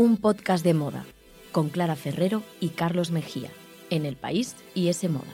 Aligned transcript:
un 0.00 0.16
podcast 0.16 0.64
de 0.64 0.72
moda 0.72 1.04
con 1.52 1.68
Clara 1.68 1.94
Ferrero 1.94 2.42
y 2.58 2.70
Carlos 2.70 3.10
Mejía 3.10 3.50
en 3.90 4.06
El 4.06 4.16
País 4.16 4.56
y 4.74 4.88
ese 4.88 5.10
moda. 5.10 5.26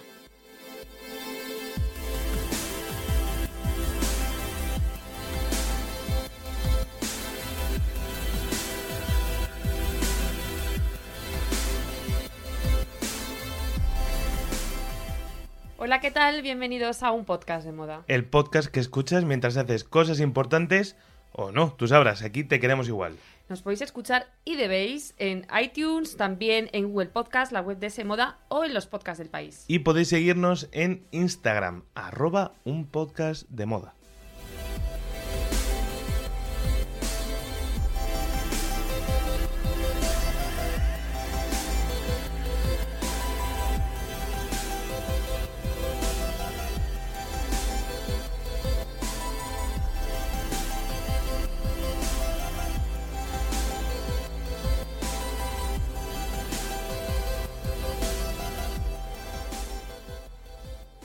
Hola, 15.78 16.00
¿qué 16.00 16.10
tal? 16.10 16.42
Bienvenidos 16.42 17.04
a 17.04 17.12
un 17.12 17.24
podcast 17.24 17.64
de 17.64 17.70
moda. 17.70 18.02
El 18.08 18.24
podcast 18.24 18.68
que 18.68 18.80
escuchas 18.80 19.24
mientras 19.24 19.56
haces 19.56 19.84
cosas 19.84 20.18
importantes 20.18 20.96
o 21.30 21.52
no, 21.52 21.72
tú 21.74 21.86
sabrás, 21.86 22.22
aquí 22.22 22.42
te 22.42 22.58
queremos 22.58 22.88
igual. 22.88 23.14
Nos 23.48 23.62
podéis 23.62 23.82
escuchar 23.82 24.26
y 24.44 24.56
debéis 24.56 25.14
en 25.18 25.46
iTunes, 25.62 26.16
también 26.16 26.68
en 26.72 26.88
Google 26.88 27.10
Podcast, 27.10 27.52
la 27.52 27.60
web 27.60 27.78
de 27.78 27.86
ese 27.86 28.04
moda 28.04 28.38
o 28.48 28.64
en 28.64 28.74
los 28.74 28.86
podcasts 28.86 29.18
del 29.18 29.28
país. 29.28 29.64
Y 29.68 29.80
podéis 29.80 30.08
seguirnos 30.08 30.68
en 30.72 31.06
Instagram, 31.12 31.84
arroba 31.94 32.54
un 32.64 32.86
podcast 32.86 33.48
de 33.48 33.66
moda. 33.66 33.94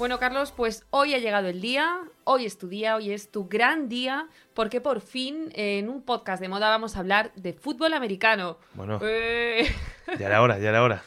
Bueno, 0.01 0.17
Carlos, 0.17 0.51
pues 0.51 0.83
hoy 0.89 1.13
ha 1.13 1.19
llegado 1.19 1.47
el 1.47 1.61
día, 1.61 1.99
hoy 2.23 2.47
es 2.47 2.57
tu 2.57 2.67
día, 2.67 2.95
hoy 2.95 3.11
es 3.11 3.29
tu 3.31 3.47
gran 3.47 3.87
día, 3.87 4.27
porque 4.55 4.81
por 4.81 4.99
fin 4.99 5.49
en 5.53 5.89
un 5.89 6.01
podcast 6.01 6.41
de 6.41 6.49
moda 6.49 6.69
vamos 6.69 6.95
a 6.95 7.01
hablar 7.01 7.31
de 7.35 7.53
fútbol 7.53 7.93
americano. 7.93 8.57
Bueno, 8.73 8.97
Eh, 9.03 9.71
ya 10.17 10.25
era 10.25 10.41
hora, 10.41 10.57
ya 10.57 10.69
era 10.69 10.81
hora. 10.81 11.03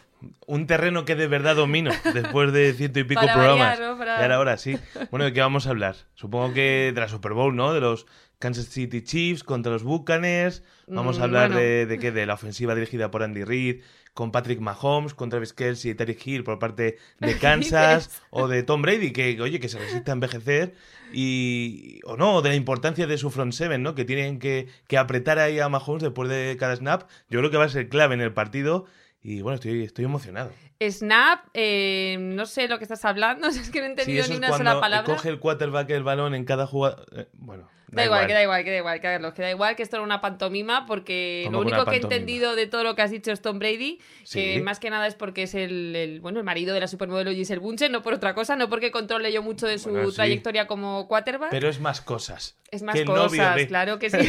Un 0.47 0.69
terreno 0.69 1.05
que 1.05 1.17
de 1.17 1.27
verdad 1.27 1.57
domino 1.57 1.91
después 2.15 2.53
de 2.53 2.73
ciento 2.75 3.01
y 3.01 3.05
pico 3.05 3.23
Para 3.23 3.33
programas. 3.35 3.69
variar, 3.81 3.91
¿no? 3.91 3.99
Para- 3.99 4.19
Ya 4.21 4.25
era 4.27 4.39
hora, 4.39 4.57
sí. 4.59 4.79
Bueno, 5.11 5.25
¿de 5.25 5.33
qué 5.33 5.41
vamos 5.41 5.67
a 5.67 5.71
hablar? 5.71 5.97
Supongo 6.15 6.55
que 6.55 6.93
de 6.95 7.01
la 7.01 7.09
Super 7.09 7.33
Bowl, 7.33 7.57
¿no? 7.57 7.75
De 7.75 7.81
los 7.81 8.07
Kansas 8.39 8.67
City 8.67 9.03
Chiefs 9.03 9.43
contra 9.43 9.73
los 9.73 9.83
Buccaneers. 9.83 10.63
Vamos 10.87 11.19
Mm, 11.19 11.21
a 11.21 11.25
hablar 11.25 11.49
bueno. 11.49 11.61
de, 11.63 11.87
de 11.87 11.99
qué? 11.99 12.13
De 12.13 12.27
la 12.27 12.35
ofensiva 12.35 12.77
dirigida 12.77 13.11
por 13.11 13.25
Andy 13.25 13.43
Reid, 13.43 13.83
con 14.15 14.31
Patrick 14.31 14.61
Mahomes, 14.61 15.13
con 15.13 15.29
Travis 15.29 15.53
Kelce 15.53 15.91
y 15.91 15.95
Terry 15.95 16.17
Hill 16.25 16.45
por 16.45 16.59
parte 16.59 16.99
de 17.19 17.39
Kansas, 17.39 18.23
o 18.31 18.49
de 18.49 18.63
Tom 18.63 18.81
Brady, 18.81 19.13
que, 19.13 19.41
oye, 19.41 19.61
que 19.61 19.69
se 19.69 19.79
resiste 19.79 20.11
a 20.11 20.15
envejecer, 20.15 20.75
y, 21.13 22.01
o 22.05 22.17
no, 22.17 22.41
de 22.41 22.51
la 22.51 22.55
importancia 22.55 23.07
de 23.07 23.19
su 23.19 23.31
front 23.31 23.53
seven, 23.53 23.83
¿no? 23.83 23.95
Que 23.95 24.05
tienen 24.05 24.39
que, 24.39 24.69
que 24.87 24.97
apretar 24.97 25.39
ahí 25.39 25.59
a 25.59 25.69
Mahomes 25.69 26.03
después 26.03 26.31
de 26.31 26.57
cada 26.59 26.77
snap. 26.77 27.11
Yo 27.29 27.41
creo 27.41 27.51
que 27.51 27.57
va 27.57 27.65
a 27.65 27.69
ser 27.69 27.89
clave 27.89 28.15
en 28.15 28.21
el 28.21 28.33
partido, 28.33 28.87
y 29.23 29.41
bueno, 29.43 29.57
estoy, 29.57 29.83
estoy 29.83 30.05
emocionado. 30.05 30.53
Snap, 30.81 31.47
eh, 31.55 32.17
no 32.21 32.47
sé 32.47 32.69
lo 32.69 32.79
que 32.79 32.85
estás 32.85 33.05
hablando, 33.05 33.47
es 33.49 33.71
que 33.71 33.81
no 33.81 33.87
he 33.87 33.91
entendido 33.91 34.27
ni 34.29 34.37
una 34.37 34.57
sola 34.57 34.81
palabra. 34.81 35.05
coge 35.15 35.29
el 35.29 35.39
quarterback 35.39 35.91
el 35.91 36.03
balón 36.03 36.35
en 36.35 36.45
cada 36.45 36.67
jugada. 36.67 37.05
eh, 37.17 37.27
bueno, 37.35 37.69
Da 37.89 38.05
igual, 38.05 38.27
que 38.27 38.33
da 38.33 38.43
igual, 38.43 38.65
que 38.65 38.71
da 38.73 38.79
igual, 38.79 39.01
Carlos, 39.01 39.35
que 39.35 39.43
da 39.43 39.51
igual 39.53 39.77
que 39.77 39.85
esto 39.85 39.95
era 39.97 40.03
una 40.03 40.21
pantomima 40.21 40.85
porque 40.85 41.43
¿Cómo 41.47 41.59
lo 41.59 41.63
único 41.69 41.85
que 41.85 41.97
he 41.97 42.01
entendido 42.01 42.57
de 42.57 42.67
todo 42.67 42.83
lo 42.83 42.97
que 42.97 43.03
has 43.03 43.11
dicho 43.13 43.31
es 43.31 43.41
Tom 43.41 43.61
Brady, 43.61 44.01
que 44.33 44.61
más 44.63 44.81
que 44.81 44.91
nada 44.91 45.07
es 45.07 45.15
porque 45.15 45.45
es 45.45 45.55
el, 45.55 45.95
el, 45.95 46.21
bueno, 46.21 46.41
el 46.41 46.45
marido 46.45 46.75
de 46.75 46.81
la 46.81 46.89
supermodelo 46.89 47.31
Giselle 47.31 47.61
Bunchen, 47.61 47.93
no 47.93 48.03
por 48.03 48.15
otra 48.15 48.35
cosa, 48.35 48.57
no 48.57 48.69
porque 48.69 48.91
controle 48.91 49.33
yo 49.33 49.45
mucho 49.45 49.69
de 49.69 49.79
su 49.79 49.91
Bueno, 49.91 50.11
sí. 50.11 50.17
trayectoria 50.17 50.67
como 50.67 51.07
quarterback. 51.07 51.51
Pero 51.51 51.69
es 51.69 51.79
más 51.79 52.01
cosas. 52.01 52.57
es 52.73 52.83
más 52.83 52.95
que 52.97 53.03
el 53.03 53.07
novio 53.07 53.29
cosas, 53.29 53.55
de- 53.57 53.69
claro 53.69 54.01
que 54.01 54.11
sí. 54.11 54.17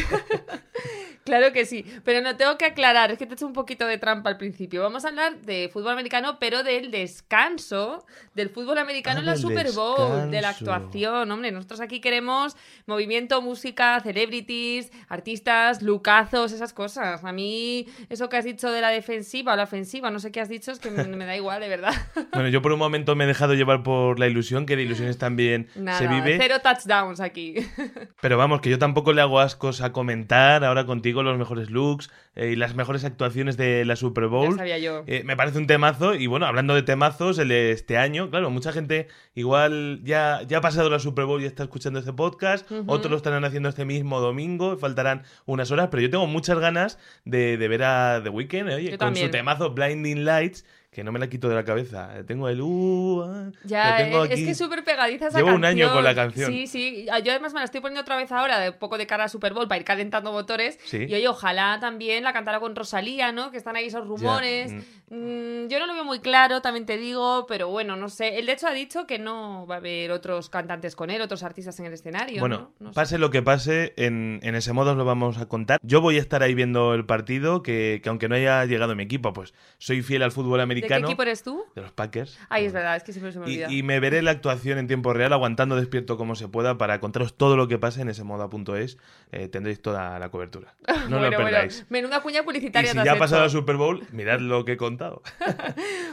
claro 1.26 1.52
que 1.52 1.66
sí. 1.66 1.84
Pero 2.04 2.22
no 2.22 2.36
tengo 2.36 2.56
que 2.56 2.64
aclarar, 2.64 3.10
es 3.10 3.18
que 3.18 3.26
te 3.26 3.32
he 3.32 3.34
hecho 3.34 3.46
un 3.46 3.52
poquito 3.52 3.86
de 3.86 3.98
trampa 3.98 4.30
al 4.30 4.38
principio.Amos 4.38 5.04
a 5.04 5.08
hablar 5.08 5.36
de 5.42 5.68
fútbol 5.70 5.92
americano, 5.92 6.38
pero 6.40 6.62
del 6.62 6.90
descanso 6.90 8.06
del 8.34 8.48
fútbol 8.50 8.78
americano 8.78 9.18
Ah, 9.18 9.20
en 9.20 9.26
la 9.26 9.36
Super 9.36 9.70
Bowl, 9.72 10.30
de 10.30 10.40
la 10.40 10.48
descanso. 10.48 10.72
actuación. 10.72 11.30
Hombre, 11.30 11.50
nosotros 11.52 11.80
aquí 11.80 12.00
queremos 12.00 12.56
movimiento, 12.86 13.42
música, 13.42 13.98
celebrities, 14.00 14.90
artistas, 15.08 15.82
lucazos, 15.82 16.52
esas 16.52 16.72
cosas. 16.72 17.24
A 17.24 17.32
mí, 17.32 17.86
eso 18.08 18.28
que 18.28 18.36
has 18.36 18.44
dicho 18.44 18.70
de 18.70 18.80
la 18.80 18.90
defensiva 18.90 19.52
o 19.52 19.56
la 19.56 19.64
ofensiva, 19.64 20.10
no 20.10 20.18
sé 20.20 20.30
qué 20.32 20.40
has 20.40 20.48
dicho, 20.48 20.70
es 20.72 20.78
que 20.78 20.90
me, 20.90 21.04
me 21.04 21.26
da 21.26 21.36
igual, 21.36 21.60
de 21.60 21.68
verdad. 21.68 21.92
Bueno, 22.32 22.48
yo 22.50 22.60
por 22.60 22.72
un 22.72 22.78
momento 22.78 23.16
me 23.16 23.24
he 23.24 23.26
dejado 23.26 23.54
llevar 23.54 23.82
por 23.82 24.18
la 24.18 24.26
ilusión, 24.26 24.66
que 24.66 24.76
de 24.76 24.82
ilusiones 24.82 25.16
también 25.16 25.68
Nada, 25.74 25.98
se 25.98 26.06
vive. 26.06 26.36
cero 26.40 26.56
touchdowns 26.62 27.20
aquí. 27.20 27.54
Pero 28.20 28.36
vamos, 28.36 28.60
que 28.60 28.68
yo 28.68 28.78
tampoco 28.78 29.12
le 29.14 29.22
hago 29.22 29.40
ascos 29.40 29.80
a 29.80 29.92
comentar 29.92 30.62
ahora 30.64 30.84
contigo 30.84 31.15
los 31.24 31.38
mejores 31.38 31.70
looks 31.70 32.10
eh, 32.34 32.50
y 32.52 32.56
las 32.56 32.74
mejores 32.74 33.04
actuaciones 33.04 33.56
de 33.56 33.84
la 33.84 33.96
Super 33.96 34.24
ya 34.24 34.30
Bowl. 34.30 34.56
sabía 34.56 34.78
yo. 34.78 35.04
Eh, 35.06 35.22
me 35.24 35.36
parece 35.36 35.58
un 35.58 35.66
temazo 35.66 36.14
y 36.14 36.26
bueno, 36.26 36.46
hablando 36.46 36.74
de 36.74 36.82
temazos, 36.82 37.38
el 37.38 37.48
de 37.48 37.70
este 37.72 37.96
año, 37.98 38.28
claro, 38.30 38.50
mucha 38.50 38.72
gente 38.72 39.08
igual 39.34 40.00
ya, 40.04 40.42
ya 40.48 40.58
ha 40.58 40.60
pasado 40.60 40.90
la 40.90 40.98
Super 40.98 41.24
Bowl 41.24 41.42
y 41.42 41.46
está 41.46 41.62
escuchando 41.64 41.98
este 41.98 42.12
podcast, 42.12 42.70
Ujú. 42.70 42.84
otros 42.90 43.10
lo 43.10 43.16
estarán 43.16 43.44
haciendo 43.44 43.68
este 43.68 43.84
mismo 43.84 44.20
domingo, 44.20 44.76
faltarán 44.76 45.22
unas 45.44 45.70
horas, 45.70 45.88
pero 45.90 46.02
yo 46.02 46.10
tengo 46.10 46.26
muchas 46.26 46.58
ganas 46.58 46.98
de, 47.24 47.56
de 47.56 47.68
ver 47.68 47.82
a 47.84 48.20
The 48.22 48.30
Weeknd, 48.30 48.70
eh, 48.70 48.74
oye, 48.74 48.84
Yo 48.84 48.90
con 48.92 48.98
también. 48.98 49.26
su 49.26 49.30
temazo 49.32 49.70
Blinding 49.72 50.24
Lights, 50.24 50.64
que 50.90 51.04
no 51.04 51.12
me 51.12 51.18
la 51.18 51.28
quito 51.28 51.48
de 51.48 51.54
la 51.54 51.64
cabeza. 51.64 52.10
Tengo 52.26 52.48
el 52.48 52.60
uh, 52.60 53.22
ah, 53.22 53.50
Ya, 53.64 53.96
tengo 53.98 54.24
eh, 54.24 54.28
es 54.32 54.40
que 54.40 54.50
es 54.50 54.58
súper 54.58 54.84
pegadiza 54.84 55.28
esa 55.28 55.38
Llevo 55.38 55.48
canción. 55.48 55.60
un 55.60 55.64
año 55.64 55.92
con 55.92 56.04
la 56.04 56.14
canción. 56.14 56.50
Sí, 56.50 56.66
sí. 56.66 57.06
Yo 57.24 57.32
además 57.32 57.52
me 57.52 57.60
la 57.60 57.64
estoy 57.64 57.80
poniendo 57.80 58.00
otra 58.00 58.16
vez 58.16 58.32
ahora, 58.32 58.58
de 58.58 58.72
poco 58.72 58.98
de 58.98 59.06
cara 59.06 59.24
a 59.24 59.28
Super 59.28 59.52
Bowl, 59.52 59.68
para 59.68 59.78
ir 59.78 59.84
calentando 59.84 60.32
motores. 60.32 60.78
Sí. 60.84 61.06
Y 61.08 61.14
oye, 61.14 61.28
ojalá 61.28 61.78
también 61.80 62.24
la 62.24 62.32
cantara 62.32 62.60
con 62.60 62.74
Rosalía, 62.74 63.32
¿no? 63.32 63.50
Que 63.50 63.58
están 63.58 63.76
ahí 63.76 63.86
esos 63.86 64.06
rumores. 64.06 64.72
mm. 64.72 64.80
Mm, 65.08 65.68
yo 65.68 65.78
no 65.78 65.86
lo 65.86 65.94
veo 65.94 66.04
muy 66.04 66.18
claro, 66.18 66.62
también 66.62 66.84
te 66.84 66.96
digo, 66.96 67.46
pero 67.46 67.68
bueno, 67.68 67.94
no 67.94 68.08
sé. 68.08 68.38
Él 68.38 68.46
de 68.46 68.52
hecho 68.52 68.66
ha 68.66 68.72
dicho 68.72 69.06
que 69.06 69.20
no 69.20 69.64
va 69.66 69.76
a 69.76 69.78
haber 69.78 70.10
otros 70.10 70.50
cantantes 70.50 70.96
con 70.96 71.10
él, 71.10 71.20
otros 71.20 71.44
artistas 71.44 71.78
en 71.78 71.86
el 71.86 71.92
escenario. 71.92 72.40
Bueno, 72.40 72.72
¿no? 72.80 72.86
No 72.86 72.92
sé. 72.92 72.94
pase 72.94 73.18
lo 73.18 73.30
que 73.30 73.40
pase, 73.40 73.92
en, 73.96 74.40
en 74.42 74.56
ese 74.56 74.72
modo 74.72 74.92
os 74.92 74.96
lo 74.96 75.04
vamos 75.04 75.38
a 75.38 75.46
contar. 75.46 75.78
Yo 75.82 76.00
voy 76.00 76.16
a 76.16 76.20
estar 76.20 76.42
ahí 76.42 76.54
viendo 76.54 76.92
el 76.94 77.06
partido, 77.06 77.62
que, 77.62 78.00
que 78.02 78.08
aunque 78.08 78.28
no 78.28 78.34
haya 78.34 78.64
llegado 78.64 78.96
mi 78.96 79.04
equipo, 79.04 79.32
pues 79.32 79.54
soy 79.78 80.02
fiel 80.02 80.24
al 80.24 80.32
fútbol 80.32 80.60
¿De 80.86 80.88
qué 80.88 80.94
americano. 80.94 81.06
equipo 81.08 81.22
eres 81.22 81.42
tú? 81.42 81.64
de 81.74 81.82
los 81.82 81.92
Packers. 81.92 82.38
Ay, 82.48 82.64
es 82.66 82.72
verdad, 82.72 82.96
es 82.96 83.02
que 83.02 83.12
siempre 83.12 83.32
se 83.32 83.38
me 83.38 83.46
Y, 83.50 83.62
olvida. 83.62 83.72
y 83.72 83.82
me 83.82 84.00
veré 84.00 84.22
la 84.22 84.30
actuación 84.32 84.78
en 84.78 84.86
tiempo 84.86 85.12
real, 85.12 85.32
aguantando 85.32 85.76
despierto 85.76 86.16
como 86.16 86.34
se 86.34 86.48
pueda, 86.48 86.78
para 86.78 87.00
contaros 87.00 87.36
todo 87.36 87.56
lo 87.56 87.68
que 87.68 87.78
pase 87.78 88.00
en 88.02 88.08
ese 88.08 88.24
moda.es. 88.24 88.98
Eh, 89.32 89.48
tendréis 89.48 89.80
toda 89.82 90.18
la 90.18 90.28
cobertura. 90.30 90.74
No 91.06 91.18
bueno, 91.18 91.30
lo 91.30 91.36
bueno, 91.36 91.44
perdáis. 91.50 91.86
menuda 91.88 92.20
cuña 92.20 92.40
y 92.40 92.42
publicitaria 92.42 92.90
si 92.90 92.94
te 92.94 93.00
has 93.00 93.06
ya 93.06 93.12
ha 93.12 93.18
pasado 93.18 93.42
la 93.42 93.48
Super 93.48 93.76
Bowl, 93.76 94.04
mirad 94.12 94.40
lo 94.40 94.64
que 94.64 94.72
he 94.72 94.76
contado. 94.76 95.22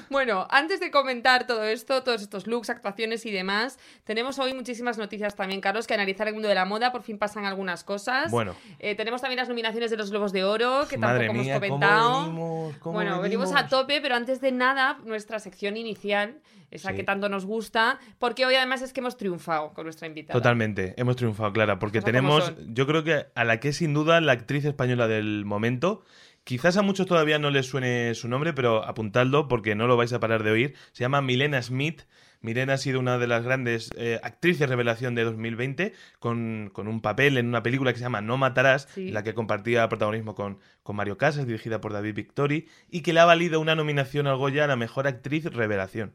Bueno, 0.09 0.47
antes 0.51 0.79
de 0.79 0.91
comentar 0.91 1.47
todo 1.47 1.63
esto, 1.63 2.03
todos 2.03 2.21
estos 2.21 2.45
looks, 2.47 2.69
actuaciones 2.69 3.25
y 3.25 3.31
demás, 3.31 3.79
tenemos 4.03 4.37
hoy 4.39 4.53
muchísimas 4.53 4.97
noticias 4.97 5.35
también, 5.35 5.61
Carlos, 5.61 5.87
que 5.87 5.93
analizar 5.95 6.27
el 6.27 6.33
mundo 6.35 6.49
de 6.49 6.55
la 6.55 6.65
moda. 6.65 6.91
Por 6.91 7.01
fin 7.01 7.17
pasan 7.17 7.45
algunas 7.45 7.83
cosas. 7.83 8.29
Bueno. 8.29 8.55
Eh, 8.79 8.95
tenemos 8.95 9.21
también 9.21 9.37
las 9.39 9.49
nominaciones 9.49 9.89
de 9.89 9.97
los 9.97 10.11
Globos 10.11 10.31
de 10.31 10.43
Oro, 10.43 10.85
que 10.89 10.97
Madre 10.97 11.27
tampoco 11.27 11.43
mía, 11.43 11.55
hemos 11.55 11.67
¿cómo 11.69 11.79
comentado. 11.79 12.21
venimos? 12.25 12.77
¿Cómo 12.77 12.93
bueno, 12.93 13.21
venimos 13.21 13.49
a 13.51 13.55
venimos? 13.55 13.69
tope, 13.71 14.01
pero 14.01 14.15
antes 14.15 14.39
de 14.41 14.51
nada, 14.53 14.99
nuestra 15.05 15.39
sección 15.39 15.77
inicial, 15.77 16.41
esa 16.71 16.89
Sí. 16.89 16.95
que 16.97 17.03
tanto 17.03 17.29
nos 17.29 17.45
gusta, 17.45 17.99
porque 18.19 18.45
hoy 18.45 18.55
además 18.55 18.81
es 18.81 18.93
que 18.93 18.99
hemos 19.01 19.17
triunfado 19.17 19.73
con 19.73 19.85
nuestra 19.85 20.07
invitada. 20.07 20.39
Totalmente, 20.39 20.93
hemos 20.97 21.15
triunfado, 21.15 21.53
Clara, 21.53 21.79
porque 21.79 22.01
tenemos, 22.01 22.53
yo 22.67 22.87
creo 22.87 23.03
que 23.03 23.25
a 23.35 23.43
la 23.43 23.59
que 23.59 23.69
es 23.69 23.77
sin 23.77 23.93
duda 23.93 24.19
la 24.21 24.31
actriz 24.31 24.65
española 24.65 25.07
del 25.07 25.45
momento. 25.45 26.03
Quizás 26.43 26.75
a 26.75 26.81
muchos 26.81 27.05
todavía 27.07 27.39
no 27.39 27.51
les 27.51 27.67
suene 27.67 28.13
su 28.15 28.27
nombre, 28.27 28.51
pero 28.53 28.83
apuntadlo 28.83 29.47
porque 29.47 29.75
no 29.75 29.87
lo 29.87 29.95
vais 29.95 30.11
a 30.11 30.19
parar 30.19 30.43
de 30.43 30.51
oír. 30.51 30.75
Se 30.91 31.03
llama 31.03 31.21
Milena 31.21 31.61
Smith. 31.61 32.01
Milena 32.43 32.73
ha 32.73 32.77
sido 32.77 32.99
una 32.99 33.17
de 33.17 33.25
las 33.25 33.43
grandes 33.43 33.89
eh, 33.97 34.19
actrices 34.21 34.69
revelación 34.69 35.15
de 35.15 35.23
2020, 35.23 35.93
con, 36.19 36.69
con 36.73 36.87
un 36.87 37.01
papel 37.01 37.37
en 37.37 37.47
una 37.47 37.63
película 37.63 37.91
que 37.93 37.97
se 37.97 38.03
llama 38.03 38.21
No 38.21 38.37
Matarás, 38.37 38.87
Sí. 38.93 39.07
en 39.07 39.13
la 39.13 39.23
que 39.23 39.33
compartía 39.33 39.87
protagonismo 39.89 40.35
con, 40.35 40.59
con 40.83 40.95
Mario 40.97 41.17
Casas, 41.17 41.47
dirigida 41.47 41.79
por 41.81 41.93
David 41.93 42.13
Victori, 42.13 42.67
y 42.91 43.01
que 43.01 43.13
le 43.13 43.21
ha 43.21 43.25
valido 43.25 43.59
una 43.61 43.75
nominación 43.75 44.27
al 44.27 44.35
Goya 44.37 44.65
a 44.65 44.67
la 44.67 44.75
mejor 44.75 45.07
actriz 45.07 45.45
revelación. 45.45 46.13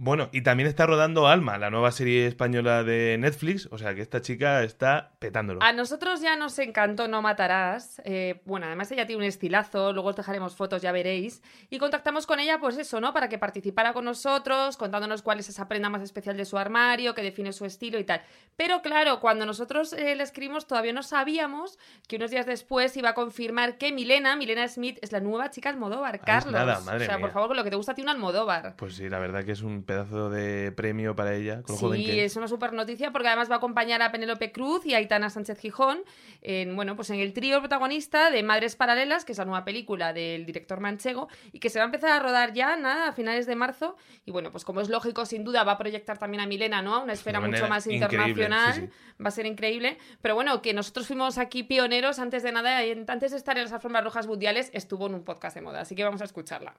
Bueno, 0.00 0.28
y 0.32 0.42
también 0.42 0.68
está 0.68 0.86
rodando 0.86 1.26
Alma, 1.26 1.58
la 1.58 1.70
nueva 1.70 1.90
serie 1.90 2.28
española 2.28 2.84
de 2.84 3.16
Netflix, 3.18 3.68
o 3.72 3.78
sea 3.78 3.96
que 3.96 4.00
esta 4.00 4.22
chica 4.22 4.62
está 4.62 5.10
petándolo. 5.18 5.60
A 5.60 5.72
nosotros 5.72 6.20
ya 6.20 6.36
nos 6.36 6.56
encantó 6.60 7.08
No 7.08 7.20
Matarás. 7.20 8.00
Eh, 8.04 8.40
bueno, 8.44 8.66
además 8.66 8.92
ella 8.92 9.06
tiene 9.06 9.22
un 9.22 9.28
estilazo, 9.28 9.92
luego 9.92 10.10
os 10.10 10.16
dejaremos 10.16 10.54
fotos, 10.54 10.82
ya 10.82 10.92
veréis. 10.92 11.42
Y 11.68 11.78
contactamos 11.78 12.26
con 12.26 12.38
ella, 12.38 12.60
pues 12.60 12.78
eso, 12.78 13.00
¿no? 13.00 13.12
Para 13.12 13.28
que 13.28 13.38
participara 13.38 13.92
con 13.92 14.04
nosotros, 14.04 14.76
contándonos 14.76 15.22
cuál 15.22 15.40
es 15.40 15.48
esa 15.48 15.66
prenda 15.66 15.90
más 15.90 16.02
especial 16.02 16.36
de 16.36 16.44
su 16.44 16.58
armario, 16.58 17.16
que 17.16 17.22
define 17.22 17.52
su 17.52 17.64
estilo 17.64 17.98
y 17.98 18.04
tal. 18.04 18.22
Pero 18.56 18.82
claro, 18.82 19.18
cuando 19.18 19.46
nosotros 19.46 19.92
eh, 19.94 20.14
le 20.14 20.22
escribimos, 20.22 20.68
todavía 20.68 20.92
no 20.92 21.02
sabíamos 21.02 21.76
que 22.06 22.16
unos 22.16 22.30
días 22.30 22.46
después 22.46 22.96
iba 22.96 23.08
a 23.08 23.14
confirmar 23.14 23.78
que 23.78 23.92
Milena, 23.92 24.36
Milena 24.36 24.68
Smith, 24.68 24.98
es 25.02 25.10
la 25.10 25.18
nueva 25.18 25.50
chica 25.50 25.70
Almodóvar, 25.70 26.20
Carlos. 26.20 26.52
nada, 26.52 26.78
madre 26.82 27.02
o 27.02 27.06
sea, 27.06 27.18
por 27.18 27.32
favor, 27.32 27.48
con 27.48 27.56
lo 27.56 27.64
que 27.64 27.70
te 27.70 27.76
gusta 27.76 27.92
a 27.92 27.94
ti 27.96 28.02
un 28.02 28.10
Almodóvar. 28.10 28.76
Pues 28.76 28.94
sí, 28.94 29.08
la 29.08 29.18
verdad 29.18 29.44
que 29.44 29.52
es 29.52 29.62
un 29.62 29.77
pedazo 29.82 30.30
de 30.30 30.72
premio 30.72 31.14
para 31.16 31.34
ella, 31.34 31.62
con 31.62 31.74
lo 31.74 31.78
Sí, 31.78 31.84
joven 31.84 32.04
que 32.04 32.24
es 32.24 32.36
una 32.36 32.48
super 32.48 32.72
noticia 32.72 33.12
porque 33.12 33.28
además 33.28 33.50
va 33.50 33.54
a 33.54 33.58
acompañar 33.58 34.02
a 34.02 34.12
Penélope 34.12 34.52
Cruz 34.52 34.86
y 34.86 34.94
a 34.94 34.98
Aitana 34.98 35.30
Sánchez 35.30 35.58
Gijón 35.58 36.00
en, 36.42 36.76
bueno, 36.76 36.96
pues 36.96 37.10
en 37.10 37.20
el 37.20 37.32
trío 37.32 37.60
protagonista 37.60 38.30
de 38.30 38.42
Madres 38.42 38.76
Paralelas, 38.76 39.24
que 39.24 39.32
es 39.32 39.38
la 39.38 39.44
nueva 39.44 39.64
película 39.64 40.12
del 40.12 40.46
director 40.46 40.80
manchego 40.80 41.28
y 41.52 41.60
que 41.60 41.70
se 41.70 41.78
va 41.78 41.84
a 41.84 41.86
empezar 41.86 42.10
a 42.10 42.20
rodar 42.20 42.52
ya, 42.52 42.76
nada, 42.76 43.08
a 43.08 43.12
finales 43.12 43.46
de 43.46 43.56
marzo. 43.56 43.96
Y 44.24 44.30
bueno, 44.30 44.50
pues 44.50 44.64
como 44.64 44.80
es 44.80 44.88
lógico, 44.88 45.26
sin 45.26 45.44
duda 45.44 45.64
va 45.64 45.72
a 45.72 45.78
proyectar 45.78 46.18
también 46.18 46.40
a 46.42 46.46
Milena, 46.46 46.82
¿no? 46.82 46.94
A 46.94 46.98
una 47.00 47.12
esfera 47.12 47.40
mucho 47.40 47.68
más 47.68 47.86
internacional. 47.86 48.74
sí, 48.74 48.88
Va 49.22 49.28
a 49.28 49.32
ser 49.32 49.46
increíble. 49.46 49.98
Pero 50.22 50.34
bueno, 50.34 50.62
que 50.62 50.72
nosotros 50.72 51.06
fuimos 51.06 51.38
aquí 51.38 51.62
pioneros 51.62 52.18
antes 52.18 52.42
de 52.42 52.52
nada, 52.52 52.80
antes 53.08 53.32
de 53.32 53.36
estar 53.36 53.56
en 53.56 53.64
las 53.64 53.72
alfombras 53.72 54.04
rojas 54.04 54.26
mundiales, 54.26 54.70
estuvo 54.72 55.06
en 55.06 55.14
un 55.14 55.24
podcast 55.24 55.56
de 55.56 55.62
moda. 55.62 55.80
Así 55.80 55.94
que 55.94 56.04
vamos 56.04 56.20
a 56.20 56.24
escucharla. 56.24 56.76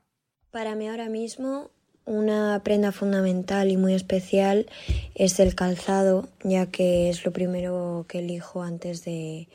Para 0.52 0.76
mí 0.76 0.88
ahora 0.88 1.10
mismo 1.10 1.72
una 2.10 2.60
prenda 2.64 2.92
fundamental 2.92 3.70
y 3.70 3.78
muy 3.78 3.94
especial 3.94 4.66
es 5.14 5.40
el 5.40 5.54
calzado, 5.54 6.28
ya 6.44 6.66
que 6.66 7.10
es 7.10 7.24
lo 7.24 7.32
primero 7.32 8.06
que 8.10 8.20
elijo 8.20 8.64
antes 8.64 9.06
de, 9.06 9.48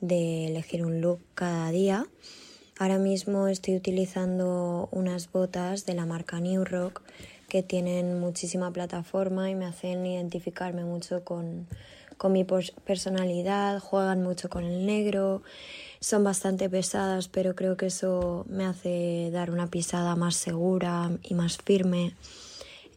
de 0.00 0.48
elegir 0.48 0.84
un 0.84 1.00
look 1.00 1.20
cada 1.36 1.70
día. 1.70 2.04
Ahora 2.76 2.98
mismo 2.98 3.46
estoy 3.46 3.76
utilizando 3.76 4.88
unas 4.90 5.30
botas 5.30 5.86
de 5.86 5.94
la 5.94 6.04
marca 6.04 6.40
New 6.40 6.64
Rock 6.64 7.02
que 7.48 7.62
tienen 7.62 8.18
muchísima 8.18 8.72
plataforma 8.72 9.48
y 9.48 9.54
me 9.54 9.66
hacen 9.66 10.04
identificarme 10.04 10.84
mucho 10.84 11.22
con, 11.22 11.68
con 12.16 12.32
mi 12.32 12.44
personalidad, 12.44 13.78
juegan 13.78 14.24
mucho 14.24 14.50
con 14.50 14.64
el 14.64 14.86
negro, 14.86 15.42
son 16.02 16.24
bastante 16.24 16.68
pesadas, 16.68 17.28
pero 17.28 17.54
creo 17.54 17.76
que 17.76 17.86
eso 17.86 18.44
me 18.48 18.66
hace 18.66 19.30
dar 19.32 19.52
una 19.52 19.68
pisada 19.68 20.16
más 20.16 20.34
segura 20.34 21.12
y 21.22 21.34
más 21.34 21.58
firme. 21.58 22.14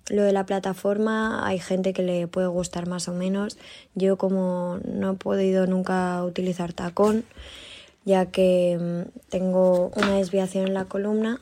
Lo 0.09 0.23
de 0.23 0.33
la 0.33 0.47
plataforma 0.47 1.47
hay 1.47 1.59
gente 1.59 1.93
que 1.93 2.01
le 2.01 2.27
puede 2.27 2.47
gustar 2.47 2.87
más 2.87 3.07
o 3.07 3.13
menos. 3.13 3.59
Yo 3.93 4.17
como 4.17 4.79
no 4.85 5.11
he 5.11 5.15
podido 5.17 5.67
nunca 5.67 6.23
utilizar 6.23 6.73
tacón, 6.73 7.25
ya 8.05 8.25
que 8.25 8.79
mm, 8.79 9.19
tengo 9.29 9.91
una 9.95 10.15
desviación 10.15 10.65
en 10.65 10.73
la 10.73 10.85
columna, 10.85 11.41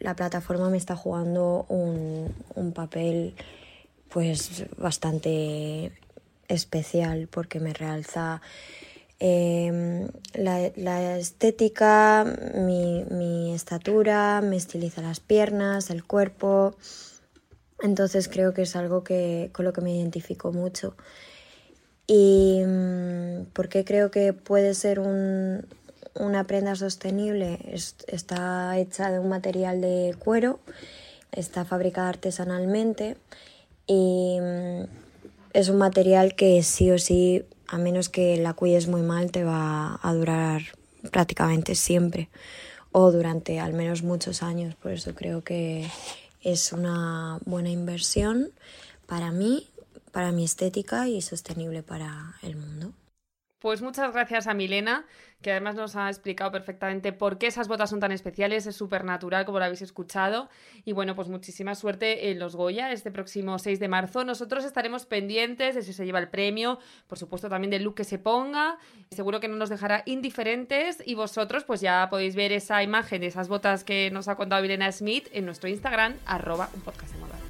la 0.00 0.14
plataforma 0.14 0.68
me 0.68 0.76
está 0.76 0.96
jugando 0.96 1.64
un, 1.70 2.34
un 2.54 2.72
papel 2.72 3.34
pues 4.10 4.66
bastante 4.76 5.92
especial 6.48 7.26
porque 7.30 7.58
me 7.58 7.72
realza 7.72 8.42
eh, 9.20 10.08
la, 10.34 10.70
la 10.76 11.16
estética, 11.18 12.24
mi, 12.54 13.04
mi 13.10 13.54
estatura, 13.54 14.40
me 14.42 14.56
estiliza 14.56 15.02
las 15.02 15.20
piernas, 15.20 15.90
el 15.90 16.04
cuerpo. 16.04 16.74
Entonces 17.82 18.28
creo 18.28 18.54
que 18.54 18.62
es 18.62 18.76
algo 18.76 19.04
que, 19.04 19.50
con 19.52 19.64
lo 19.64 19.72
que 19.72 19.80
me 19.80 19.94
identifico 19.94 20.52
mucho. 20.52 20.96
¿Y 22.06 22.60
mm, 22.66 23.46
por 23.52 23.68
qué 23.68 23.84
creo 23.84 24.10
que 24.10 24.32
puede 24.32 24.74
ser 24.74 25.00
un- 25.00 25.66
una 26.14 26.44
prenda 26.44 26.76
sostenible? 26.76 27.58
Es- 27.72 27.96
está 28.06 28.76
hecha 28.78 29.10
de 29.10 29.18
un 29.18 29.28
material 29.28 29.80
de 29.80 30.14
cuero, 30.18 30.60
está 31.32 31.64
fabricada 31.64 32.10
artesanalmente 32.10 33.16
y 33.86 34.38
mm, 34.40 34.82
es 35.54 35.68
un 35.68 35.78
material 35.78 36.34
que 36.34 36.62
sí 36.62 36.90
o 36.90 36.98
sí, 36.98 37.44
a 37.68 37.78
menos 37.78 38.08
que 38.08 38.36
la 38.36 38.54
cuides 38.54 38.88
muy 38.88 39.02
mal, 39.02 39.30
te 39.30 39.44
va 39.44 39.98
a 40.02 40.14
durar 40.14 40.62
prácticamente 41.10 41.74
siempre 41.74 42.28
o 42.92 43.10
durante 43.10 43.60
al 43.60 43.72
menos 43.72 44.02
muchos 44.02 44.42
años. 44.42 44.74
Por 44.76 44.92
eso 44.92 45.14
creo 45.14 45.42
que 45.42 45.90
es 46.42 46.72
una 46.72 47.38
buena 47.44 47.70
inversión 47.70 48.50
para 49.06 49.32
mí, 49.32 49.68
para 50.12 50.30
mi 50.32 50.44
estética 50.44 51.08
y 51.08 51.20
sostenible 51.20 51.82
para 51.82 52.36
el 52.42 52.56
mundo. 52.56 52.92
Pues 53.64 53.80
muchas 53.80 54.12
gracias 54.12 54.46
a 54.46 54.52
Milena, 54.52 55.06
que 55.40 55.50
además 55.50 55.74
nos 55.74 55.96
ha 55.96 56.10
explicado 56.10 56.52
perfectamente 56.52 57.14
por 57.14 57.38
qué 57.38 57.46
esas 57.46 57.66
botas 57.66 57.88
son 57.88 57.98
tan 57.98 58.12
especiales, 58.12 58.66
es 58.66 58.76
súper 58.76 59.04
natural, 59.06 59.46
como 59.46 59.58
lo 59.58 59.64
habéis 59.64 59.80
escuchado. 59.80 60.50
Y 60.84 60.92
bueno, 60.92 61.14
pues 61.14 61.28
muchísima 61.28 61.74
suerte 61.74 62.30
en 62.30 62.38
los 62.38 62.56
Goya 62.56 62.92
este 62.92 63.10
próximo 63.10 63.58
6 63.58 63.80
de 63.80 63.88
marzo. 63.88 64.22
Nosotros 64.22 64.66
estaremos 64.66 65.06
pendientes 65.06 65.76
de 65.76 65.80
si 65.80 65.94
se 65.94 66.04
lleva 66.04 66.18
el 66.18 66.28
premio, 66.28 66.78
por 67.06 67.16
supuesto 67.16 67.48
también 67.48 67.70
del 67.70 67.84
look 67.84 67.94
que 67.94 68.04
se 68.04 68.18
ponga. 68.18 68.76
Seguro 69.10 69.40
que 69.40 69.48
no 69.48 69.56
nos 69.56 69.70
dejará 69.70 70.02
indiferentes 70.04 71.02
y 71.02 71.14
vosotros 71.14 71.64
pues 71.64 71.80
ya 71.80 72.06
podéis 72.10 72.36
ver 72.36 72.52
esa 72.52 72.82
imagen 72.82 73.22
de 73.22 73.28
esas 73.28 73.48
botas 73.48 73.82
que 73.82 74.10
nos 74.10 74.28
ha 74.28 74.36
contado 74.36 74.60
Milena 74.60 74.92
Smith 74.92 75.28
en 75.32 75.46
nuestro 75.46 75.70
Instagram, 75.70 76.16
arroba 76.26 76.68
un 76.74 76.82
podcast 76.82 77.14
de. 77.14 77.43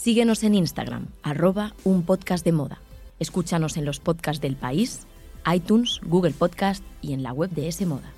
Síguenos 0.00 0.44
en 0.44 0.54
Instagram, 0.54 1.08
arroba 1.24 1.74
un 1.82 2.04
podcast 2.04 2.44
de 2.44 2.52
moda. 2.52 2.78
Escúchanos 3.18 3.76
en 3.76 3.84
los 3.84 3.98
podcasts 3.98 4.40
del 4.40 4.54
país, 4.54 5.08
iTunes, 5.52 6.00
Google 6.04 6.30
Podcast 6.30 6.84
y 7.02 7.14
en 7.14 7.24
la 7.24 7.32
web 7.32 7.50
de 7.50 7.66
S 7.66 7.84
Moda. 7.84 8.12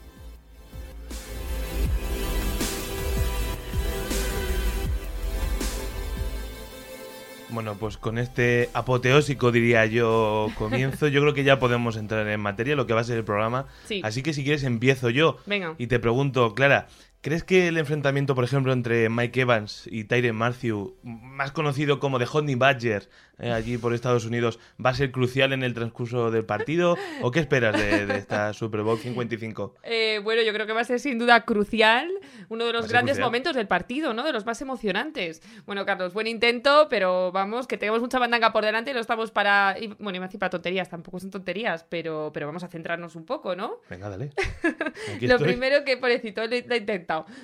Bueno, 7.48 7.76
pues 7.80 7.96
con 7.96 8.18
este 8.18 8.68
apoteósico, 8.74 9.50
diría 9.50 9.86
yo, 9.86 10.48
comienzo, 10.58 11.08
yo 11.08 11.22
creo 11.22 11.32
que 11.32 11.44
ya 11.44 11.58
podemos 11.58 11.96
entrar 11.96 12.28
en 12.28 12.40
materia, 12.40 12.76
lo 12.76 12.86
que 12.86 12.92
va 12.92 13.00
a 13.00 13.04
ser 13.04 13.16
el 13.16 13.24
programa. 13.24 13.66
Sí. 13.86 14.02
Así 14.04 14.22
que 14.22 14.34
si 14.34 14.44
quieres 14.44 14.64
empiezo 14.64 15.08
yo. 15.08 15.38
Venga. 15.46 15.76
Y 15.78 15.86
te 15.86 15.98
pregunto, 15.98 16.54
Clara, 16.54 16.88
¿crees 17.20 17.44
que 17.44 17.68
el 17.68 17.78
enfrentamiento, 17.78 18.34
por 18.34 18.44
ejemplo, 18.44 18.72
entre 18.72 19.08
Mike 19.08 19.42
Evans 19.42 19.88
y 19.90 20.04
Tyron 20.04 20.36
Matthew, 20.36 20.96
más 21.02 21.52
conocido 21.52 22.00
como 22.00 22.18
The 22.18 22.26
Honey 22.30 22.54
Badger, 22.54 23.08
eh, 23.38 23.52
allí 23.52 23.78
por 23.78 23.94
Estados 23.94 24.24
Unidos, 24.24 24.58
va 24.84 24.90
a 24.90 24.94
ser 24.94 25.10
crucial 25.10 25.52
en 25.52 25.62
el 25.62 25.74
transcurso 25.74 26.30
del 26.30 26.44
partido? 26.44 26.96
¿O 27.22 27.30
qué 27.30 27.40
esperas 27.40 27.76
de, 27.76 28.06
de 28.06 28.18
esta 28.18 28.52
Super 28.52 28.82
Bowl 28.82 28.98
55? 28.98 29.76
Eh, 29.82 30.20
bueno, 30.22 30.42
yo 30.42 30.52
creo 30.52 30.66
que 30.66 30.72
va 30.72 30.80
a 30.80 30.84
ser 30.84 31.00
sin 31.00 31.18
duda 31.18 31.44
crucial, 31.44 32.10
uno 32.48 32.64
de 32.64 32.72
los 32.72 32.88
grandes 32.88 33.14
crucial. 33.14 33.26
momentos 33.26 33.56
del 33.56 33.66
partido, 33.66 34.14
¿no? 34.14 34.24
De 34.24 34.32
los 34.32 34.46
más 34.46 34.60
emocionantes. 34.60 35.42
Bueno, 35.66 35.84
Carlos, 35.86 36.12
buen 36.12 36.26
intento, 36.26 36.88
pero 36.88 37.32
vamos, 37.32 37.66
que 37.66 37.76
tenemos 37.76 38.00
mucha 38.00 38.18
bandanga 38.18 38.52
por 38.52 38.64
delante 38.64 38.90
y 38.90 38.94
no 38.94 39.00
estamos 39.00 39.30
para. 39.30 39.76
y, 39.78 39.88
bueno, 39.98 40.16
iba 40.16 40.24
a 40.24 40.28
decir 40.28 40.40
para 40.40 40.50
tonterías, 40.50 40.88
tampoco 40.88 41.20
son 41.20 41.30
tonterías, 41.30 41.84
pero, 41.88 42.30
pero 42.32 42.46
vamos 42.46 42.64
a 42.64 42.68
centrarnos 42.68 43.16
un 43.16 43.24
poco, 43.24 43.56
¿no? 43.56 43.80
Venga, 43.88 44.08
dale. 44.08 44.30
Lo 45.20 45.38
primero 45.38 45.84
que, 45.84 45.96
pobrecito, 45.96 46.46
lo 46.46 46.54
he 46.54 46.80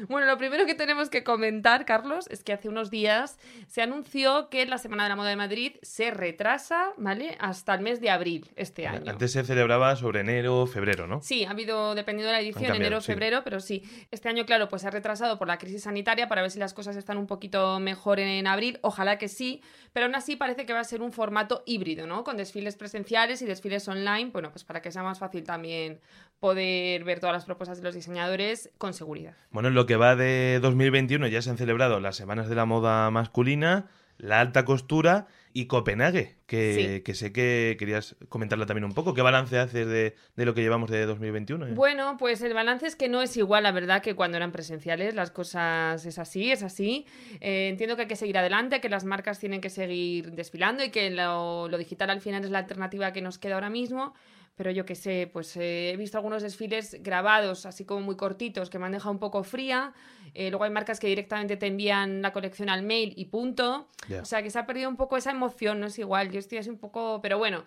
Bueno, 0.08 0.26
lo 0.26 0.38
primero 0.38 0.66
que 0.66 0.74
tenemos 0.74 1.10
que 1.10 1.24
comentar, 1.24 1.84
Carlos, 1.84 2.26
es 2.30 2.42
que 2.42 2.52
hace 2.52 2.68
unos 2.68 2.90
días 2.90 3.38
se 3.66 3.82
anunció 3.82 4.48
que 4.48 4.64
la 4.66 4.78
Semana 4.78 5.04
de 5.04 5.08
la 5.10 5.16
Moda 5.16 5.30
de 5.30 5.36
Madrid 5.36 5.76
se 5.82 6.10
retrasa, 6.10 6.90
¿vale? 6.96 7.36
Hasta 7.40 7.74
el 7.74 7.80
mes 7.80 8.00
de 8.00 8.10
abril 8.10 8.50
este 8.56 8.86
año. 8.86 9.10
Antes 9.10 9.32
se 9.32 9.44
celebraba 9.44 9.96
sobre 9.96 10.20
enero, 10.20 10.66
febrero, 10.66 11.06
¿no? 11.06 11.20
Sí, 11.22 11.44
ha 11.44 11.50
habido, 11.50 11.94
dependiendo 11.94 12.28
de 12.28 12.36
la 12.36 12.40
edición, 12.40 12.64
cambiado, 12.64 12.86
enero, 12.86 13.00
sí. 13.00 13.06
febrero, 13.06 13.42
pero 13.44 13.60
sí. 13.60 13.82
Este 14.10 14.28
año, 14.28 14.46
claro, 14.46 14.68
pues 14.68 14.82
se 14.82 14.88
ha 14.88 14.90
retrasado 14.90 15.38
por 15.38 15.48
la 15.48 15.58
crisis 15.58 15.82
sanitaria 15.82 16.28
para 16.28 16.42
ver 16.42 16.50
si 16.50 16.58
las 16.58 16.74
cosas 16.74 16.96
están 16.96 17.18
un 17.18 17.26
poquito 17.26 17.78
mejor 17.80 18.20
en 18.20 18.46
abril. 18.46 18.78
Ojalá 18.82 19.18
que 19.18 19.28
sí, 19.28 19.62
pero 19.92 20.06
aún 20.06 20.14
así 20.14 20.36
parece 20.36 20.66
que 20.66 20.72
va 20.72 20.80
a 20.80 20.84
ser 20.84 21.02
un 21.02 21.12
formato 21.12 21.62
híbrido, 21.66 22.06
¿no? 22.06 22.24
Con 22.24 22.36
desfiles 22.36 22.76
presenciales 22.76 23.42
y 23.42 23.46
desfiles 23.46 23.86
online, 23.88 24.30
bueno, 24.32 24.50
pues 24.50 24.64
para 24.64 24.82
que 24.82 24.90
sea 24.92 25.02
más 25.02 25.18
fácil 25.18 25.44
también 25.44 26.00
poder 26.40 27.04
ver 27.04 27.20
todas 27.20 27.34
las 27.34 27.44
propuestas 27.44 27.78
de 27.78 27.84
los 27.84 27.94
diseñadores 27.94 28.70
con 28.78 28.92
seguridad. 28.92 29.34
Bueno, 29.56 29.70
en 29.70 29.74
lo 29.74 29.86
que 29.86 29.96
va 29.96 30.16
de 30.16 30.58
2021 30.60 31.28
ya 31.28 31.40
se 31.40 31.48
han 31.48 31.56
celebrado 31.56 31.98
las 31.98 32.14
semanas 32.14 32.50
de 32.50 32.54
la 32.54 32.66
moda 32.66 33.10
masculina, 33.10 33.86
la 34.18 34.40
alta 34.40 34.66
costura 34.66 35.28
y 35.54 35.64
Copenhague, 35.64 36.36
que, 36.44 36.74
Sí. 36.98 37.00
que 37.00 37.14
sé 37.14 37.32
que 37.32 37.76
querías 37.78 38.16
comentarla 38.28 38.66
también 38.66 38.84
un 38.84 38.92
poco. 38.92 39.14
¿Qué 39.14 39.22
balance 39.22 39.58
haces 39.58 39.86
de, 39.86 40.14
de 40.36 40.44
lo 40.44 40.52
que 40.52 40.60
llevamos 40.60 40.90
de 40.90 41.06
2021? 41.06 41.68
eh? 41.68 41.72
Bueno, 41.72 42.18
pues 42.18 42.42
el 42.42 42.52
balance 42.52 42.86
es 42.86 42.96
que 42.96 43.08
no 43.08 43.22
es 43.22 43.34
igual, 43.38 43.62
la 43.62 43.72
verdad, 43.72 44.02
que 44.02 44.14
cuando 44.14 44.36
eran 44.36 44.52
presenciales. 44.52 45.14
Las 45.14 45.30
cosas 45.30 46.04
es 46.04 46.18
así, 46.18 46.52
es 46.52 46.62
así. 46.62 47.06
Eh, 47.40 47.68
entiendo 47.70 47.96
que 47.96 48.02
hay 48.02 48.08
que 48.08 48.16
seguir 48.16 48.36
adelante, 48.36 48.82
que 48.82 48.90
las 48.90 49.06
marcas 49.06 49.38
tienen 49.38 49.62
que 49.62 49.70
seguir 49.70 50.32
desfilando 50.32 50.84
y 50.84 50.90
que 50.90 51.08
lo, 51.08 51.68
lo 51.70 51.78
digital 51.78 52.10
al 52.10 52.20
final 52.20 52.44
es 52.44 52.50
la 52.50 52.58
alternativa 52.58 53.14
que 53.14 53.22
nos 53.22 53.38
queda 53.38 53.54
ahora 53.54 53.70
mismo. 53.70 54.12
Pero 54.56 54.70
yo 54.70 54.86
que 54.86 54.94
sé, 54.94 55.28
pues 55.30 55.54
eh, 55.56 55.90
he 55.90 55.96
visto 55.96 56.16
algunos 56.16 56.42
desfiles 56.42 56.96
grabados, 57.00 57.66
así 57.66 57.84
como 57.84 58.00
muy 58.00 58.16
cortitos, 58.16 58.70
que 58.70 58.78
me 58.78 58.86
han 58.86 58.92
dejado 58.92 59.12
un 59.12 59.18
poco 59.18 59.44
fría. 59.44 59.92
Eh, 60.32 60.50
luego 60.50 60.64
hay 60.64 60.70
marcas 60.70 60.98
que 60.98 61.06
directamente 61.06 61.58
te 61.58 61.66
envían 61.66 62.22
la 62.22 62.32
colección 62.32 62.70
al 62.70 62.82
mail 62.82 63.12
y 63.16 63.26
punto. 63.26 63.88
O 64.20 64.24
sea, 64.24 64.42
que 64.42 64.50
se 64.50 64.58
ha 64.58 64.66
perdido 64.66 64.88
un 64.88 64.96
poco 64.96 65.18
esa 65.18 65.30
emoción, 65.30 65.78
no 65.78 65.86
es 65.86 65.98
igual. 65.98 66.30
Yo 66.30 66.38
estoy 66.38 66.58
así 66.58 66.70
un 66.70 66.78
poco. 66.78 67.20
Pero 67.22 67.36
bueno, 67.36 67.64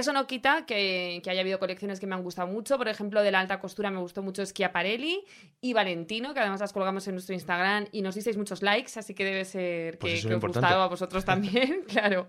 eso 0.00 0.12
no 0.12 0.26
quita 0.26 0.66
que, 0.66 1.20
que 1.22 1.30
haya 1.30 1.40
habido 1.40 1.58
colecciones 1.58 2.00
que 2.00 2.06
me 2.06 2.14
han 2.14 2.22
gustado 2.22 2.48
mucho. 2.48 2.76
Por 2.76 2.88
ejemplo, 2.88 3.22
de 3.22 3.30
la 3.30 3.40
alta 3.40 3.60
costura 3.60 3.90
me 3.90 3.98
gustó 4.00 4.22
mucho 4.22 4.44
Schiaparelli 4.44 5.24
y 5.60 5.72
Valentino, 5.72 6.34
que 6.34 6.40
además 6.40 6.60
las 6.60 6.72
colgamos 6.72 7.06
en 7.08 7.14
nuestro 7.14 7.34
Instagram 7.34 7.86
y 7.92 8.02
nos 8.02 8.14
disteis 8.14 8.36
muchos 8.36 8.62
likes, 8.62 8.98
así 8.98 9.14
que 9.14 9.24
debe 9.24 9.44
ser 9.44 9.98
Pues 9.98 10.22
que, 10.22 10.28
que 10.28 10.34
os 10.34 10.40
gustaba 10.40 10.84
a 10.84 10.88
vosotros 10.88 11.24
también, 11.26 11.84
claro. 11.88 12.26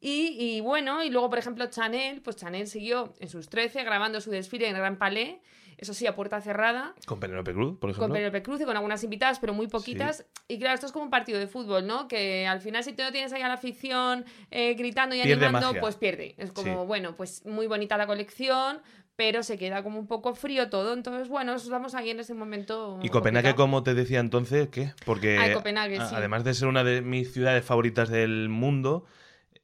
Y, 0.00 0.36
y 0.38 0.60
bueno, 0.60 1.02
y 1.02 1.10
luego, 1.10 1.30
por 1.30 1.38
ejemplo, 1.38 1.66
Chanel, 1.66 2.20
pues 2.20 2.36
Chanel 2.36 2.66
siguió 2.66 3.14
en 3.20 3.28
sus 3.28 3.48
13 3.48 3.84
grabando 3.84 4.20
su 4.20 4.30
desfile 4.30 4.68
en 4.68 4.74
Gran 4.74 4.98
Palais, 4.98 5.36
eso 5.78 5.92
sí, 5.94 6.06
a 6.06 6.14
puerta 6.14 6.40
cerrada, 6.40 6.94
Con 7.06 7.20
Penélope 7.20 7.52
Cruz, 7.52 7.78
por 7.78 7.90
ejemplo. 7.90 8.06
con 8.08 8.12
Penélope 8.14 8.42
Cruz 8.42 8.60
y 8.60 8.64
con 8.64 8.76
algunas 8.76 9.02
invitadas, 9.04 9.38
pero 9.38 9.52
muy 9.54 9.66
poquitas. 9.68 10.24
Y 10.48 10.58
claro, 10.58 10.74
esto 10.74 10.86
es 10.86 10.92
como 10.92 11.04
un 11.04 11.10
partido 11.10 11.38
de 11.38 11.46
fútbol, 11.46 11.86
¿no? 11.86 12.08
Que 12.08 12.46
al 12.46 12.60
final 12.60 12.82
si 12.84 12.92
tú 12.92 13.02
no 13.02 13.12
tienes 13.12 13.32
ahí 13.32 13.42
a 13.42 13.48
la 13.48 13.54
afición 13.54 14.24
eh, 14.50 14.74
gritando 14.74 15.14
y 15.14 15.22
Pierde 15.22 15.44
animando, 15.46 15.68
magia. 15.68 15.80
pues 15.80 15.96
pierde. 15.96 16.34
Es 16.38 16.52
como, 16.52 16.80
Sí. 16.82 16.86
bueno, 16.86 17.14
pues 17.16 17.44
muy 17.44 17.66
bonita 17.66 17.96
la 17.96 18.06
colección, 18.06 18.80
pero 19.16 19.42
se 19.42 19.56
queda 19.58 19.82
como 19.82 19.98
un 19.98 20.06
poco 20.06 20.34
frío 20.34 20.68
todo. 20.70 20.92
Entonces, 20.92 21.28
bueno, 21.28 21.54
estamos 21.54 21.94
aquí 21.94 22.10
en 22.10 22.20
ese 22.20 22.34
momento. 22.34 22.98
Y 23.02 23.08
Copenhague, 23.08 23.48
complicado. 23.48 23.56
como 23.64 23.82
te 23.82 23.94
decía 23.94 24.20
entonces, 24.20 24.68
¿qué? 24.68 24.92
Porque 25.04 25.52
Copenhague, 25.54 25.98
a- 25.98 26.06
sí. 26.06 26.14
además 26.14 26.44
de 26.44 26.52
ser 26.54 26.68
una 26.68 26.84
de 26.84 27.00
mis 27.02 27.32
ciudades 27.32 27.64
favoritas 27.64 28.08
del 28.10 28.48
mundo, 28.48 29.04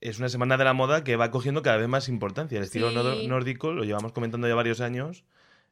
es 0.01 0.19
una 0.19 0.29
semana 0.29 0.57
de 0.57 0.65
la 0.65 0.73
moda 0.73 1.05
que 1.05 1.17
va 1.17 1.31
cogiendo 1.31 1.63
cada 1.63 1.77
vez 1.77 1.87
más 1.89 2.09
importancia. 2.09 2.59
El 2.59 2.65
estilo 2.65 2.91
Sí. 3.15 3.27
nórdico 3.29 3.73
lo 3.73 3.85
llevamos 3.85 4.13
comentando 4.13 4.49
ya 4.49 4.55
varios 4.55 4.81
años. 4.81 5.25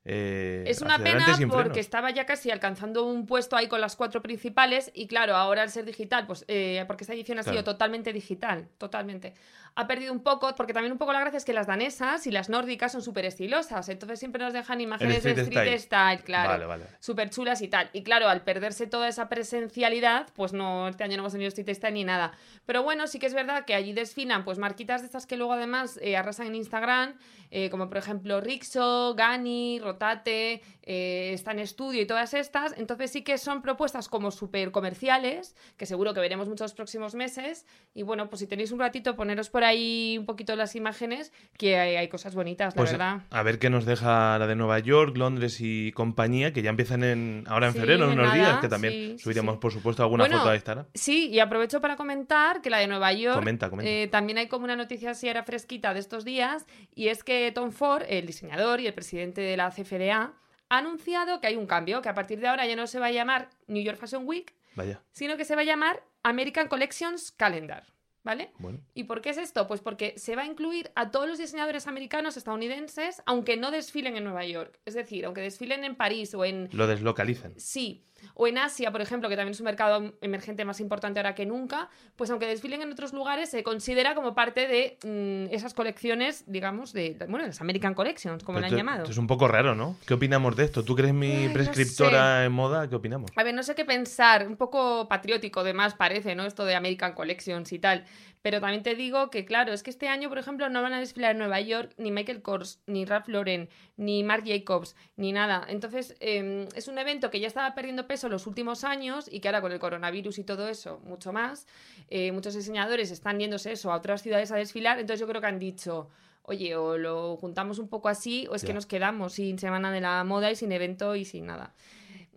Eh, 0.05 0.65
Es 0.67 0.81
una 0.81 0.99
pena 0.99 1.27
porque 1.49 1.81
estaba 1.81 2.11
ya 2.11 2.25
casi 2.25 2.51
alcanzando 2.51 3.05
un 3.05 3.27
puesto 3.27 3.57
ahí 3.57 3.69
con 3.69 3.81
las 3.81 3.97
cuatro 3.97 4.23
principales 4.23 4.91
y 4.95 5.07
claro, 5.07 5.37
ahora 5.37 5.63
al 5.63 5.71
ser 5.71 5.85
digital, 5.85 6.27
pues 6.27 6.45
eh, 6.49 6.85
porque 6.87 7.05
esta 7.05 7.15
edición 7.15 7.39
ha 7.39 7.43
sido 7.43 7.65
totalmente 7.65 8.13
digital, 8.13 8.69
totalmente. 8.79 9.35
Ha 9.75 9.87
perdido 9.87 10.13
un 10.13 10.23
poco, 10.23 10.55
porque 10.57 10.73
también 10.73 10.93
un 10.93 10.99
poco 10.99 11.13
la 11.13 11.21
gracia 11.21 11.39
es 11.39 11.45
que 11.45 11.53
las 11.53 11.67
danesas 11.67 12.27
y 12.27 12.31
las 12.31 12.49
nórdicas 12.49 12.93
son 12.93 13.03
súper 13.03 13.25
estilosas, 13.25 13.89
entonces 13.89 14.19
siempre 14.19 14.43
nos 14.43 14.53
dejan 14.53 14.81
imágenes 14.81 15.23
de 15.23 15.31
street 15.31 15.47
style. 15.47 15.79
style, 15.79 16.23
claro. 16.25 16.51
Vale, 16.51 16.67
vale. 16.67 16.85
Súper 16.99 17.31
chulas 17.31 17.63
y 17.63 17.69
tal. 17.69 17.91
Y 17.93 18.03
claro, 18.03 18.29
al 18.29 18.43
perderse 18.43 18.87
toda 18.87 19.09
esa 19.09 19.29
presencialidad, 19.29 20.29
pues 20.35 20.53
no, 20.53 20.89
este 20.89 21.05
año 21.05 21.17
no 21.17 21.23
hemos 21.23 21.33
tenido 21.33 21.49
street 21.49 21.75
style 21.75 21.95
ni 21.95 22.05
nada. 22.05 22.33
Pero 22.67 22.83
bueno, 22.83 23.07
sí 23.07 23.19
que 23.19 23.27
es 23.27 23.35
verdad 23.35 23.65
que 23.65 23.75
allí 23.75 23.93
desfilan 23.93 24.45
pues 24.45 24.59
marquitas 24.59 25.01
de 25.03 25.07
estas 25.07 25.27
que 25.27 25.37
luego 25.37 25.53
además 25.53 25.99
eh, 26.03 26.17
arrasan 26.17 26.49
en 26.49 26.55
Instagram, 26.57 27.15
eh, 27.51 27.71
como 27.71 27.89
por 27.89 27.99
ejemplo 27.99 28.41
Rixo, 28.41 29.15
Gani, 29.15 29.81
Rotate, 29.81 30.63
eh, 30.83 31.33
está 31.33 31.53
en 31.53 31.61
estudio 31.61 32.03
y 32.03 32.07
todas 32.07 32.35
estas. 32.35 32.75
Entonces 32.77 33.11
sí 33.11 33.23
que 33.23 33.39
son 33.39 33.63
propuestas 33.63 34.09
como 34.09 34.31
súper 34.31 34.71
comerciales, 34.71 35.57
que 35.77 35.87
seguro 35.87 36.15
que 36.15 36.21
veremos 36.21 36.49
muchos 36.49 36.75
próximos 36.75 37.15
meses. 37.15 37.67
Y 37.95 38.03
bueno, 38.03 38.29
pues 38.29 38.41
si 38.41 38.47
tenéis 38.47 38.73
un 38.73 38.79
ratito, 38.79 39.17
poneros 39.17 39.51
por 39.51 39.60
ahí 39.65 40.17
un 40.19 40.27
poquito 40.27 40.57
las 40.57 40.75
imágenes, 40.77 41.33
que 41.59 41.79
hay, 41.79 41.97
hay 41.97 42.09
cosas 42.09 42.35
bonitas, 42.35 42.75
la 42.75 42.77
Pues 42.79 42.91
verdad. 42.93 43.21
a 43.31 43.43
ver 43.43 43.59
qué 43.59 43.71
nos 43.71 43.85
deja 43.85 44.39
la 44.39 44.47
de 44.47 44.57
Nueva 44.57 44.79
York, 44.79 45.17
Londres 45.17 45.59
y 45.61 45.93
compañía, 45.93 46.53
que 46.53 46.63
ya 46.63 46.71
empiezan 46.71 47.05
en, 47.05 47.45
ahora 47.49 47.69
en 47.69 47.73
Sí, 47.73 47.79
febrero, 47.81 48.05
en 48.07 48.13
unos 48.13 48.27
nada, 48.27 48.35
días, 48.37 48.59
que 48.61 48.69
también 48.69 48.93
sí, 48.95 49.13
sí, 49.17 49.19
subiremos, 49.25 49.55
sí. 49.57 49.61
por 49.61 49.73
supuesto, 49.73 50.03
alguna 50.03 50.25
Bueno, 50.25 50.39
foto 50.39 50.51
a 50.51 50.55
Instagram. 50.55 50.87
Sí, 50.95 51.29
y 51.29 51.41
aprovecho 51.41 51.81
para 51.81 51.97
comentar 51.97 52.63
que 52.63 52.71
la 52.71 52.79
de 52.79 52.87
Nueva 52.87 53.13
York 53.13 53.37
Comenta, 53.39 53.71
comenta. 53.71 53.91
eh, 53.91 54.09
también 54.09 54.39
hay 54.39 54.49
como 54.49 54.65
una 54.65 54.77
noticia 54.77 55.11
así 55.11 55.29
era 55.29 55.43
fresquita 55.43 55.95
de 55.95 56.01
estos 56.01 56.25
días 56.25 56.67
y 56.95 57.09
es 57.09 57.23
que 57.25 57.51
Tom 57.53 57.71
Ford, 57.73 58.03
el 58.09 58.27
diseñador 58.27 58.81
y 58.81 58.87
el 58.87 58.95
presidente 58.95 59.41
de 59.41 59.57
la 59.57 59.71
CFDA, 59.71 60.33
ha 60.73 60.79
anunciado 60.79 61.41
que 61.41 61.49
hay 61.49 61.57
un 61.57 61.67
cambio, 61.67 62.01
que 62.01 62.09
a 62.09 62.15
partir 62.15 62.39
de 62.41 62.47
ahora 62.49 62.65
ya 62.67 62.77
no 62.77 62.87
se 62.87 63.01
va 63.01 63.07
a 63.07 63.11
llamar 63.11 63.49
New 63.67 63.83
York 63.83 63.99
Fashion 63.99 64.23
Week, 64.25 64.55
Vaya, 64.77 65.01
sino 65.11 65.37
que 65.37 65.45
se 65.45 65.57
va 65.57 65.63
a 65.63 65.65
llamar 65.65 66.01
American 66.23 66.69
Collections 66.69 67.33
Calendar, 67.33 67.83
¿vale? 68.23 68.53
bueno. 68.59 68.81
¿Y 68.95 69.05
por 69.05 69.21
qué 69.21 69.31
es 69.31 69.39
esto? 69.39 69.67
Pues 69.67 69.81
porque 69.81 70.15
se 70.17 70.37
va 70.37 70.43
a 70.43 70.47
incluir 70.47 70.91
a 70.95 71.11
todos 71.11 71.29
los 71.29 71.39
diseñadores 71.39 71.87
americanos 71.87 72.37
estadounidenses, 72.37 73.23
aunque 73.27 73.57
no 73.57 73.71
desfilen 73.71 74.17
en 74.17 74.25
Nueva 74.25 74.45
York. 74.45 74.79
Es 74.85 74.95
decir, 74.95 75.25
aunque 75.25 75.41
desfilen 75.41 75.85
en 75.85 75.97
París 75.97 76.35
o 76.35 76.45
en, 76.45 76.69
Lo 76.73 76.87
deslocalizan. 76.87 77.59
Sí. 77.59 78.05
O 78.35 78.47
en 78.47 78.59
Asia, 78.59 78.91
por 78.91 79.01
ejemplo, 79.01 79.29
que 79.29 79.37
también 79.37 79.53
es 79.53 79.61
un 79.61 79.65
mercado 79.65 80.15
emergente 80.21 80.65
más 80.65 80.81
importante 80.81 81.21
ahora 81.21 81.35
que 81.35 81.47
nunca, 81.47 81.89
pues 82.17 82.31
aunque 82.31 82.47
desfilen 82.47 82.83
en 82.83 82.93
otros 82.93 83.13
lugares, 83.13 83.51
se 83.51 83.63
considera 83.63 84.15
como 84.15 84.35
parte 84.35 84.67
de 84.67 84.99
mm, 85.05 85.55
esas 85.55 85.75
colecciones, 85.75 86.45
digamos, 86.47 86.93
de, 86.93 87.17
bueno, 87.29 87.47
las 87.47 87.61
American 87.61 87.95
Collections, 87.95 88.45
como 88.45 88.61
le 88.61 88.67
han 88.67 88.77
llamado. 88.77 89.03
esto 89.03 89.13
es 89.13 89.19
un 89.19 89.27
poco 89.27 89.49
raro, 89.49 89.75
¿no? 89.75 89.97
¿Qué 90.07 90.15
opinamos 90.15 90.57
de 90.57 90.65
esto? 90.65 90.85
¿Tú 90.85 90.97
eres 90.99 91.13
mi 91.13 91.33
Ay, 91.33 91.47
no 91.49 91.53
prescriptora 91.53 92.45
en 92.45 92.53
moda? 92.53 92.89
¿Qué 92.89 92.95
opinamos? 92.95 93.31
A 93.37 93.43
ver, 93.43 93.55
no 93.55 93.63
sé 93.63 93.75
qué 93.75 93.85
pensar, 93.85 94.47
un 94.47 94.57
poco 94.57 95.09
patriótico 95.09 95.65
de 95.65 95.75
más 95.75 95.95
parece, 95.95 96.35
¿no? 96.35 96.45
Esto 96.45 96.65
de 96.65 96.75
American 96.75 97.15
Collections 97.15 97.73
y 97.73 97.79
tal. 97.79 98.05
Pero 98.43 98.61
también 98.61 98.83
te 98.83 98.95
digo 98.95 99.31
que, 99.31 99.45
claro, 99.45 99.73
es 99.73 99.83
que 99.83 99.91
este 99.91 100.09
año, 100.09 100.29
por 100.31 100.39
ejemplo, 100.39 100.69
no 100.71 100.83
van 100.83 100.95
a 100.95 100.99
desfilar 100.99 101.33
en 101.33 101.39
Nueva 101.39 101.61
York 101.61 101.93
ni 101.99 102.11
Michael 102.11 102.41
Kors, 102.41 102.81
ni 102.87 103.05
Ralph 103.05 103.29
Lauren, 103.29 103.69
ni 103.97 104.25
Marc 104.25 104.47
Jacobs, 104.47 104.97
ni 105.17 105.33
nada. 105.33 105.67
Entonces, 105.69 106.15
eh, 106.21 106.67
es 106.75 106.89
un 106.89 106.99
evento 106.99 107.31
que 107.31 107.41
ya 107.41 107.47
estaba 107.47 107.75
perdiendo 107.75 108.07
peso 108.07 108.29
los 108.31 108.47
últimos 108.47 108.85
años 108.85 109.29
y 109.31 109.41
que 109.41 109.49
ahora 109.49 109.61
con 109.61 109.73
el 109.73 109.79
coronavirus 109.79 110.39
y 110.39 110.45
todo 110.45 110.69
eso, 110.69 111.01
mucho 111.05 111.33
más. 111.33 111.67
eh, 112.09 112.33
muchos 112.33 112.55
diseñadores 112.55 113.11
están 113.11 113.39
yéndose 113.39 113.73
eso 113.73 113.93
a 113.93 113.97
otras 113.97 114.23
ciudades 114.23 114.51
a 114.53 114.57
desfilar. 114.57 114.99
Entonces, 114.99 115.21
yo 115.21 115.27
creo 115.29 115.41
que 115.41 115.47
han 115.47 115.59
dicho. 115.59 116.09
Oye, 116.43 116.75
o 116.75 116.97
lo 116.97 117.37
juntamos 117.37 117.79
un 117.79 117.89
poco 117.89 118.09
así, 118.09 118.47
o 118.51 118.55
es 118.55 118.65
que 118.65 118.73
nos 118.73 118.87
quedamos 118.87 119.35
sin 119.35 119.59
Semana 119.59 119.93
de 119.93 120.01
la 120.01 120.25
Moda 120.25 120.51
y 120.51 120.57
sin 120.57 120.73
evento 120.73 121.15
y 121.15 121.25
sin 121.25 121.47
nada 121.47 121.75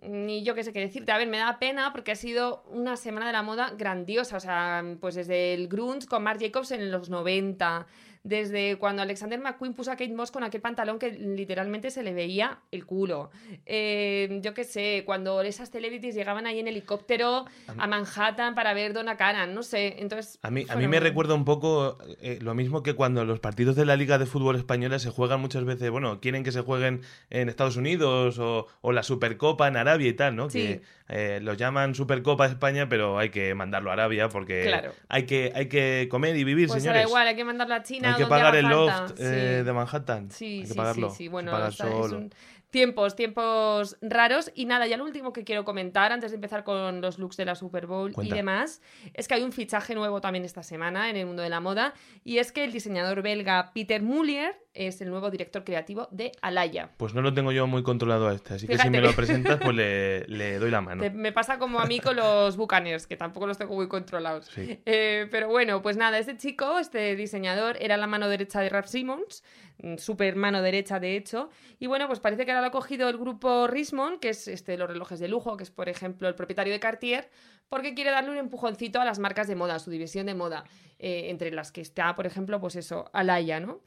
ni 0.08 0.42
yo 0.42 0.54
qué 0.54 0.62
sé 0.64 0.72
qué 0.72 0.80
decirte. 0.80 1.12
A 1.12 1.18
ver, 1.18 1.28
me 1.28 1.38
da 1.38 1.58
pena 1.58 1.92
porque 1.92 2.12
ha 2.12 2.16
sido 2.16 2.64
una 2.70 2.96
semana 2.96 3.26
de 3.26 3.32
la 3.32 3.42
moda 3.42 3.72
grandiosa. 3.76 4.36
O 4.36 4.40
sea, 4.40 4.82
pues 5.00 5.14
desde 5.14 5.54
el 5.54 5.68
grunge 5.68 6.06
con 6.06 6.22
Marc 6.22 6.40
Jacobs 6.40 6.70
en 6.70 6.90
los 6.90 7.10
90, 7.10 7.86
desde 8.24 8.76
cuando 8.78 9.02
Alexander 9.02 9.38
McQueen 9.38 9.74
puso 9.74 9.92
a 9.92 9.96
Kate 9.96 10.12
Moss 10.14 10.30
con 10.30 10.42
aquel 10.44 10.62
pantalón 10.62 10.98
que 10.98 11.10
literalmente 11.12 11.90
se 11.90 12.02
le 12.02 12.14
veía 12.14 12.58
el 12.72 12.86
culo. 12.86 13.30
Eh, 13.66 14.40
yo 14.42 14.54
qué 14.54 14.64
sé, 14.64 15.02
cuando 15.04 15.40
esas 15.42 15.70
celebrities 15.70 16.14
llegaban 16.14 16.46
ahí 16.46 16.58
en 16.58 16.66
helicóptero 16.68 17.44
a 17.76 17.86
Manhattan 17.86 18.54
para 18.54 18.72
ver 18.74 18.94
Donna 18.94 19.16
Karan, 19.16 19.54
no 19.54 19.62
sé. 19.62 19.96
Entonces, 19.98 20.38
A 20.42 20.50
mí, 20.50 20.64
a 20.68 20.76
mí 20.76 20.88
me 20.88 21.00
recuerda 21.00 21.34
un 21.34 21.44
poco 21.44 21.98
eh, 22.20 22.38
lo 22.40 22.54
mismo 22.54 22.82
que 22.82 22.94
cuando 22.94 23.24
los 23.24 23.40
partidos 23.40 23.76
de 23.76 23.84
la 23.84 23.94
Liga 23.96 24.16
de 24.18 24.26
Fútbol 24.26 24.56
Española 24.56 24.98
se 24.98 25.10
juegan 25.10 25.40
muchas 25.40 25.64
veces, 25.64 25.90
bueno, 25.90 26.20
quieren 26.20 26.44
que 26.44 26.52
se 26.52 26.62
jueguen 26.62 27.02
en 27.30 27.48
Estados 27.48 27.76
Unidos 27.76 28.38
o, 28.38 28.66
o 28.80 28.92
la 28.92 29.02
Supercopa 29.02 29.68
en 29.68 29.76
Arabia 29.76 30.08
y 30.08 30.14
tal, 30.14 30.34
¿no? 30.34 30.48
Sí. 30.48 30.60
Que 30.60 30.82
eh, 31.08 31.40
lo 31.42 31.52
llaman 31.52 31.94
Supercopa 31.94 32.46
España, 32.46 32.88
pero 32.88 33.18
hay 33.18 33.28
que 33.28 33.54
mandarlo 33.54 33.90
a 33.90 33.92
Arabia 33.92 34.30
porque 34.30 34.62
Claro. 34.66 34.92
hay, 35.08 35.24
que, 35.26 35.52
hay 35.54 35.68
que 35.68 36.08
comer 36.10 36.34
y 36.36 36.44
vivir, 36.44 36.68
Pues 36.68 36.82
señores. 36.82 37.02
da 37.02 37.08
igual, 37.08 37.26
hay 37.28 37.36
que 37.36 37.44
mandarlo 37.44 37.74
a 37.74 37.82
China. 37.82 38.13
Hay 38.14 38.22
que 38.24 38.26
pagar 38.26 38.56
el 38.56 38.66
loft 38.66 39.12
eh, 39.18 39.58
Sí. 39.58 39.64
de 39.64 39.72
Manhattan. 39.72 40.30
Sí, 40.30 40.44
hay 40.44 40.60
que 40.62 40.66
sí, 40.68 40.74
pagarlo. 40.74 41.10
sí, 41.10 41.16
sí. 41.16 41.28
Bueno, 41.28 41.66
está- 41.66 41.88
es 41.88 42.12
un- 42.12 42.32
tiempos, 42.74 43.14
tiempos 43.14 43.96
raros. 44.02 44.50
Y 44.56 44.66
nada, 44.66 44.86
ya 44.88 44.96
lo 44.96 45.04
último 45.04 45.32
que 45.32 45.44
quiero 45.44 45.64
comentar 45.64 46.10
antes 46.10 46.32
de 46.32 46.34
empezar 46.34 46.64
con 46.64 47.00
los 47.00 47.18
looks 47.20 47.36
de 47.36 47.44
la 47.44 47.54
Super 47.54 47.86
Bowl 47.86 48.12
Cuenta. 48.12 48.34
y 48.34 48.36
demás, 48.36 48.82
es 49.14 49.28
que 49.28 49.34
hay 49.34 49.42
un 49.44 49.52
fichaje 49.52 49.94
nuevo 49.94 50.20
también 50.20 50.44
esta 50.44 50.62
semana 50.64 51.08
en 51.08 51.16
el 51.16 51.24
mundo 51.26 51.42
de 51.42 51.48
la 51.50 51.60
moda. 51.60 51.94
Y 52.24 52.38
es 52.38 52.50
que 52.50 52.64
el 52.64 52.72
diseñador 52.72 53.22
belga 53.22 53.70
Peter 53.72 54.02
Mulier 54.02 54.56
es 54.74 55.00
el 55.00 55.08
nuevo 55.10 55.30
director 55.30 55.62
creativo 55.62 56.08
de 56.10 56.32
Alaya. 56.42 56.90
Pues 56.96 57.14
no 57.14 57.22
lo 57.22 57.32
tengo 57.32 57.52
yo 57.52 57.68
muy 57.68 57.84
controlado 57.84 58.26
a 58.26 58.34
este, 58.34 58.54
así 58.54 58.66
que 58.66 58.76
si 58.76 58.90
me 58.90 59.00
lo 59.00 59.12
presentas, 59.12 59.60
pues 59.62 59.76
le, 59.76 60.26
le 60.26 60.58
doy 60.58 60.72
la 60.72 60.80
mano. 60.80 61.00
Te- 61.00 61.10
me 61.10 61.30
pasa 61.30 61.60
como 61.60 61.78
a 61.78 61.86
mí 61.86 62.00
con 62.00 62.16
los 62.16 62.56
Buccaneers, 62.56 63.06
que 63.06 63.16
tampoco 63.16 63.46
los 63.46 63.56
tengo 63.56 63.72
muy 63.76 63.86
controlados. 63.86 64.46
Sí. 64.46 64.80
Eh, 64.84 65.28
pero 65.30 65.46
bueno, 65.48 65.80
pues 65.80 65.96
nada, 65.96 66.18
este 66.18 66.36
chico, 66.36 66.80
este 66.80 67.14
diseñador, 67.14 67.76
era 67.80 67.96
la 67.96 68.08
mano 68.08 68.28
derecha 68.28 68.60
de 68.62 68.68
Ralph 68.68 68.86
Simmons, 68.88 69.44
mm, 69.82 69.96
super 69.96 70.36
mano 70.36 70.62
derecha 70.62 71.00
de 71.00 71.16
hecho, 71.16 71.50
y 71.78 71.86
bueno, 71.86 72.06
pues 72.06 72.20
parece 72.20 72.44
que 72.44 72.52
ahora 72.52 72.62
lo 72.62 72.68
ha 72.68 72.70
cogido 72.70 73.08
el 73.08 73.18
grupo 73.18 73.66
Richmond, 73.66 74.20
que 74.20 74.30
es 74.30 74.48
este, 74.48 74.76
los 74.76 74.88
relojes 74.88 75.20
de 75.20 75.28
lujo, 75.28 75.56
que 75.56 75.64
es 75.64 75.70
por 75.70 75.88
ejemplo 75.88 76.28
el 76.28 76.34
propietario 76.34 76.72
de 76.72 76.80
Cartier, 76.80 77.30
porque 77.68 77.94
quiere 77.94 78.10
darle 78.10 78.30
un 78.30 78.38
empujoncito 78.38 79.00
a 79.00 79.04
las 79.04 79.18
marcas 79.18 79.48
de 79.48 79.54
moda, 79.56 79.76
a 79.76 79.78
su 79.78 79.90
división 79.90 80.26
de 80.26 80.34
moda, 80.34 80.64
eh, 80.98 81.30
entre 81.30 81.50
las 81.50 81.72
que 81.72 81.80
está, 81.80 82.14
por 82.14 82.26
ejemplo, 82.26 82.60
pues 82.60 82.76
eso, 82.76 83.10
Alaya, 83.12 83.60
¿no? 83.60 83.80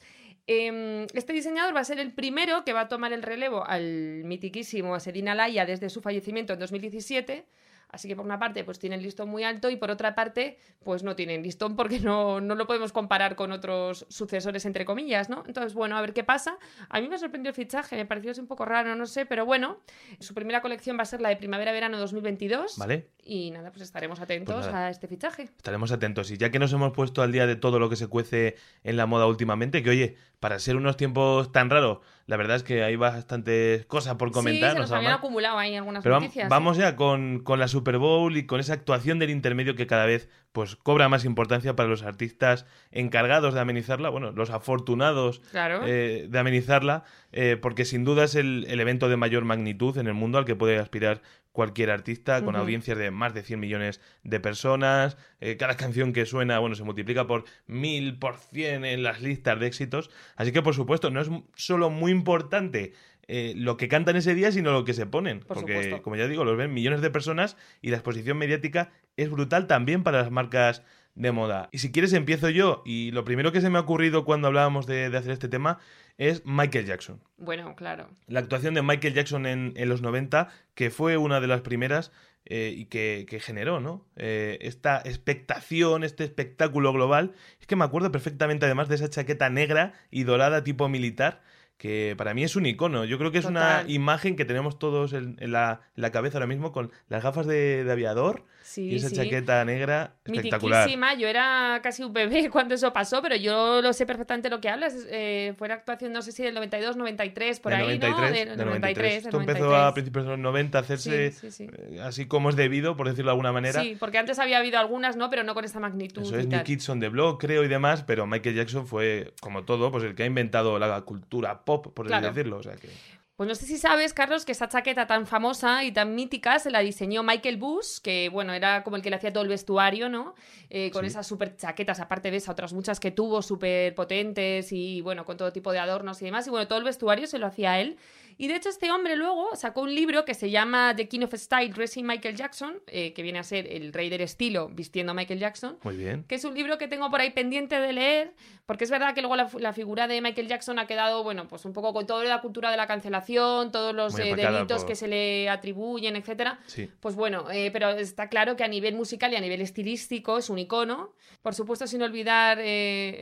Em, 0.47 1.05
Este 1.13 1.33
diseñador 1.33 1.75
va 1.75 1.81
a 1.81 1.83
ser 1.83 1.99
el 1.99 2.13
primero 2.13 2.63
que 2.63 2.71
va 2.73 2.81
a 2.81 2.87
tomar 2.87 3.11
el 3.11 3.21
relevo 3.21 3.65
al 3.65 4.23
mitiquísimo 4.23 4.95
Asedin 4.95 5.27
Alaya 5.27 5.65
desde 5.65 5.89
su 5.89 6.01
fallecimiento 6.01 6.53
en 6.53 6.59
2017. 6.59 7.45
Así 7.89 8.07
que 8.07 8.15
por 8.15 8.25
una 8.25 8.37
parte, 8.37 8.63
pues 8.63 8.79
tienen 8.79 9.01
listón 9.01 9.29
muy 9.29 9.43
alto 9.43 9.69
y 9.69 9.77
por 9.77 9.89
otra 9.91 10.13
parte, 10.13 10.57
pues 10.83 11.03
no 11.03 11.15
tienen 11.15 11.41
listón 11.41 11.75
porque 11.75 11.99
no, 11.99 12.41
no 12.41 12.55
lo 12.55 12.67
podemos 12.67 12.91
comparar 12.91 13.35
con 13.35 13.51
otros 13.51 14.05
sucesores, 14.09 14.65
entre 14.65 14.83
comillas, 14.85 15.29
¿no? 15.29 15.43
Entonces, 15.47 15.73
bueno, 15.73 15.97
a 15.97 16.01
ver 16.01 16.13
qué 16.13 16.23
pasa. 16.23 16.57
A 16.89 16.99
mí 16.99 17.07
me 17.07 17.17
sorprendió 17.17 17.49
el 17.49 17.55
fichaje, 17.55 17.95
me 17.95 18.05
pareció 18.05 18.33
un 18.41 18.47
poco 18.47 18.65
raro, 18.65 18.95
no 18.95 19.05
sé, 19.05 19.25
pero 19.25 19.45
bueno, 19.45 19.79
su 20.19 20.33
primera 20.33 20.61
colección 20.61 20.97
va 20.97 21.03
a 21.03 21.05
ser 21.05 21.21
la 21.21 21.29
de 21.29 21.37
primavera-verano 21.37 21.97
2022. 21.97 22.77
Vale. 22.77 23.07
Y 23.23 23.51
nada, 23.51 23.71
pues 23.71 23.81
estaremos 23.83 24.19
atentos 24.19 24.55
Pues 24.55 24.67
nada. 24.67 24.87
a 24.87 24.89
este 24.89 25.07
fichaje. 25.07 25.43
Estaremos 25.43 25.91
atentos. 25.91 26.29
Y 26.31 26.37
ya 26.37 26.51
que 26.51 26.59
nos 26.59 26.71
hemos 26.73 26.91
puesto 26.93 27.21
al 27.21 27.31
día 27.31 27.47
de 27.47 27.55
todo 27.55 27.79
lo 27.79 27.89
que 27.89 27.95
se 27.95 28.07
cuece 28.07 28.55
en 28.83 28.97
la 28.97 29.05
moda 29.05 29.27
últimamente, 29.27 29.81
que 29.83 29.89
oye, 29.89 30.15
para 30.39 30.59
ser 30.59 30.75
unos 30.75 30.97
tiempos 30.97 31.51
tan 31.51 31.69
raros, 31.69 31.99
la 32.27 32.37
verdad 32.37 32.57
es 32.57 32.63
que 32.63 32.83
hay 32.83 32.95
bastantes 32.97 33.85
cosas 33.85 34.15
por 34.15 34.31
comentar. 34.31 34.69
sí, 34.69 34.73
se 34.73 34.75
no 34.75 34.81
nos 34.81 34.91
habían 34.91 35.13
acumulado 35.13 35.57
ahí 35.57 35.75
algunas 35.75 36.03
Pero 36.03 36.19
noticias. 36.19 36.49
vamos 36.49 36.77
ya 36.77 36.95
con, 36.95 37.39
con 37.39 37.57
la 37.59 37.67
Super 37.67 37.97
Bowl 37.97 38.35
y 38.37 38.45
con 38.45 38.59
esa 38.59 38.73
actuación 38.73 39.17
del 39.17 39.29
intermedio 39.29 39.75
que 39.75 39.87
cada 39.87 40.05
vez 40.05 40.29
pues 40.51 40.75
cobra 40.75 41.07
más 41.09 41.23
importancia 41.25 41.75
para 41.75 41.87
los 41.89 42.03
artistas 42.03 42.65
encargados 42.91 43.53
de 43.53 43.59
amenizarla, 43.61 44.09
bueno, 44.09 44.31
los 44.31 44.49
afortunados 44.49 45.39
Claro. 45.51 45.81
eh, 45.85 46.27
de 46.29 46.39
amenizarla, 46.39 47.03
eh, 47.31 47.57
porque 47.61 47.85
sin 47.85 48.03
duda 48.03 48.23
es 48.25 48.35
el, 48.35 48.65
el 48.69 48.79
evento 48.79 49.07
de 49.09 49.17
mayor 49.17 49.45
magnitud 49.45 49.97
en 49.97 50.07
el 50.07 50.13
mundo 50.13 50.37
al 50.37 50.45
que 50.45 50.55
puede 50.55 50.77
aspirar 50.79 51.21
cualquier 51.57 51.89
artista, 51.89 52.45
con 52.45 52.55
audiencias 52.55 52.99
de 52.99 53.09
más 53.09 53.33
de 53.33 53.41
100 53.41 53.59
millones 53.59 53.99
de 54.23 54.39
personas. 54.39 55.17
eh, 55.39 55.57
cada 55.57 55.75
canción 55.75 56.13
que 56.13 56.27
suena, 56.27 56.59
bueno, 56.59 56.75
se 56.75 56.83
multiplica 56.83 57.25
por 57.25 57.45
mil, 57.65 58.19
por 58.19 58.37
cien 58.37 58.85
en 58.85 59.01
las 59.01 59.23
listas 59.23 59.59
de 59.59 59.65
éxitos. 59.65 60.11
Así 60.35 60.51
que, 60.51 60.61
por 60.61 60.75
supuesto, 60.75 61.09
no 61.09 61.19
es 61.19 61.31
solo 61.55 61.89
muy 61.89 62.11
importante 62.11 62.93
eh, 63.27 63.53
lo 63.55 63.75
que 63.75 63.87
cantan 63.87 64.15
ese 64.17 64.35
día, 64.35 64.51
sino 64.51 64.71
lo 64.71 64.85
que 64.85 64.93
se 64.93 65.07
ponen. 65.07 65.39
Por 65.39 65.57
porque, 65.57 65.73
supuesto. 65.73 66.03
como 66.03 66.15
ya 66.15 66.27
digo, 66.27 66.45
los 66.45 66.57
ven 66.57 66.71
millones 66.71 67.01
de 67.01 67.09
personas 67.09 67.57
y 67.81 67.89
la 67.89 67.97
exposición 67.97 68.37
mediática 68.37 68.91
es 69.15 69.31
brutal 69.31 69.65
también 69.65 70.03
para 70.03 70.19
las 70.19 70.29
marcas 70.29 70.83
de 71.17 71.31
moda. 71.31 71.67
Y 71.71 71.79
si 71.79 71.91
quieres 71.91 72.13
empiezo 72.13 72.49
yo, 72.49 72.83
y 72.85 73.11
lo 73.11 73.25
primero 73.25 73.51
que 73.51 73.61
se 73.61 73.69
me 73.69 73.79
ha 73.79 73.81
ocurrido 73.81 74.23
cuando 74.23 74.47
hablábamos 74.47 74.85
de, 74.85 75.09
de 75.09 75.17
hacer 75.17 75.31
este 75.31 75.49
tema 75.49 75.79
es 76.17 76.43
Michael 76.45 76.85
Jackson. 76.85 77.21
Bueno, 77.37 77.75
claro. 77.75 78.09
La 78.27 78.39
actuación 78.39 78.75
de 78.75 78.83
Michael 78.83 79.13
Jackson 79.13 79.45
en, 79.45 79.73
en 79.75 79.89
los 79.89 80.01
90, 80.01 80.49
que 80.75 80.89
fue 80.89 81.17
una 81.17 81.39
de 81.39 81.47
las 81.47 81.61
primeras 81.61 82.11
eh, 82.45 82.73
y 82.75 82.85
que, 82.85 83.25
que 83.27 83.39
generó, 83.39 83.79
¿no? 83.79 84.05
Eh, 84.15 84.59
esta 84.61 85.01
expectación, 85.03 86.03
este 86.03 86.23
espectáculo 86.23 86.93
global. 86.93 87.33
Es 87.59 87.67
que 87.67 87.75
me 87.75 87.83
acuerdo 87.83 88.11
perfectamente 88.11 88.65
además 88.65 88.87
de 88.87 88.95
esa 88.95 89.09
chaqueta 89.09 89.49
negra 89.49 89.93
y 90.11 90.23
dorada 90.23 90.63
tipo 90.63 90.87
militar, 90.87 91.41
que 91.77 92.13
para 92.15 92.35
mí 92.35 92.43
es 92.43 92.55
un 92.55 92.67
icono. 92.67 93.05
Yo 93.05 93.17
creo 93.17 93.31
que 93.31 93.39
es 93.39 93.45
una 93.45 93.83
imagen 93.87 94.35
que 94.35 94.45
tenemos 94.45 94.77
todos 94.77 95.13
en, 95.13 95.35
en 95.39 95.51
la, 95.51 95.81
en 95.95 96.01
la 96.01 96.11
cabeza 96.11 96.37
ahora 96.37 96.47
mismo 96.47 96.71
con 96.71 96.91
las 97.09 97.23
gafas 97.23 97.47
de, 97.47 97.83
de 97.83 97.91
aviador 97.91 98.45
Sí, 98.67 98.89
y 98.89 98.95
esa 98.97 99.07
sí. 99.07 99.15
chaqueta 99.15 99.63
negra 99.63 100.11
espectacular. 100.25 100.89
Yo 101.17 101.27
era 101.29 101.79
casi 101.81 102.03
un 102.03 102.11
bebé 102.11 102.49
cuando 102.51 102.75
eso 102.75 102.91
pasó, 102.91 103.21
pero 103.21 103.37
yo 103.37 103.81
lo 103.81 103.93
sé 103.93 104.05
perfectamente 104.05 104.49
lo 104.49 104.59
que 104.59 104.67
hablas. 104.67 104.93
Eh, 105.09 105.53
fue 105.57 105.69
la 105.69 105.75
actuación, 105.75 106.11
no 106.11 106.21
sé 106.21 106.33
si 106.33 106.43
del 106.43 106.53
92, 106.53 106.97
93, 106.97 107.59
por 107.61 107.71
Del 107.71 107.81
ahí, 107.81 107.97
93, 107.97 108.19
¿no? 108.19 108.35
del 108.49 108.57
Del 108.57 108.67
93. 108.67 109.09
del 109.09 109.17
Esto 109.23 109.39
empezó 109.39 109.59
93. 109.65 109.83
a 109.89 109.93
principios 109.93 110.25
de 110.25 110.31
los 110.31 110.39
90 110.39 110.77
a 110.77 110.81
hacerse 110.81 111.31
Sí, 111.31 111.69
eh, 111.71 112.01
así 112.03 112.25
como 112.27 112.49
es 112.49 112.57
debido, 112.57 112.97
por 112.97 113.07
decirlo 113.07 113.29
de 113.29 113.33
alguna 113.33 113.53
manera. 113.53 113.81
Sí, 113.81 113.95
porque 113.97 114.17
antes 114.17 114.37
había 114.37 114.57
habido 114.57 114.79
algunas, 114.79 115.15
¿no? 115.15 115.29
Pero 115.29 115.43
no 115.43 115.53
con 115.53 115.63
esta 115.63 115.79
magnitud. 115.79 116.23
Eso 116.23 116.37
es. 116.37 116.47
New 116.47 116.63
Kids 116.63 116.89
on 116.89 116.99
the 116.99 117.07
Block, 117.07 117.39
creo, 117.39 117.63
y 117.63 117.69
demás, 117.69 118.03
pero 118.03 118.27
Michael 118.27 118.53
Jackson 118.55 118.85
fue, 118.85 119.33
como 119.39 119.63
todo, 119.63 119.91
pues 119.93 120.03
el 120.03 120.13
que 120.13 120.23
ha 120.23 120.25
inventado 120.25 120.77
la 120.77 120.99
cultura 121.03 121.63
pop, 121.63 121.87
por 121.93 122.05
así 122.05 122.09
Claro. 122.11 122.27
decirlo. 122.33 122.57
O 122.57 122.63
sea 122.63 122.75
que... 122.75 122.89
Pues 123.37 123.47
no 123.47 123.53
sé 123.53 123.67
si 123.67 123.77
sabes, 123.77 124.15
Carlos, 124.15 124.45
que 124.45 124.51
esa 124.51 124.67
chaqueta 124.67 125.05
tan 125.05 125.27
famosa 125.27 125.83
y 125.83 125.91
tan 125.91 126.15
mítica 126.15 126.57
se 126.57 126.71
la 126.71 126.79
diseñó 126.79 127.21
Michael 127.21 127.57
Bush, 127.57 127.99
que 128.01 128.29
bueno, 128.29 128.51
era 128.51 128.83
como 128.83 128.95
el 128.95 129.03
que 129.03 129.11
le 129.11 129.15
hacía 129.17 129.31
todo 129.31 129.43
el 129.43 129.49
vestuario, 129.49 130.09
¿no? 130.09 130.33
Eh, 130.71 130.89
con 130.89 131.03
Sí. 131.03 131.09
esas 131.09 131.27
súper 131.27 131.55
chaquetas, 131.55 131.99
aparte 131.99 132.31
de 132.31 132.37
esas 132.37 132.49
otras 132.49 132.73
muchas 132.73 132.99
que 132.99 133.11
tuvo, 133.11 133.43
súper 133.43 133.93
potentes 133.93 134.71
y 134.71 135.01
bueno, 135.01 135.23
con 135.23 135.37
todo 135.37 135.53
tipo 135.53 135.71
de 135.71 135.77
adornos 135.77 136.19
y 136.23 136.25
demás. 136.25 136.47
Y 136.47 136.49
bueno, 136.49 136.67
todo 136.67 136.79
el 136.79 136.85
vestuario 136.85 137.27
se 137.27 137.37
lo 137.37 137.45
hacía 137.45 137.79
él. 137.79 137.97
Y 138.37 138.47
de 138.47 138.55
hecho 138.55 138.69
este 138.69 138.91
hombre 138.91 139.15
luego 139.15 139.55
sacó 139.55 139.81
un 139.81 139.93
libro 139.95 140.23
que 140.25 140.33
se 140.33 140.49
llama 140.51 140.93
The 140.95 141.07
King 141.07 141.21
of 141.23 141.33
Style 141.33 141.73
Dressing 141.73 142.05
Michael 142.05 142.35
Jackson, 142.35 142.79
eh, 142.87 143.13
que 143.13 143.23
viene 143.23 143.39
a 143.39 143.43
ser 143.43 143.65
el 143.71 143.91
rey 143.93 144.09
del 144.09 144.21
estilo 144.21 144.69
vistiendo 144.69 145.11
a 145.11 145.15
Michael 145.15 145.39
Jackson 145.39 145.77
Muy 145.83 145.97
bien. 145.97 146.23
que 146.27 146.35
es 146.35 146.43
un 146.45 146.53
libro 146.53 146.77
que 146.77 146.87
tengo 146.87 147.09
por 147.09 147.19
ahí 147.19 147.31
pendiente 147.31 147.79
de 147.79 147.93
leer, 147.93 148.33
porque 148.67 148.83
es 148.83 148.91
verdad 148.91 149.15
que 149.15 149.21
luego 149.21 149.35
la, 149.35 149.49
la 149.59 149.73
figura 149.73 150.07
de 150.07 150.21
Michael 150.21 150.47
Jackson 150.47 150.77
ha 150.77 150.85
quedado, 150.87 151.23
bueno, 151.23 151.47
pues 151.47 151.65
un 151.65 151.73
poco 151.73 151.93
con 151.93 152.05
toda 152.05 152.23
la 152.25 152.41
cultura 152.41 152.69
de 152.69 152.77
la 152.77 152.85
cancelación, 152.85 153.71
todos 153.71 153.95
los 153.95 154.17
eh, 154.19 154.35
delitos 154.35 154.79
por- 154.81 154.87
que 154.87 154.95
se 154.95 155.07
le 155.07 155.49
atribuyen, 155.49 156.15
etcétera. 156.15 156.59
Sí. 156.67 156.89
Pues 156.99 157.15
bueno, 157.15 157.49
eh, 157.51 157.71
pero 157.71 157.89
está 157.91 158.29
claro 158.29 158.55
que 158.55 158.63
a 158.63 158.67
nivel 158.67 158.93
musical 158.95 159.33
y 159.33 159.35
a 159.35 159.41
nivel 159.41 159.61
estilístico 159.61 160.37
es 160.37 160.49
un 160.49 160.59
icono. 160.59 161.13
Por 161.41 161.55
supuesto, 161.55 161.87
sin 161.87 162.01
olvidar 162.03 162.57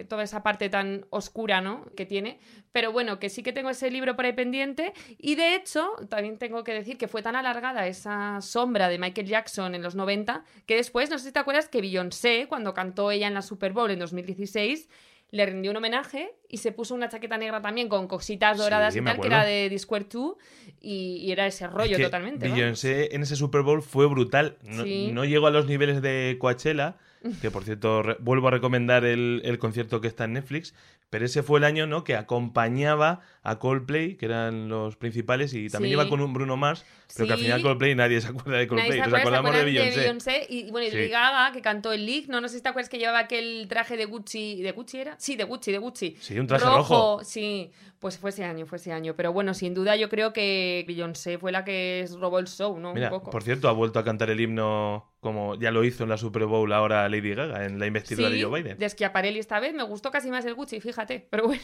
toda 0.10 0.24
esa 0.24 0.42
parte 0.44 0.70
tan 0.70 1.06
oscura, 1.10 1.62
¿no? 1.62 1.86
Que 1.96 2.06
tiene. 2.06 2.40
Pero 2.76 2.92
bueno, 2.92 3.20
que 3.20 3.30
sí 3.30 3.42
que 3.42 3.54
tengo 3.54 3.70
ese 3.70 3.90
libro 3.90 4.18
por 4.18 4.26
ahí 4.26 4.34
pendiente. 4.34 4.92
Y 5.18 5.36
de 5.36 5.56
hecho, 5.56 5.88
también 6.10 6.38
tengo 6.38 6.66
que 6.66 6.74
decir 6.74 6.98
que 6.98 7.08
fue 7.08 7.22
tan 7.22 7.38
alargada 7.38 7.88
esa 7.88 8.42
sombra 8.42 8.90
de 8.90 9.00
Michael 9.00 9.28
Jackson 9.28 9.76
en 9.76 9.82
los 9.82 9.96
90 9.96 10.44
que 10.66 10.76
después, 10.76 11.10
no 11.10 11.18
sé 11.18 11.28
si 11.28 11.32
te 11.32 11.40
acuerdas, 11.40 11.70
que 11.70 11.80
Beyoncé, 11.80 12.48
cuando 12.50 12.74
cantó 12.74 13.12
ella 13.12 13.28
en 13.28 13.34
la 13.34 13.42
Super 13.44 13.72
Bowl 13.72 13.90
en 13.92 14.00
2016, 14.00 14.90
le 15.32 15.46
rindió 15.46 15.72
un 15.72 15.78
homenaje 15.78 16.34
y 16.50 16.58
se 16.58 16.74
puso 16.74 16.94
una 16.96 17.08
chaqueta 17.08 17.38
negra 17.38 17.62
también 17.62 17.88
con 17.88 18.10
cositas 18.10 18.58
Sí, 18.58 18.64
doradas 18.64 18.94
y 18.94 19.02
tal, 19.02 19.22
que 19.22 19.28
era 19.28 19.46
de 19.46 19.70
Discord 19.70 20.08
2 20.12 20.36
y, 20.82 21.22
y 21.24 21.32
era 21.32 21.48
ese 21.48 21.68
rollo 21.68 21.92
Es 21.94 21.98
que 21.98 22.04
totalmente. 22.04 22.50
¿no? 22.50 22.56
Beyoncé 22.56 23.16
en 23.16 23.22
ese 23.22 23.38
Super 23.38 23.62
Bowl 23.62 23.82
fue 23.84 24.06
brutal. 24.08 24.58
No, 24.64 24.84
Sí. 24.84 25.12
no 25.14 25.24
llegó 25.24 25.48
a 25.48 25.52
los 25.52 25.66
niveles 25.66 26.02
de 26.02 26.36
Coachella, 26.40 26.98
que 27.42 27.52
por 27.52 27.64
cierto 27.64 28.04
vuelvo 28.20 28.48
a 28.48 28.52
recomendar 28.52 29.06
el, 29.06 29.42
el 29.46 29.58
concierto 29.60 30.02
que 30.02 30.08
está 30.08 30.26
en 30.26 30.34
Netflix, 30.34 30.74
pero 31.10 31.26
ese 31.26 31.44
fue 31.44 31.60
el 31.60 31.64
año 31.66 31.88
¿no? 31.88 32.04
que 32.04 32.16
acompañaba 32.16 33.22
a 33.44 33.60
Coldplay, 33.60 34.16
que 34.16 34.26
eran 34.26 34.70
los 34.70 34.96
principales, 34.96 35.54
y 35.54 35.70
también 35.70 35.92
Sí. 35.92 35.94
iba 35.94 36.10
con 36.10 36.20
un 36.20 36.34
Bruno 36.34 36.58
Mars, 36.58 36.84
pero 37.16 37.28
que 37.28 37.34
al 37.34 37.40
final 37.40 37.62
Coldplay 37.62 37.96
nadie 37.96 38.20
se 38.22 38.28
acuerda 38.30 38.58
de 38.58 38.68
Coldplay, 38.68 39.00
nos 39.00 39.08
acuerda, 39.08 39.18
¿se 39.18 39.22
acordamos 39.22 39.56
de 39.56 39.64
Beyoncé. 39.66 40.00
Beyoncé? 40.00 40.48
Y 40.50 40.72
bueno, 40.72 40.88
y 40.88 40.92
Sí. 40.92 41.08
Gaga, 41.10 41.52
que 41.54 41.62
cantó 41.62 41.94
el 41.94 42.06
League, 42.06 42.26
no, 42.28 42.42
no 42.42 42.48
sé 42.50 42.58
si 42.58 42.64
te 42.64 42.70
acuerdas 42.70 42.90
que 42.90 42.98
llevaba 42.98 43.20
aquel 43.20 43.68
traje 43.70 43.98
de 43.98 44.06
Gucci. 44.06 44.62
¿De 44.62 44.72
Gucci 44.72 44.98
era? 44.98 45.16
Sí, 45.20 45.36
de 45.36 45.44
Gucci, 45.44 45.72
de 45.72 45.78
Gucci. 45.78 46.18
Sí, 46.20 46.40
un 46.40 46.48
traje 46.48 46.66
rojo. 46.66 47.24
Sí, 47.24 47.72
pues 48.00 48.18
fue 48.18 48.32
ese 48.32 48.44
año, 48.44 48.66
fue 48.66 48.78
ese 48.78 48.92
año. 48.92 49.14
Pero 49.16 49.32
bueno, 49.32 49.54
sin 49.54 49.74
duda 49.74 49.96
yo 49.96 50.10
creo 50.10 50.34
que 50.34 50.84
Beyoncé 50.88 51.38
fue 51.38 51.52
la 51.52 51.64
que 51.64 52.06
robó 52.20 52.40
el 52.40 52.48
show, 52.48 52.78
¿no? 52.80 52.94
Mira, 52.94 53.08
Un 53.08 53.20
poco. 53.20 53.30
por 53.32 53.44
cierto, 53.44 53.70
ha 53.70 53.72
vuelto 53.74 54.00
a 54.00 54.04
cantar 54.04 54.30
el 54.32 54.40
himno 54.42 55.12
como 55.26 55.56
ya 55.56 55.72
lo 55.72 55.84
hizo 55.84 56.04
en 56.04 56.10
la 56.10 56.18
Super 56.18 56.46
Bowl 56.46 56.72
ahora 56.72 57.10
Lady 57.10 57.34
Gaga, 57.34 57.66
en 57.66 57.80
la 57.80 57.88
investidura 57.88 58.30
Sí, 58.30 58.36
de 58.38 58.44
Joe 58.44 58.62
Biden. 58.62 58.78
de 58.78 58.88
Schiaparelli 58.90 59.40
esta 59.40 59.60
vez 59.60 59.74
me 59.74 59.82
gustó 59.82 60.12
casi 60.12 60.30
más 60.30 60.46
el 60.46 60.54
Gucci, 60.54 60.80
fíjate, 60.80 61.26
pero 61.32 61.48
bueno. 61.48 61.62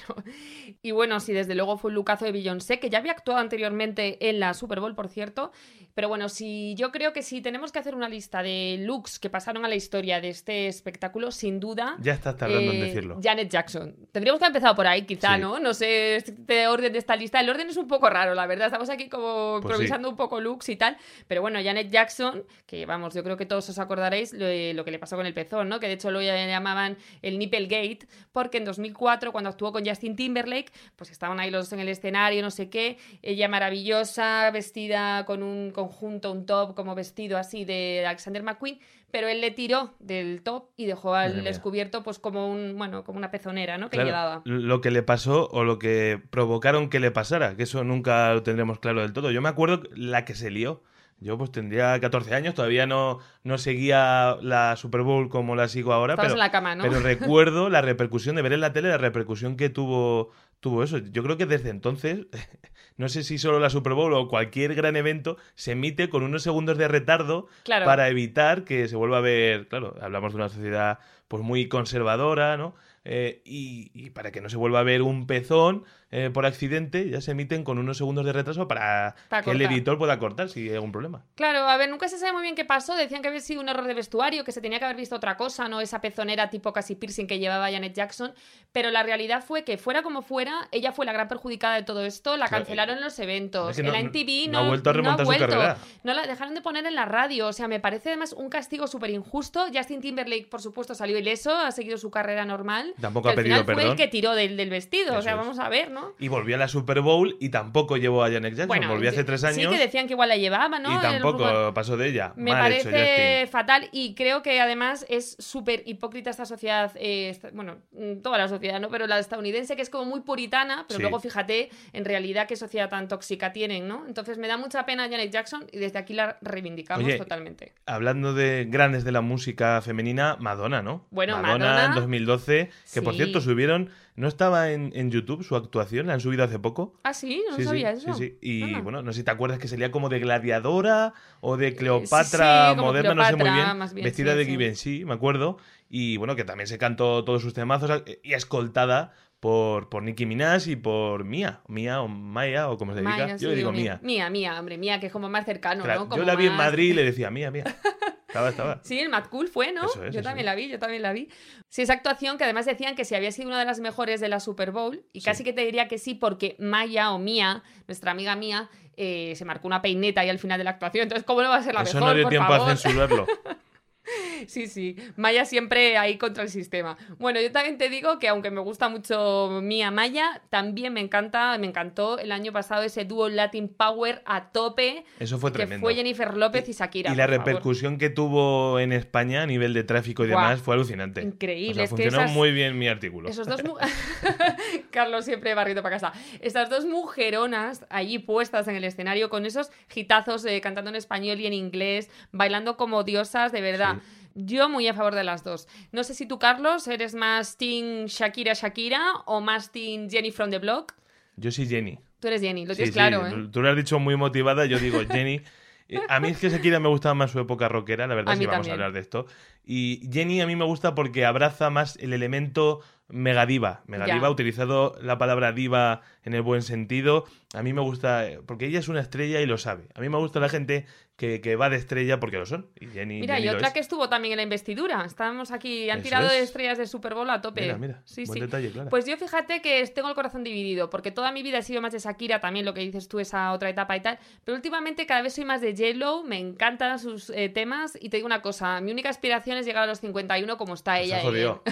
Y 0.81 0.91
bueno, 0.91 1.19
sí, 1.19 1.31
desde 1.31 1.53
luego 1.53 1.77
fue 1.77 1.89
un 1.89 1.95
lucazo 1.95 2.25
de 2.25 2.31
Beyoncé, 2.31 2.79
que 2.79 2.89
ya 2.89 2.97
había 2.97 3.11
actuado 3.11 3.39
anteriormente 3.39 4.27
en 4.29 4.39
la 4.39 4.53
Super 4.55 4.79
Bowl, 4.79 4.95
por 4.95 5.07
cierto. 5.07 5.51
Pero 5.93 6.07
bueno, 6.07 6.27
si 6.29 6.73
yo 6.75 6.91
creo 6.91 7.13
que 7.13 7.21
si 7.21 7.41
tenemos 7.41 7.71
que 7.71 7.79
hacer 7.79 7.93
una 7.95 8.09
lista 8.09 8.41
de 8.41 8.77
looks 8.79 9.19
que 9.19 9.29
pasaron 9.29 9.63
a 9.65 9.67
la 9.67 9.75
historia 9.75 10.19
de 10.21 10.29
este 10.29 10.67
espectáculo, 10.67 11.31
sin 11.31 11.59
duda. 11.59 11.97
Ya 12.01 12.13
estás 12.13 12.37
tardando 12.37 12.71
en 12.71 12.77
eh, 12.77 12.85
decirlo. 12.85 13.19
Janet 13.21 13.49
Jackson. 13.49 13.95
Tendríamos 14.11 14.39
que 14.39 14.45
haber 14.45 14.55
empezado 14.55 14.75
por 14.75 14.87
ahí, 14.87 15.03
quizá, 15.03 15.35
Sí. 15.35 15.41
¿no? 15.41 15.59
No 15.59 15.73
sé 15.73 16.15
este 16.15 16.67
orden 16.67 16.93
de 16.93 16.99
esta 16.99 17.15
lista. 17.15 17.39
El 17.39 17.49
orden 17.49 17.69
es 17.69 17.77
un 17.77 17.87
poco 17.87 18.09
raro, 18.09 18.33
la 18.33 18.47
verdad. 18.47 18.67
Estamos 18.67 18.89
aquí 18.89 19.07
como 19.09 19.59
Pues 19.61 19.63
sí. 19.63 19.67
improvisando 19.83 20.09
un 20.09 20.15
poco 20.15 20.39
looks 20.39 20.69
y 20.69 20.77
tal. 20.77 20.97
Pero 21.27 21.41
bueno, 21.41 21.59
Janet 21.63 21.89
Jackson, 21.91 22.43
que 22.65 22.85
vamos, 22.85 23.13
yo 23.13 23.23
creo 23.23 23.35
que 23.37 23.45
todos 23.51 23.67
os 23.67 23.79
acordaréis 23.79 24.31
lo, 24.31 24.45
lo 24.73 24.85
que 24.85 24.91
le 24.91 24.97
pasó 24.97 25.17
con 25.17 25.25
el 25.25 25.33
pezón, 25.33 25.67
¿no? 25.67 25.81
Que 25.81 25.87
de 25.87 25.93
hecho 25.95 26.09
lo 26.09 26.21
llamaban 26.21 26.95
el 27.21 27.37
Nipple 27.37 27.65
Gate, 27.65 28.07
porque 28.31 28.59
en 28.59 28.63
2004, 28.63 29.33
cuando 29.33 29.49
actuó 29.49 29.73
con 29.73 29.85
Justin 29.85 30.15
Timberlake, 30.15 30.71
pues 30.95 31.11
estaban 31.11 31.37
ahí 31.41 31.51
los 31.51 31.65
dos 31.65 31.73
en 31.73 31.81
el 31.81 31.89
escenario, 31.89 32.41
no 32.41 32.49
sé 32.49 32.69
qué. 32.69 32.97
Ella 33.21 33.49
maravillosa, 33.49 34.49
vestida 34.51 35.25
con 35.25 35.43
un 35.43 35.71
conjunto, 35.71 36.31
un 36.31 36.45
top 36.45 36.75
como 36.75 36.95
vestido 36.95 37.37
así 37.37 37.65
de 37.65 38.05
Alexander 38.07 38.41
McQueen, 38.41 38.79
pero 39.11 39.27
él 39.27 39.41
le 39.41 39.51
tiró 39.51 39.95
del 39.99 40.41
top 40.43 40.69
y 40.77 40.85
dejó 40.85 41.13
al 41.13 41.31
Madre 41.31 41.41
mía. 41.41 41.51
descubierto 41.51 42.03
pues 42.03 42.19
como 42.19 42.49
un, 42.49 42.77
bueno, 42.77 43.03
como 43.03 43.17
una 43.17 43.31
pezonera, 43.31 43.77
¿no? 43.77 43.89
Que 43.89 43.97
Claro, 43.97 44.07
llevaba. 44.07 44.41
lo 44.45 44.79
que 44.79 44.91
le 44.91 45.03
pasó 45.03 45.49
o 45.51 45.65
lo 45.65 45.77
que 45.77 46.21
provocaron 46.29 46.89
que 46.89 47.01
le 47.01 47.11
pasara, 47.11 47.57
que 47.57 47.63
eso 47.63 47.83
nunca 47.83 48.33
lo 48.33 48.43
tendremos 48.43 48.79
claro 48.79 49.01
del 49.01 49.11
todo. 49.11 49.29
Yo 49.31 49.41
me 49.41 49.49
acuerdo 49.49 49.83
la 49.93 50.23
que 50.23 50.35
se 50.35 50.51
lió. 50.51 50.83
Yo 51.23 51.37
pues 51.37 51.51
tendría 51.51 51.99
14 51.99 52.33
años, 52.33 52.55
todavía 52.55 52.87
no, 52.87 53.19
no 53.43 53.57
seguía 53.59 54.37
la 54.41 54.75
Super 54.75 55.01
Bowl 55.03 55.29
como 55.29 55.55
la 55.55 55.67
sigo 55.67 55.93
ahora, 55.93 56.13
Estabas 56.15 56.31
pero, 56.31 56.35
en 56.41 56.45
la 56.45 56.51
cama, 56.51 56.75
¿no? 56.75 56.83
pero 56.83 56.99
recuerdo 56.99 57.69
la 57.69 57.81
repercusión 57.81 58.35
de 58.35 58.41
ver 58.41 58.53
en 58.53 58.59
la 58.61 58.73
tele, 58.73 58.89
la 58.89 58.97
repercusión 58.97 59.55
que 59.55 59.69
tuvo, 59.69 60.31
tuvo 60.59 60.83
eso. 60.83 60.97
Yo 60.97 61.21
creo 61.23 61.37
que 61.37 61.45
desde 61.45 61.69
entonces, 61.69 62.25
no 62.97 63.07
sé 63.07 63.23
si 63.23 63.37
solo 63.37 63.59
la 63.59 63.69
Super 63.69 63.93
Bowl 63.93 64.13
o 64.15 64.27
cualquier 64.27 64.73
gran 64.73 64.95
evento 64.95 65.37
se 65.53 65.73
emite 65.73 66.09
con 66.09 66.23
unos 66.23 66.41
segundos 66.41 66.77
de 66.79 66.87
retardo 66.87 67.47
Claro. 67.65 67.85
para 67.85 68.09
evitar 68.09 68.63
que 68.63 68.87
se 68.87 68.95
vuelva 68.95 69.19
a 69.19 69.21
ver, 69.21 69.67
claro, 69.67 69.95
hablamos 70.01 70.33
de 70.33 70.37
una 70.37 70.49
sociedad 70.49 70.97
pues 71.27 71.43
muy 71.43 71.67
conservadora, 71.67 72.57
¿no? 72.57 72.73
eh, 73.05 73.41
y, 73.45 73.91
y 73.93 74.09
para 74.09 74.31
que 74.31 74.41
no 74.41 74.49
se 74.49 74.57
vuelva 74.57 74.79
a 74.79 74.83
ver 74.83 75.01
un 75.01 75.25
pezón 75.27 75.85
eh, 76.11 76.29
por 76.33 76.45
accidente, 76.45 77.09
ya 77.09 77.21
se 77.21 77.31
emiten 77.31 77.63
con 77.63 77.77
unos 77.79 77.97
segundos 77.97 78.25
de 78.25 78.33
retraso 78.33 78.67
para, 78.67 79.15
Para 79.29 79.43
que 79.43 79.51
el 79.51 79.61
editor 79.61 79.97
pueda 79.97 80.19
cortar 80.19 80.49
si 80.49 80.67
hay 80.69 80.75
algún 80.75 80.91
problema. 80.91 81.23
Claro, 81.35 81.59
a 81.69 81.77
ver, 81.77 81.89
nunca 81.89 82.07
se 82.09 82.17
sabe 82.17 82.33
muy 82.33 82.41
bien 82.41 82.55
qué 82.55 82.65
pasó. 82.65 82.95
Decían 82.95 83.21
que 83.21 83.29
había 83.29 83.39
sido 83.39 83.61
un 83.61 83.69
error 83.69 83.85
de 83.87 83.93
vestuario, 83.93 84.43
que 84.43 84.51
se 84.51 84.59
tenía 84.61 84.77
que 84.79 84.85
haber 84.85 84.97
visto 84.97 85.15
otra 85.15 85.37
cosa, 85.37 85.69
no 85.69 85.79
esa 85.79 86.01
pezonera 86.01 86.49
tipo 86.49 86.73
casi 86.73 86.95
piercing 86.95 87.27
que 87.27 87.39
llevaba 87.39 87.71
Janet 87.71 87.93
Jackson. 87.93 88.33
Pero 88.73 88.91
la 88.91 89.03
realidad 89.03 89.43
fue 89.45 89.63
que, 89.63 89.77
fuera 89.77 90.01
como 90.01 90.21
fuera, 90.21 90.67
ella 90.71 90.91
fue 90.91 91.05
la 91.05 91.13
gran 91.13 91.27
perjudicada 91.29 91.75
de 91.75 91.83
todo 91.83 92.05
esto. 92.05 92.35
La 92.37 92.47
cancelaron 92.49 92.97
en 92.97 93.03
los 93.03 93.17
eventos. 93.19 93.69
es 93.71 93.75
que 93.77 93.81
en 93.81 93.87
no- 93.87 93.93
la 93.93 93.99
MTV 93.99 94.47
no 94.47 94.51
no, 94.51 94.65
ha 94.65 94.67
vuelto 94.67 94.89
a 94.89 94.93
remontar 94.93 95.25
vuelto. 95.25 95.47
carrera. 95.47 95.77
No 96.03 96.13
la 96.13 96.27
dejaron 96.27 96.53
de 96.55 96.61
poner 96.61 96.85
en 96.85 96.95
la 96.95 97.05
radio. 97.05 97.47
O 97.47 97.53
sea, 97.53 97.67
me 97.69 97.79
parece 97.79 98.09
además 98.09 98.33
un 98.33 98.49
castigo 98.49 98.87
súper 98.87 99.11
injusto. 99.11 99.65
Justin 99.73 100.01
Timberlake, 100.01 100.47
por 100.49 100.61
supuesto, 100.61 100.93
salió 100.93 101.17
ileso, 101.17 101.55
ha 101.55 101.71
seguido 101.71 101.97
su 101.97 102.11
carrera 102.11 102.43
normal. 102.43 102.93
Tampoco 102.99 103.29
ha 103.29 103.31
al 103.31 103.35
pedido 103.37 103.55
final 103.55 103.65
fue 103.65 103.75
perdón. 103.75 103.91
el 103.91 103.97
que 103.97 104.07
tiró 104.07 104.35
del, 104.35 104.57
del 104.57 104.69
vestido. 104.69 105.17
o 105.17 105.21
sea, 105.21 105.35
vamos 105.35 105.57
a 105.59 105.69
ver, 105.69 105.89
¿no? 105.91 106.00
Y 106.19 106.27
volvió 106.27 106.55
a 106.55 106.59
la 106.59 106.67
Super 106.67 107.01
Bowl 107.01 107.35
y 107.39 107.49
tampoco 107.49 107.97
llevó 107.97 108.23
a 108.23 108.31
Janet 108.31 108.55
Jackson. 108.55 108.87
volvió 108.87 109.09
hace 109.09 109.23
tres 109.23 109.43
años 109.43 109.55
Sí, 109.57 109.67
que 109.67 109.83
decían 109.83 110.07
que 110.07 110.13
igual 110.13 110.29
la 110.29 110.37
llevaba, 110.37 110.79
¿no? 110.79 110.95
y 110.97 111.01
tampoco 111.01 111.73
pasó 111.73 111.97
de 111.97 112.07
ella. 112.09 112.33
Me 112.35 112.51
Mal 112.51 112.71
hecho, 112.71 112.89
parece 112.89 113.39
Justin. 113.41 113.51
fatal 113.51 113.89
y 113.91 114.13
creo 114.15 114.41
que 114.41 114.59
además 114.61 115.05
es 115.09 115.35
súper 115.39 115.83
hipócrita 115.85 116.29
esta 116.29 116.45
sociedad, 116.45 116.91
eh, 116.95 117.29
esta- 117.29 117.49
bueno, 117.53 117.77
toda 118.23 118.37
la 118.37 118.47
sociedad, 118.47 118.79
¿no? 118.79 118.89
Pero 118.89 119.07
la 119.07 119.19
estadounidense 119.19 119.75
que 119.75 119.81
es 119.81 119.89
como 119.89 120.05
muy 120.05 120.21
puritana, 120.21 120.85
pero 120.87 120.97
Sí. 120.97 121.01
luego 121.01 121.19
fíjate 121.19 121.69
en 121.93 122.05
realidad 122.05 122.47
qué 122.47 122.55
sociedad 122.55 122.89
tan 122.89 123.07
tóxica 123.07 123.51
tienen, 123.53 123.87
¿no? 123.87 124.05
Entonces 124.07 124.37
me 124.37 124.47
da 124.47 124.57
mucha 124.57 124.85
pena 124.85 125.03
Janet 125.09 125.31
Jackson 125.31 125.65
y 125.71 125.77
desde 125.79 125.99
aquí 125.99 126.13
la 126.13 126.37
reivindicamos 126.41 127.05
Oye, 127.05 127.17
totalmente. 127.17 127.73
Hablando 127.85 128.33
de 128.33 128.65
grandes 128.69 129.03
de 129.03 129.11
la 129.11 129.21
música 129.21 129.81
femenina, 129.81 130.37
Madonna, 130.39 130.81
¿no? 130.81 131.05
Bueno, 131.11 131.41
Madonna, 131.41 131.65
Madonna- 131.65 131.85
en 131.85 131.95
2012, 131.95 132.69
que 132.93 133.01
por 133.01 133.15
cierto 133.15 133.41
subieron, 133.41 133.89
no 134.21 134.27
estaba 134.27 134.71
en, 134.71 134.91
en 134.95 135.09
YouTube 135.11 135.43
su 135.43 135.55
actuación, 135.55 136.07
la 136.07 136.13
han 136.13 136.19
subido 136.21 136.43
hace 136.43 136.59
poco. 136.59 136.93
Ah, 137.03 137.13
sí, 137.13 137.43
no 137.49 137.57
sí, 137.57 137.63
sabía 137.63 137.95
sí, 137.95 138.03
eso. 138.07 138.13
sí. 138.13 138.37
Y 138.39 138.75
bueno, 138.75 139.01
no 139.01 139.11
sé 139.11 139.19
si 139.19 139.23
te 139.25 139.31
acuerdas 139.31 139.57
que 139.59 139.67
salía 139.67 139.91
como 139.91 140.07
de 140.09 140.19
gladiadora 140.19 141.13
o 141.41 141.57
de 141.57 141.75
Cleopatra 141.75 142.71
Eh, 142.71 142.75
como 142.75 142.87
moderna, 142.87 143.15
no 143.15 143.25
sé 143.25 143.31
muy 143.31 143.39
Cleopatra, 143.41 143.65
bien, 143.65 143.77
más 143.79 143.93
bien, 143.93 144.05
vestida 144.05 144.35
de 144.35 144.45
sí. 144.45 144.51
Givenchy, 144.51 145.05
me 145.05 145.13
acuerdo. 145.15 145.57
Y 145.89 146.17
bueno, 146.17 146.35
que 146.35 146.43
también 146.43 146.67
se 146.67 146.77
cantó 146.77 147.23
todos 147.25 147.41
sus 147.41 147.53
temazos 147.53 148.03
y 148.23 148.33
escoltada 148.33 149.11
por, 149.39 149.89
por 149.89 150.03
Nicki 150.03 150.27
Minaj 150.27 150.67
y 150.67 150.75
por 150.75 151.23
Mía, 151.25 151.61
Mía 151.67 152.01
o 152.01 152.07
Maya 152.07 152.69
o 152.69 152.77
como 152.77 152.93
se 152.93 152.99
diga. 152.99 153.09
Maya, 153.11 153.37
Yo 153.37 153.49
le 153.49 153.55
digo 153.55 153.71
Mía. 153.71 153.99
Mía. 154.03 154.29
Mía, 154.29 154.59
hombre, 154.59 154.77
Mía, 154.77 154.99
que 154.99 155.07
es 155.07 155.11
como 155.11 155.29
más 155.29 155.45
cercano, 155.45 155.83
Claro, 155.83 156.05
¿no? 156.07 156.15
yo 156.15 156.23
la 156.23 156.35
vi 156.35 156.45
en 156.45 156.55
Madrid 156.55 156.91
y 156.91 156.93
le 156.93 157.03
decía 157.05 157.31
Mía, 157.31 157.49
Mía. 157.49 157.63
Estaba, 158.31 158.49
estaba. 158.49 158.79
Sí, 158.83 158.97
el 158.99 159.09
Mad 159.09 159.25
Cool 159.25 159.49
fue, 159.49 159.73
¿no? 159.73 159.85
Eso 159.85 160.05
es, 160.05 160.13
yo 160.13 160.19
eso 160.21 160.29
también 160.29 160.45
es. 160.47 160.51
la 160.51 160.55
vi, 160.55 160.69
yo 160.69 160.79
también 160.79 161.01
la 161.01 161.11
vi. 161.11 161.27
Sí, 161.67 161.81
esa 161.81 161.93
actuación 161.93 162.37
que 162.37 162.45
además 162.45 162.65
decían 162.65 162.95
que 162.95 163.03
si 163.03 163.13
había 163.13 163.31
sido 163.31 163.49
una 163.49 163.59
de 163.59 163.65
las 163.65 163.79
mejores 163.81 164.21
de 164.21 164.29
la 164.29 164.39
Super 164.39 164.71
Bowl, 164.71 165.03
y 165.11 165.19
Sí. 165.19 165.25
casi 165.25 165.43
que 165.43 165.51
te 165.53 165.65
diría 165.65 165.87
que 165.89 165.97
sí, 165.97 166.13
porque 166.15 166.55
Maya 166.59 167.11
o 167.11 167.19
Mía, 167.19 167.61
nuestra 167.87 168.11
amiga 168.11 168.35
Mía, 168.35 168.69
eh, 168.97 169.33
se 169.35 169.43
marcó 169.45 169.67
una 169.67 169.81
peineta 169.81 170.21
ahí 170.21 170.29
al 170.29 170.39
final 170.39 170.57
de 170.57 170.63
la 170.63 170.71
actuación. 170.71 171.03
Entonces, 171.03 171.25
¿cómo 171.25 171.41
no 171.41 171.49
va 171.49 171.57
a 171.57 171.63
ser 171.63 171.73
la 171.73 171.81
Eso 171.81 171.95
mejor? 171.97 172.09
no 172.09 172.15
dio 172.15 172.23
por 172.23 172.29
tiempo 172.29 172.47
favor? 172.51 172.69
a 172.71 172.75
censurarlo. 172.77 173.27
Sí, 174.47 174.67
sí. 174.67 174.95
Maya 175.17 175.45
siempre 175.45 175.97
ahí 175.97 176.17
contra 176.17 176.43
el 176.43 176.49
sistema. 176.49 176.97
Bueno, 177.19 177.39
yo 177.39 177.51
también 177.51 177.77
te 177.77 177.89
digo 177.89 178.17
que 178.17 178.27
aunque 178.27 178.49
me 178.49 178.59
gusta 178.59 178.89
mucho 178.89 179.59
Mía 179.61 179.91
Maya, 179.91 180.41
también 180.49 180.93
me 180.93 180.99
encanta, 180.99 181.55
me 181.59 181.67
encantó 181.67 182.17
el 182.17 182.31
año 182.31 182.51
pasado 182.51 182.81
ese 182.83 183.05
dúo 183.05 183.29
Latin 183.29 183.67
Power 183.69 184.23
a 184.25 184.51
tope. 184.51 185.05
Eso 185.19 185.37
fue 185.37 185.51
que 185.51 185.57
tremendo. 185.57 185.85
fue 185.85 185.93
Jennifer 185.93 186.35
López 186.35 186.67
y 186.69 186.73
Shakira. 186.73 187.11
Y 187.11 187.15
la 187.15 187.27
favor. 187.27 187.45
repercusión 187.45 187.97
que 187.99 188.09
tuvo 188.09 188.79
en 188.79 188.93
España 188.93 189.43
a 189.43 189.45
nivel 189.45 189.73
de 189.73 189.83
tráfico 189.83 190.23
y 190.25 190.27
demás 190.27 190.61
fue 190.61 190.73
alucinante. 190.75 191.21
increíble, 191.21 191.71
O 191.71 191.75
sea, 191.75 191.83
es 191.85 191.89
que 191.91 191.95
funcionó 192.03 192.23
esas- 192.25 192.31
muy 192.35 192.51
bien 192.51 192.77
mi 192.79 192.87
artículo. 192.87 193.29
Esos 193.29 193.47
dos 193.47 193.61
Carlos 194.91 195.25
siempre 195.25 195.53
barrido 195.53 195.81
para 195.83 195.95
casa. 195.97 196.13
Estas 196.41 196.69
dos 196.69 196.85
mujeronas 196.85 197.85
allí 197.89 198.19
puestas 198.19 198.67
en 198.67 198.75
el 198.75 198.83
escenario 198.83 199.29
con 199.29 199.45
esos 199.45 199.71
gitazos 199.89 200.43
eh, 200.45 200.59
cantando 200.61 200.89
en 200.89 200.95
español 200.95 201.39
y 201.39 201.45
en 201.47 201.53
inglés, 201.53 202.09
bailando 202.31 202.77
como 202.77 203.03
diosas, 203.03 203.51
de 203.51 203.61
verdad. 203.61 203.97
Yo 204.35 204.69
muy 204.69 204.87
a 204.87 204.93
favor 204.93 205.15
de 205.15 205.23
las 205.23 205.43
dos. 205.43 205.67
No 205.91 206.03
sé 206.03 206.13
si 206.13 206.25
tú, 206.25 206.39
Carlos, 206.39 206.87
eres 206.87 207.13
más 207.15 207.57
Team 207.57 208.05
Shakira 208.05 208.53
Shakira 208.53 209.01
o 209.25 209.41
más 209.41 209.71
Team 209.71 210.09
Jenny 210.09 210.31
from 210.31 210.49
the 210.49 210.59
Block. 210.59 210.93
Yo 211.35 211.51
soy 211.51 211.67
Jenny. 211.67 211.99
Tú 212.19 212.27
eres 212.27 212.41
Jenny, 212.41 212.65
lo 212.65 212.73
Sí, 212.73 212.83
tienes 212.83 212.93
sí, 212.93 212.97
claro, 212.97 213.27
¿eh? 213.27 213.49
Tú 213.51 213.61
lo 213.61 213.69
has 213.69 213.75
dicho 213.75 213.99
muy 213.99 214.15
motivada, 214.15 214.65
yo 214.65 214.79
digo 214.79 214.99
Jenny. 215.09 215.41
A 216.07 216.21
mí 216.21 216.29
es 216.29 216.37
que 216.37 216.49
Shakira 216.49 216.79
me 216.79 216.87
gustaba 216.87 217.13
más 217.15 217.31
su 217.31 217.39
época 217.39 217.67
rockera, 217.67 218.07
la 218.07 218.15
verdad, 218.15 218.33
si 218.33 218.39
mí 218.39 218.45
vamos 218.45 218.59
también. 218.67 218.71
a 218.71 218.73
hablar 218.75 218.93
de 218.93 218.99
esto. 219.01 219.25
Y 219.65 220.07
Jenny 220.09 220.39
a 220.39 220.47
mí 220.47 220.55
me 220.55 220.63
gusta 220.63 220.95
porque 220.95 221.25
abraza 221.25 221.69
más 221.69 221.97
el 221.97 222.13
elemento 222.13 222.79
megadiva. 223.11 223.81
Megadiva, 223.87 224.19
Ya. 224.19 224.25
ha 224.27 224.29
utilizado 224.31 224.95
la 225.01 225.17
palabra 225.17 225.51
diva 225.51 226.01
en 226.23 226.33
el 226.33 226.41
buen 226.41 226.61
sentido. 226.61 227.25
A 227.53 227.63
mí 227.63 227.73
me 227.73 227.81
gusta, 227.81 228.25
porque 228.45 228.65
ella 228.67 228.79
es 228.79 228.87
una 228.87 229.01
estrella 229.01 229.41
y 229.41 229.45
lo 229.45 229.57
sabe. 229.57 229.87
A 229.95 230.01
mí 230.01 230.09
me 230.09 230.17
gusta 230.17 230.39
la 230.39 230.47
gente 230.49 230.85
que, 231.17 231.41
que 231.41 231.55
va 231.55 231.69
de 231.69 231.75
estrella 231.75 232.19
porque 232.19 232.37
lo 232.37 232.45
son. 232.45 232.69
Y 232.79 232.87
Jenny, 232.87 233.19
Mira, 233.19 233.35
Jenny 233.35 233.47
y 233.47 233.49
otra 233.49 233.67
es. 233.67 233.73
que 233.73 233.79
estuvo 233.79 234.07
también 234.09 234.31
en 234.33 234.37
la 234.37 234.43
investidura. 234.43 235.03
Estábamos 235.05 235.51
aquí, 235.51 235.89
han 235.89 235.99
Eso 235.99 236.05
tirado 236.05 236.29
de 236.29 236.37
es. 236.37 236.43
estrellas 236.45 236.77
de 236.77 236.87
Super 236.87 237.13
Bowl 237.13 237.29
a 237.29 237.41
tope. 237.41 237.61
Mira, 237.61 237.77
mira, 237.77 238.01
Sí, 238.05 238.23
buen 238.25 238.35
sí. 238.39 238.45
detalle. 238.45 238.71
Pues 238.89 239.05
yo 239.05 239.17
fíjate 239.17 239.61
que 239.61 239.85
tengo 239.87 240.07
el 240.09 240.15
corazón 240.15 240.43
dividido, 240.43 240.89
porque 240.89 241.11
toda 241.11 241.31
mi 241.31 241.43
vida 241.43 241.57
he 241.59 241.63
sido 241.63 241.81
más 241.81 241.91
de 241.91 241.99
Shakira, 241.99 242.39
también 242.39 242.65
lo 242.65 242.73
que 242.73 242.81
dices 242.81 243.07
tú, 243.07 243.19
esa 243.19 243.51
otra 243.51 243.69
etapa 243.69 243.95
y 243.97 244.01
tal. 244.01 244.17
Pero 244.45 244.55
últimamente 244.55 245.05
cada 245.05 245.21
vez 245.21 245.33
soy 245.33 245.45
más 245.45 245.61
de 245.61 245.73
J-Lo, 245.75 246.23
me 246.23 246.39
encantan 246.39 246.97
sus 246.99 247.29
eh, 247.31 247.49
temas. 247.49 247.97
Y 248.01 248.09
te 248.09 248.17
digo 248.17 248.25
una 248.25 248.41
cosa, 248.41 248.79
mi 248.81 248.91
única 248.91 249.09
aspiración 249.09 249.57
es 249.57 249.65
llegar 249.65 249.83
a 249.83 249.87
los 249.87 249.99
51 249.99 250.57
como 250.57 250.73
está 250.73 250.95
Se 250.95 251.03
ella. 251.03 251.21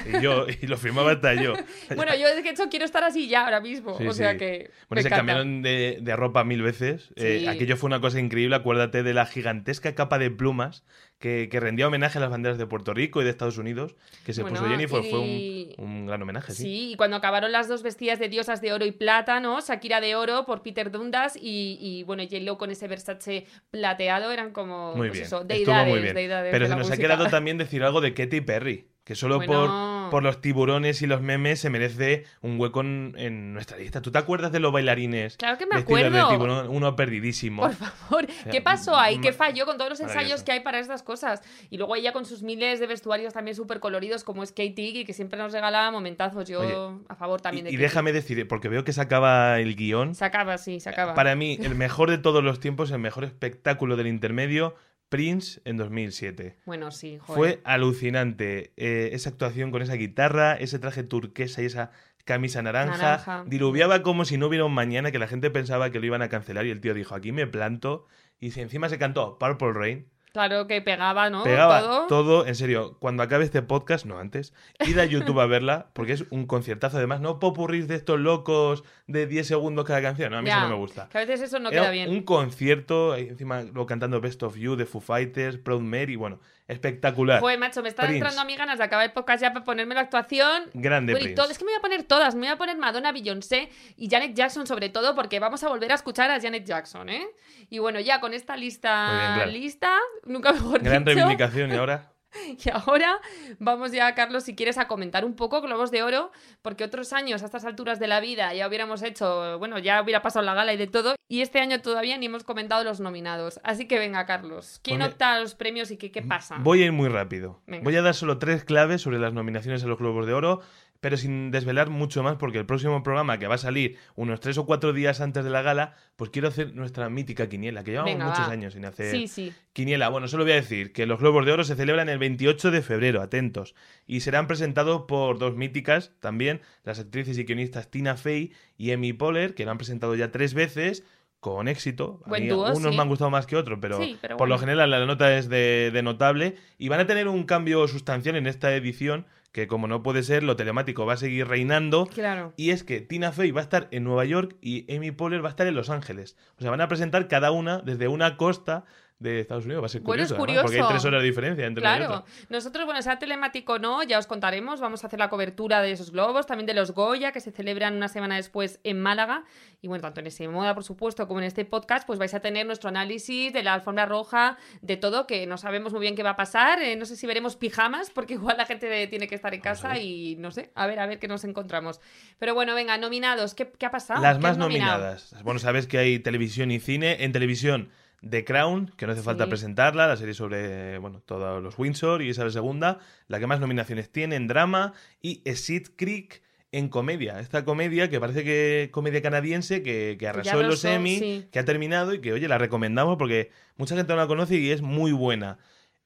Y 0.05 0.21
yo, 0.21 0.45
y 0.61 0.67
lo 0.67 0.77
firmaba 0.77 1.11
hasta 1.13 1.28
yo. 1.35 1.53
Bueno, 1.95 2.15
yo 2.15 2.27
de 2.33 2.47
hecho 2.49 2.69
quiero 2.69 2.85
estar 2.85 3.03
así 3.03 3.27
ya 3.27 3.43
ahora 3.45 3.59
mismo. 3.61 3.97
Sí, 3.97 4.07
o 4.07 4.13
sea 4.13 4.31
sí. 4.33 4.37
que. 4.37 4.71
Bueno, 4.87 4.99
me 4.99 5.01
se 5.01 5.07
encanta. 5.07 5.17
cambiaron 5.17 5.61
de, 5.61 5.97
de 6.01 6.15
ropa 6.15 6.43
mil 6.43 6.61
veces. 6.61 7.09
Eh, 7.15 7.47
aquello 7.49 7.77
fue 7.77 7.87
una 7.87 7.99
cosa 8.01 8.19
increíble. 8.19 8.55
Acuérdate 8.55 9.03
de 9.03 9.13
la 9.13 9.25
gigantesca 9.25 9.93
capa 9.95 10.17
de 10.19 10.29
plumas 10.31 10.83
que, 11.19 11.49
que 11.51 11.59
rendía 11.59 11.87
homenaje 11.87 12.17
a 12.17 12.21
las 12.21 12.29
banderas 12.29 12.57
de 12.57 12.65
Puerto 12.65 12.93
Rico 12.93 13.21
y 13.21 13.25
de 13.25 13.29
Estados 13.31 13.57
Unidos 13.57 13.95
que 14.25 14.31
se 14.33 14.41
Bueno, 14.41 14.57
puso 14.57 14.69
Jennifer. 14.69 15.03
y- 15.03 15.09
Fue 15.09 15.19
un, 15.19 15.89
un 15.99 16.05
gran 16.05 16.21
homenaje, 16.21 16.53
sí. 16.53 16.63
Sí, 16.63 16.91
y 16.91 16.95
cuando 16.95 17.17
acabaron 17.17 17.51
las 17.51 17.67
dos 17.67 17.83
vestidas 17.83 18.19
de 18.19 18.29
diosas 18.29 18.61
de 18.61 18.71
oro 18.71 18.85
y 18.85 18.91
plata, 18.91 19.39
¿no? 19.41 19.59
Shakira 19.59 19.99
de 19.99 20.15
oro 20.15 20.45
por 20.45 20.61
Peter 20.61 20.91
Dundas 20.91 21.35
y, 21.35 21.77
y 21.81 22.03
bueno, 22.03 22.23
J-Lo 22.23 22.57
con 22.57 22.71
ese 22.71 22.87
Versace 22.87 23.45
plateado 23.71 24.31
eran 24.31 24.51
como 24.51 24.95
Muy 24.95 25.09
pues 25.09 25.13
bien. 25.13 25.25
eso, 25.25 25.37
Estuvo 25.41 25.55
deidades, 25.55 25.89
muy 25.89 25.99
bien. 26.01 26.15
deidades 26.15 26.51
Pero 26.51 26.65
de 26.65 26.71
se 26.71 26.77
nos 26.77 26.91
ha 26.91 26.97
quedado 26.97 27.27
también 27.29 27.57
decir 27.57 27.83
algo 27.83 27.99
de 28.01 28.13
Katy 28.13 28.41
Perry. 28.41 28.87
Que 29.03 29.15
solo 29.15 29.37
Bueno. 29.37 29.51
por, 29.53 29.69
por 30.09 30.23
los 30.23 30.41
tiburones 30.41 31.01
y 31.01 31.07
los 31.07 31.21
memes 31.21 31.59
se 31.59 31.69
merece 31.69 32.25
un 32.41 32.59
hueco 32.59 32.81
en, 32.81 33.13
en 33.17 33.53
nuestra 33.53 33.77
lista. 33.77 34.01
¿Tú 34.01 34.11
te 34.11 34.17
acuerdas 34.17 34.51
de 34.51 34.59
los 34.59 34.71
bailarines? 34.71 35.37
Claro 35.37 35.57
que 35.57 35.65
me 35.65 35.75
de 35.75 35.81
acuerdo. 35.81 36.29
tiburón? 36.29 36.67
Uno 36.69 36.95
perdidísimo. 36.95 37.61
Por 37.63 37.73
favor, 37.73 38.27
¿qué 38.51 38.61
pasó 38.61 38.97
ahí? 38.97 39.19
¿Qué 39.19 39.33
falló 39.33 39.65
con 39.65 39.77
todos 39.77 39.89
los 39.89 39.99
ensayos 39.99 40.43
que 40.43 40.51
hay 40.51 40.59
para 40.61 40.79
estas 40.79 41.03
cosas? 41.03 41.41
Y 41.69 41.77
luego 41.77 41.95
ella 41.95 42.13
con 42.13 42.25
sus 42.25 42.43
miles 42.43 42.79
de 42.79 42.87
vestuarios 42.87 43.33
también 43.33 43.55
súper 43.55 43.79
coloridos, 43.79 44.23
como 44.23 44.43
es 44.43 44.51
Katie, 44.51 45.05
que 45.05 45.13
siempre 45.13 45.39
nos 45.39 45.51
regala 45.51 45.89
momentazos. 45.91 46.47
Yo 46.49 46.59
Oye, 46.61 46.75
a 47.07 47.15
favor 47.15 47.41
también 47.41 47.65
Y, 47.65 47.69
de 47.69 47.69
y 47.71 47.73
Katie. 47.75 47.87
déjame 47.87 48.11
decir, 48.11 48.47
porque 48.47 48.69
veo 48.69 48.83
que 48.83 48.93
se 48.93 49.01
acaba 49.01 49.59
el 49.59 49.75
guion. 49.75 50.15
Se 50.15 50.25
acaba, 50.25 50.57
sí, 50.57 50.79
se 50.79 50.89
acaba. 50.89 51.13
Para 51.13 51.35
mí, 51.35 51.57
el 51.61 51.75
mejor 51.75 52.09
de 52.09 52.17
todos 52.17 52.43
los 52.43 52.59
tiempos, 52.59 52.91
el 52.91 52.99
mejor 52.99 53.23
espectáculo 53.23 53.95
del 53.95 54.07
intermedio, 54.07 54.75
Prince 55.09 55.61
en 55.65 55.77
2007. 55.77 56.55
Bueno, 56.65 56.91
sí, 56.91 57.17
joder. 57.19 57.37
Fue 57.37 57.61
alucinante 57.63 58.71
eh, 58.77 59.09
esa 59.13 59.29
actuación 59.29 59.71
con 59.71 59.81
esa 59.81 59.95
guitarra, 59.95 60.53
ese 60.53 60.79
traje 60.79 61.03
turquesa 61.03 61.61
y 61.61 61.65
esa 61.65 61.91
camisa 62.25 62.61
naranja. 62.61 62.97
Naranja. 62.97 63.43
Diluviaba 63.47 64.03
como 64.03 64.23
si 64.23 64.37
no 64.37 64.47
hubiera 64.47 64.65
un 64.65 64.73
mañana 64.73 65.11
que 65.11 65.19
la 65.19 65.27
gente 65.27 65.49
pensaba 65.49 65.89
que 65.89 65.99
lo 65.99 66.05
iban 66.05 66.21
a 66.21 66.29
cancelar 66.29 66.65
y 66.67 66.69
el 66.71 66.79
tío 66.79 66.93
dijo, 66.93 67.15
aquí 67.15 67.31
me 67.31 67.47
planto. 67.47 68.05
Y 68.39 68.51
si 68.51 68.61
encima 68.61 68.87
se 68.87 68.99
cantó 68.99 69.37
Purple 69.39 69.73
Rain, 69.73 70.05
Claro 70.31 70.67
que 70.67 70.81
pegaba, 70.81 71.29
¿no? 71.29 71.43
pegaba 71.43 71.79
Todo. 71.81 72.07
todo. 72.07 72.45
en 72.47 72.55
serio. 72.55 72.97
Cuando 72.99 73.23
acabe 73.23 73.43
este 73.43 73.61
podcast, 73.61 74.05
no 74.05 74.19
antes, 74.19 74.53
id 74.85 74.97
a 74.99 75.05
YouTube 75.05 75.39
a 75.39 75.45
verla, 75.47 75.87
porque 75.93 76.13
es 76.13 76.25
un 76.29 76.45
conciertazo. 76.45 76.97
Además, 76.97 77.19
no 77.19 77.39
popurrís 77.39 77.87
de 77.87 77.95
estos 77.95 78.19
locos 78.19 78.83
de 79.07 79.25
10 79.27 79.47
segundos 79.47 79.85
cada 79.85 80.01
canción. 80.01 80.31
No, 80.31 80.37
a 80.37 80.41
mí 80.41 80.47
Ya, 80.47 80.57
eso 80.59 80.63
no 80.67 80.69
me 80.69 80.75
gusta. 80.75 81.09
Que 81.09 81.17
a 81.17 81.21
veces 81.21 81.41
eso 81.41 81.59
no 81.59 81.69
Era 81.69 81.81
queda 81.81 81.91
bien. 81.91 82.09
un 82.09 82.21
concierto, 82.23 83.15
encima 83.15 83.63
lo 83.63 83.85
cantando 83.85 84.21
Best 84.21 84.43
of 84.43 84.55
You 84.55 84.75
de 84.75 84.85
Foo 84.85 85.01
Fighters, 85.01 85.57
Proud 85.57 85.81
Mary, 85.81 86.15
bueno, 86.15 86.39
espectacular. 86.69 87.41
Joder, 87.41 87.59
macho, 87.59 87.81
me 87.83 87.89
están 87.89 88.05
Prince. 88.05 88.17
entrando 88.19 88.41
a 88.41 88.45
mí 88.45 88.55
ganas 88.55 88.77
de 88.77 88.83
acabar 88.85 89.05
el 89.05 89.11
podcast 89.11 89.41
ya 89.41 89.51
para 89.51 89.65
ponerme 89.65 89.95
la 89.95 90.01
actuación. 90.01 90.63
Grande 90.73 91.13
Bueno, 91.13 91.23
y 91.23 91.23
Prince. 91.33 91.41
todo- 91.41 91.51
es 91.51 91.57
que 91.57 91.65
me 91.65 91.71
voy 91.71 91.77
a 91.79 91.81
poner 91.81 92.03
todas. 92.03 92.35
Me 92.35 92.41
voy 92.41 92.49
a 92.49 92.57
poner 92.57 92.77
Madonna, 92.77 93.11
Beyoncé 93.11 93.69
y 93.97 94.09
Janet 94.09 94.33
Jackson 94.33 94.65
sobre 94.67 94.89
todo, 94.89 95.15
porque 95.15 95.39
vamos 95.39 95.63
a 95.63 95.67
volver 95.69 95.91
a 95.91 95.95
escuchar 95.95 96.31
a 96.31 96.39
Janet 96.39 96.63
Jackson, 96.65 97.09
¿eh? 97.09 97.27
Y 97.69 97.79
bueno, 97.79 97.99
ya 97.99 98.19
con 98.21 98.33
esta 98.33 98.55
lista 98.55 99.09
bien, 99.11 99.33
claro. 99.35 99.51
lista, 99.51 99.97
nunca 100.25 100.53
mejor 100.53 100.81
Gran 100.81 101.03
dicho. 101.03 101.15
reivindicación 101.15 101.71
y 101.71 101.75
ahora 101.75 102.11
Y 102.65 102.69
ahora 102.71 103.19
vamos 103.59 103.91
ya, 103.91 104.13
Carlos, 104.15 104.43
si 104.43 104.55
quieres, 104.55 104.77
a 104.77 104.87
comentar 104.87 105.25
un 105.25 105.35
poco 105.35 105.61
Globos 105.61 105.91
de 105.91 106.03
Oro, 106.03 106.31
porque 106.61 106.83
otros 106.83 107.13
años, 107.13 107.41
a 107.41 107.45
estas 107.45 107.65
alturas 107.65 107.99
de 107.99 108.07
la 108.07 108.19
vida, 108.19 108.53
ya 108.53 108.67
hubiéramos 108.67 109.01
hecho, 109.01 109.57
bueno, 109.59 109.79
ya 109.79 110.01
hubiera 110.01 110.21
pasado 110.21 110.45
la 110.45 110.53
gala 110.53 110.73
y 110.73 110.77
de 110.77 110.87
todo, 110.87 111.15
y 111.27 111.41
este 111.41 111.59
año 111.59 111.81
todavía 111.81 112.17
ni 112.17 112.25
hemos 112.27 112.43
comentado 112.43 112.83
los 112.83 112.99
nominados. 112.99 113.59
Así 113.63 113.87
que 113.87 113.99
venga, 113.99 114.25
Carlos, 114.25 114.79
¿quién 114.83 114.99
Pues 114.99 115.11
opta 115.11 115.33
a 115.33 115.39
los 115.39 115.55
premios 115.55 115.91
y 115.91 115.97
qué, 115.97 116.11
qué 116.11 116.21
pasa? 116.21 116.57
voy 116.59 116.81
a 116.83 116.85
ir 116.85 116.91
muy 116.91 117.09
rápido. 117.09 117.61
Venga. 117.67 117.83
Voy 117.83 117.95
a 117.95 118.01
dar 118.01 118.15
solo 118.15 118.37
tres 118.37 118.63
claves 118.63 119.01
sobre 119.01 119.19
las 119.19 119.33
nominaciones 119.33 119.83
a 119.83 119.87
los 119.87 119.97
Globos 119.97 120.25
de 120.25 120.33
Oro. 120.33 120.61
Pero 120.99 121.15
sin 121.17 121.51
desvelar 121.51 121.89
mucho 121.89 122.23
más, 122.23 122.35
porque 122.35 122.57
el 122.57 122.65
próximo 122.65 123.01
programa 123.03 123.37
que 123.39 123.47
va 123.47 123.55
a 123.55 123.59
salir 123.59 123.97
unos 124.15 124.39
tres 124.39 124.57
o 124.57 124.65
cuatro 124.65 124.91
días 124.93 125.21
antes 125.21 125.43
de 125.43 125.49
la 125.49 125.61
gala, 125.61 125.95
pues 126.15 126.29
quiero 126.29 126.47
hacer 126.49 126.75
nuestra 126.75 127.09
mítica 127.09 127.47
quiniela, 127.47 127.83
que 127.83 127.91
llevamos 127.91 128.11
Venga, 128.13 128.25
muchos 128.25 128.47
va. 128.47 128.51
años 128.51 128.73
sin 128.73 128.85
hacer 128.85 129.11
Sí, 129.15 129.27
sí. 129.27 129.53
quiniela. 129.73 130.09
Bueno, 130.09 130.27
solo 130.27 130.43
voy 130.43 130.51
a 130.53 130.55
decir 130.55 130.91
que 130.91 131.05
los 131.05 131.19
Globos 131.19 131.45
de 131.45 131.51
Oro 131.53 131.63
se 131.63 131.75
celebran 131.75 132.09
el 132.09 132.19
28 132.19 132.71
de 132.71 132.81
febrero, 132.81 133.21
atentos, 133.21 133.75
y 134.05 134.19
serán 134.19 134.47
presentados 134.47 135.03
por 135.07 135.39
dos 135.39 135.55
míticas 135.55 136.11
también, 136.19 136.61
las 136.83 136.99
actrices 136.99 137.37
y 137.37 137.43
guionistas 137.45 137.89
Tina 137.89 138.17
Fey 138.17 138.51
y 138.77 138.91
Emmy 138.91 139.13
Poehler, 139.13 139.55
que 139.55 139.65
lo 139.65 139.71
han 139.71 139.77
presentado 139.77 140.15
ya 140.15 140.31
tres 140.31 140.53
veces. 140.53 141.03
Con 141.41 141.69
éxito. 141.69 142.21
A 142.25 142.29
Buen 142.31 142.43
mí 142.43 142.49
dúo, 142.49 142.65
unos 142.75 142.91
sí. 142.91 142.97
me 142.97 143.01
han 143.01 143.07
gustado 143.07 143.29
más 143.31 143.45
que 143.45 143.55
otros, 143.55 143.79
pero, 143.81 143.97
Sí, 143.97 144.17
pero 144.19 144.35
por 144.35 144.49
lo 144.49 144.57
general 144.57 144.89
la 144.91 145.05
nota 145.05 145.37
es 145.37 145.47
de, 145.47 145.89
de 145.93 146.03
notable. 146.03 146.55
Y 146.77 146.89
van 146.89 146.99
a 146.99 147.05
tener 147.07 147.29
un 147.29 147.45
cambio 147.45 147.87
sustancial 147.87 148.35
en 148.35 148.45
esta 148.45 148.75
edición, 148.75 149.25
que 149.51 149.67
como 149.67 149.87
no 149.87 150.03
puede 150.03 150.23
ser, 150.23 150.43
lo 150.43 150.55
telemático 150.55 151.05
va 151.05 151.13
a 151.13 151.17
seguir 151.17 151.47
reinando. 151.47 152.05
Claro. 152.07 152.53
Y 152.55 152.71
es 152.71 152.83
que 152.83 153.01
Tina 153.01 153.31
Fey 153.31 153.51
va 153.51 153.61
a 153.61 153.63
estar 153.63 153.87
en 153.91 154.03
Nueva 154.03 154.25
York 154.25 154.55
y 154.61 154.93
Amy 154.95 155.11
Poehler 155.11 155.43
va 155.43 155.49
a 155.49 155.51
estar 155.51 155.67
en 155.67 155.75
Los 155.75 155.89
Ángeles. 155.89 156.37
O 156.57 156.61
sea, 156.61 156.71
van 156.71 156.81
a 156.81 156.87
presentar 156.87 157.27
cada 157.27 157.51
una 157.51 157.79
desde 157.79 158.07
una 158.07 158.37
costa 158.37 158.85
de 159.19 159.41
Estados 159.41 159.65
Unidos. 159.65 159.83
Va 159.83 159.85
a 159.87 159.89
ser 159.89 160.01
Bueno, 160.01 160.23
es 160.23 160.29
curioso, 160.33 160.37
porque 160.37 160.53
hay 160.53 160.81
curioso. 160.81 160.87
tres 160.89 161.05
horas 161.05 161.21
de 161.21 161.27
diferencia 161.27 161.65
entre 161.65 161.81
y 161.81 161.83
Claro, 161.83 162.05
otra. 162.05 162.23
nosotros, 162.49 162.85
bueno, 162.85 163.01
sea 163.01 163.19
telemático 163.19 163.73
o 163.73 163.79
no, 163.79 164.01
ya 164.03 164.17
os 164.17 164.27
contaremos, 164.27 164.79
vamos 164.79 165.03
a 165.03 165.07
hacer 165.07 165.19
la 165.19 165.29
cobertura 165.29 165.81
de 165.81 165.91
esos 165.91 166.11
globos, 166.11 166.45
también 166.47 166.65
de 166.65 166.73
los 166.73 166.91
Goya, 166.91 167.31
que 167.33 167.41
se 167.41 167.51
celebran 167.51 167.95
una 167.97 168.07
semana 168.07 168.37
después 168.37 168.79
en 168.83 169.01
Málaga, 169.01 169.43
y 169.81 169.87
bueno, 169.89 170.01
tanto 170.01 170.21
en 170.21 170.27
ese 170.27 170.47
moda, 170.47 170.73
por 170.73 170.83
supuesto, 170.85 171.27
como 171.27 171.41
en 171.41 171.45
este 171.45 171.65
podcast, 171.65 172.07
pues 172.07 172.17
vais 172.17 172.33
a 172.33 172.39
tener 172.39 172.65
nuestro 172.65 172.89
análisis 172.89 173.51
de 173.51 173.61
la 173.61 173.73
alfombra 173.73 174.05
roja, 174.05 174.57
de 174.81 174.95
todo, 174.95 175.27
que 175.27 175.45
no 175.47 175.57
sabemos 175.57 175.91
muy 175.91 176.01
bien 176.01 176.15
qué 176.15 176.23
va 176.23 176.31
a 176.31 176.35
pasar, 176.37 176.81
eh, 176.81 176.95
no 176.95 177.05
sé 177.05 177.17
si 177.17 177.27
veremos 177.27 177.57
pijamas, 177.57 178.09
porque 178.15 178.35
igual 178.35 178.55
la 178.57 178.65
gente 178.65 179.07
tiene 179.07 179.27
que 179.27 179.35
estar 179.35 179.53
en 179.53 179.59
casa 179.61 179.97
y 179.99 180.37
no 180.37 180.51
sé, 180.51 180.71
a 180.75 180.87
ver, 180.87 180.99
a 180.99 181.05
ver 181.05 181.19
qué 181.19 181.27
nos 181.27 181.43
encontramos. 181.43 181.99
Pero 182.39 182.53
bueno, 182.53 182.73
venga, 182.73 182.97
nominados, 182.97 183.53
¿qué, 183.53 183.69
qué 183.77 183.85
ha 183.85 183.91
pasado? 183.91 184.21
Las 184.21 184.37
¿Qué 184.37 184.43
más 184.43 184.57
nominadas. 184.57 185.35
Bueno, 185.43 185.59
sabes 185.59 185.87
que 185.87 185.97
hay 185.97 186.19
televisión 186.19 186.71
y 186.71 186.79
cine. 186.79 187.23
En 187.25 187.31
televisión, 187.33 187.89
The 188.27 188.43
Crown, 188.43 188.91
que 188.97 189.05
no 189.05 189.13
hace 189.13 189.21
falta 189.21 189.47
presentarla, 189.47 190.07
la 190.07 190.17
serie 190.17 190.33
sobre 190.33 190.97
bueno, 190.97 191.21
todos 191.25 191.61
los 191.61 191.77
Windsor 191.77 192.21
y 192.21 192.29
Isabel 192.29 192.53
II, 192.53 192.97
la 193.27 193.39
que 193.39 193.47
más 193.47 193.59
nominaciones 193.59 194.11
tiene 194.11 194.35
en 194.35 194.47
drama, 194.47 194.93
y 195.21 195.41
Seed 195.53 195.87
Creek 195.95 196.41
en 196.71 196.89
comedia. 196.89 197.39
Esta 197.39 197.65
comedia 197.65 198.09
que 198.09 198.19
parece 198.19 198.43
que 198.43 198.89
comedia 198.91 199.21
canadiense, 199.21 199.81
que, 199.81 200.17
que 200.19 200.27
arrasó 200.27 200.61
en 200.61 200.67
los 200.67 200.85
Emmy, 200.85 201.17
sí. 201.17 201.47
que 201.51 201.59
ha 201.59 201.65
terminado 201.65 202.13
y 202.13 202.21
que, 202.21 202.33
oye, 202.33 202.47
la 202.47 202.57
recomendamos 202.57 203.17
porque 203.17 203.51
mucha 203.77 203.95
gente 203.95 204.13
no 204.13 204.19
la 204.19 204.27
conoce 204.27 204.57
y 204.57 204.71
es 204.71 204.81
muy 204.81 205.11
buena. 205.11 205.57